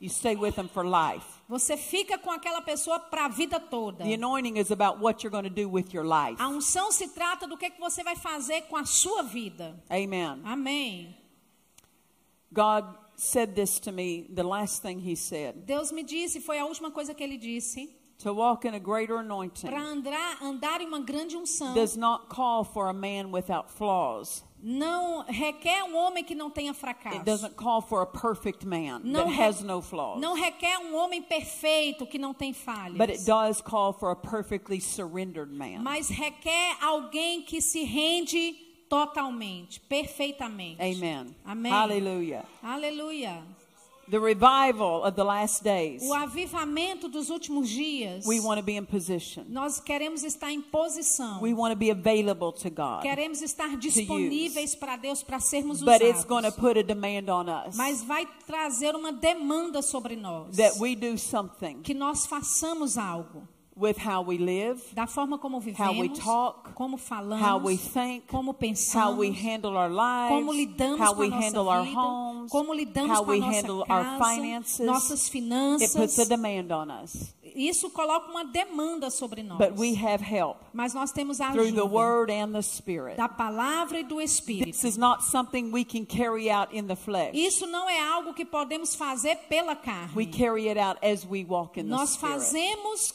[0.00, 1.39] You stay with him for life.
[1.50, 4.04] Você fica com aquela pessoa para a vida toda.
[4.04, 6.40] The anointing is about what you're going to do with your life.
[6.40, 9.82] A unção se trata do que, que você vai fazer com a sua vida.
[9.90, 10.40] Amen.
[10.44, 11.16] Amém.
[12.52, 12.84] God
[13.16, 15.66] said this to me, the last thing he said.
[15.66, 17.98] Deus me disse, foi a última coisa que ele disse.
[18.22, 22.26] To walk in a greater anointing para andar, andar em uma grande unção, does not
[22.28, 24.44] call for a man without flaws.
[24.62, 27.24] não requer um homem que não tenha It fracasso.
[27.24, 29.34] doesn't call for a perfect man Não re-
[30.34, 32.98] requer um homem perfeito que não tem falhas.
[32.98, 35.78] But it does call for a perfectly surrendered man.
[35.82, 38.52] Mas requer alguém que se rende
[38.88, 40.82] totalmente, perfeitamente.
[40.82, 41.34] Amen.
[41.44, 41.72] Amém.
[41.72, 42.44] Hallelujah.
[42.62, 43.42] Aleluia.
[44.10, 48.26] The revival of the last days, O avivamento dos últimos dias.
[48.26, 49.44] we want to be in position.
[49.48, 51.40] Nós queremos estar em posição.
[51.40, 53.02] We want to be available to God.
[53.02, 56.58] Queremos estar disponíveis para Deus para sermos But it's going to usados.
[56.60, 60.56] put a demand on us Mas vai trazer uma demanda sobre nós.
[60.56, 63.46] that we do something Que nós façamos algo.
[63.80, 65.62] With how we live, Da forma como how
[65.92, 70.30] we vivemos, talk, como falamos, how we think, como how pensamos, we handle our lives,
[70.30, 73.80] como lidamos how com we nossa handle our homes, como lidamos how com we handle
[73.88, 74.86] our casa, finances.
[74.86, 75.92] nossas It finanças.
[75.94, 77.34] puts a demand on us.
[77.52, 79.58] Isso coloca uma demanda sobre nós.
[79.58, 83.16] But we have help Mas nós temos a through the ajuda Word and the Spirit.
[83.16, 84.66] da palavra e do Espírito.
[84.70, 87.32] This is not something we can carry out in the flesh.
[87.34, 90.12] Isso não é algo que podemos fazer pela carne.
[90.14, 93.14] We carry it out as we walk in the Nós fazemos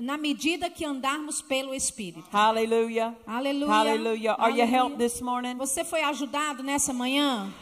[0.00, 2.24] na medida que andarmos pelo Espírito.
[2.32, 3.14] Hallelujah.
[3.26, 3.72] Aleluia.
[3.72, 4.32] Hallelujah.
[4.38, 4.66] Are you Aleluia.
[4.66, 5.56] helped this morning?
[5.56, 7.52] Você foi ajudado nessa manhã?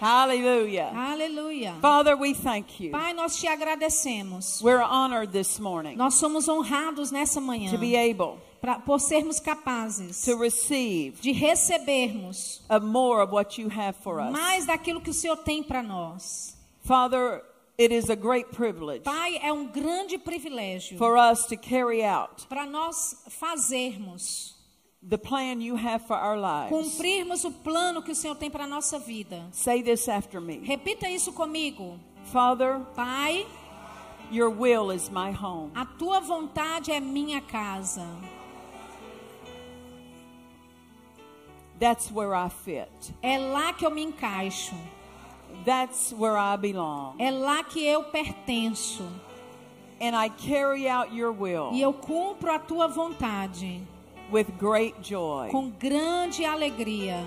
[0.00, 0.92] Hallelujah.
[0.94, 1.74] Aleluia.
[1.80, 2.90] Father, we thank you.
[2.90, 4.60] Pai, nós te agradecemos.
[4.62, 9.40] We're honored this morning Nós somos honrados nessa manhã to be able pra, por sermos
[9.40, 14.30] capazes to receive de recebermos of more of what you have for us.
[14.30, 16.54] mais daquilo que o Senhor tem para nós.
[16.84, 17.42] Father,
[17.78, 22.46] it is a great privilege Pai, é um grande privilégio for us to carry out
[22.48, 24.54] para nós fazermos,
[25.02, 26.70] the plan you have for our lives.
[26.70, 29.46] cumprirmos o plano que o Senhor tem para a nossa vida.
[29.52, 30.58] Say this after me.
[30.64, 31.98] Repita isso comigo.
[32.32, 33.46] Father, Pai,
[34.32, 35.70] your will is my home.
[35.74, 38.04] a tua vontade é minha casa.
[41.78, 43.14] That's where I fit.
[43.22, 44.74] É lá que eu me encaixo.
[45.66, 47.16] That's where I belong.
[47.18, 49.02] É lá que eu pertenço.
[50.00, 53.82] And I carry out your will E eu cumpro a tua vontade
[54.30, 55.48] with great joy.
[55.50, 57.22] com grande alegria.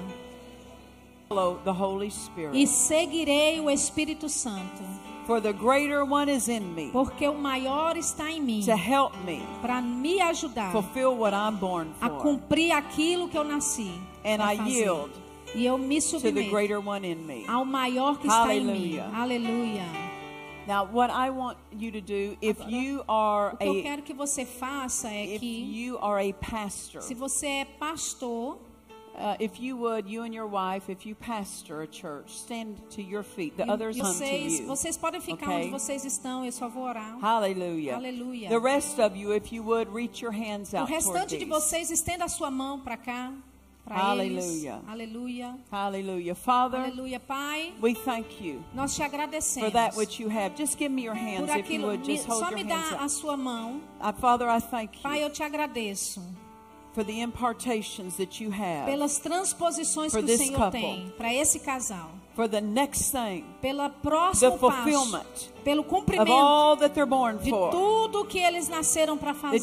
[1.28, 2.56] Follow the Holy Spirit.
[2.58, 4.84] E seguirei o Espírito Santo,
[5.28, 9.14] For the greater one is in me porque o maior está em mim to help
[9.26, 12.18] me para me ajudar fulfill what I'm born a for.
[12.22, 13.92] cumprir aquilo que eu nasci.
[14.26, 14.70] And I fazer.
[14.72, 15.12] yield
[15.56, 17.44] E eu me to the submeto greater one in me.
[17.48, 18.98] ao maior que está em mim.
[18.98, 19.12] Hallelujah.
[19.16, 20.10] Aleluia.
[20.68, 24.02] Now, what I want you to do, if you are O que eu a quero
[24.04, 28.60] que você faça é if que, you are a pastor, se você é pastor,
[29.16, 33.02] uh, if you would, you and your wife, if you pastor a church, stand to
[33.02, 33.58] your feet.
[33.58, 34.68] The others come to vocês, you.
[34.68, 35.62] vocês podem ficar Okay.
[35.62, 37.18] onde vocês estão, eu só vou orar.
[37.20, 37.96] Hallelujah.
[37.96, 38.50] Aleluia.
[38.50, 41.46] The rest of you, if you would, reach your hands O out toward restante de
[41.46, 41.50] these.
[41.50, 43.34] vocês, estenda a sua mão para cá,
[43.86, 44.40] para Aleluia.
[44.40, 44.88] eles.
[44.88, 45.58] Aleluia.
[45.72, 46.36] Hallelujah.
[46.36, 47.74] Father, Aleluia, Pai.
[47.82, 50.56] we thank you Nós te for agradecemos that which you have.
[50.56, 51.88] Just give me your hands por if you aquilo.
[51.88, 52.00] would.
[52.08, 53.12] Me- Just hold só your me hands dá a up.
[53.12, 53.82] sua mão.
[54.00, 56.22] Uh, Father, I thank Pai, you eu te agradeço
[56.94, 60.82] for the impartations that you have, pelas transposições For que o this Senhor couple.
[60.82, 62.12] tem para esse casal.
[62.36, 65.52] for the next thing, Pela próximo passo.
[65.64, 69.60] Pelo of cumprimento all that they're born de for, tudo que eles nasceram para fazer.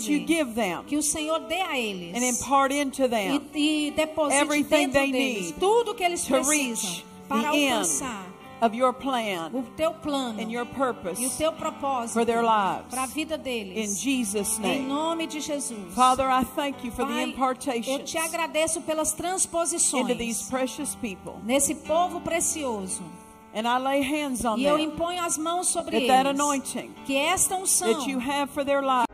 [0.55, 2.15] them Que o Senhor dê a eles.
[2.15, 7.49] and impart into them e, e deposite dentro deles need tudo que eles precisam para
[7.49, 8.27] alcançar
[8.61, 12.43] of your plan o teu plano and your purpose e o teu propósito for their
[12.43, 12.87] lives.
[12.91, 14.01] para a vida In deles.
[14.01, 14.89] Jesus' Em name.
[14.89, 15.95] nome de Jesus.
[15.95, 20.49] Father, I thank you for the Pai, eu impartations te agradeço pelas transposições into these
[20.51, 21.35] precious people.
[21.45, 23.03] nesse povo precioso.
[23.55, 26.39] And I lay hands on E eu them imponho as mãos sobre that that eles.
[26.41, 29.07] anointing Que esta unção that you have for their lives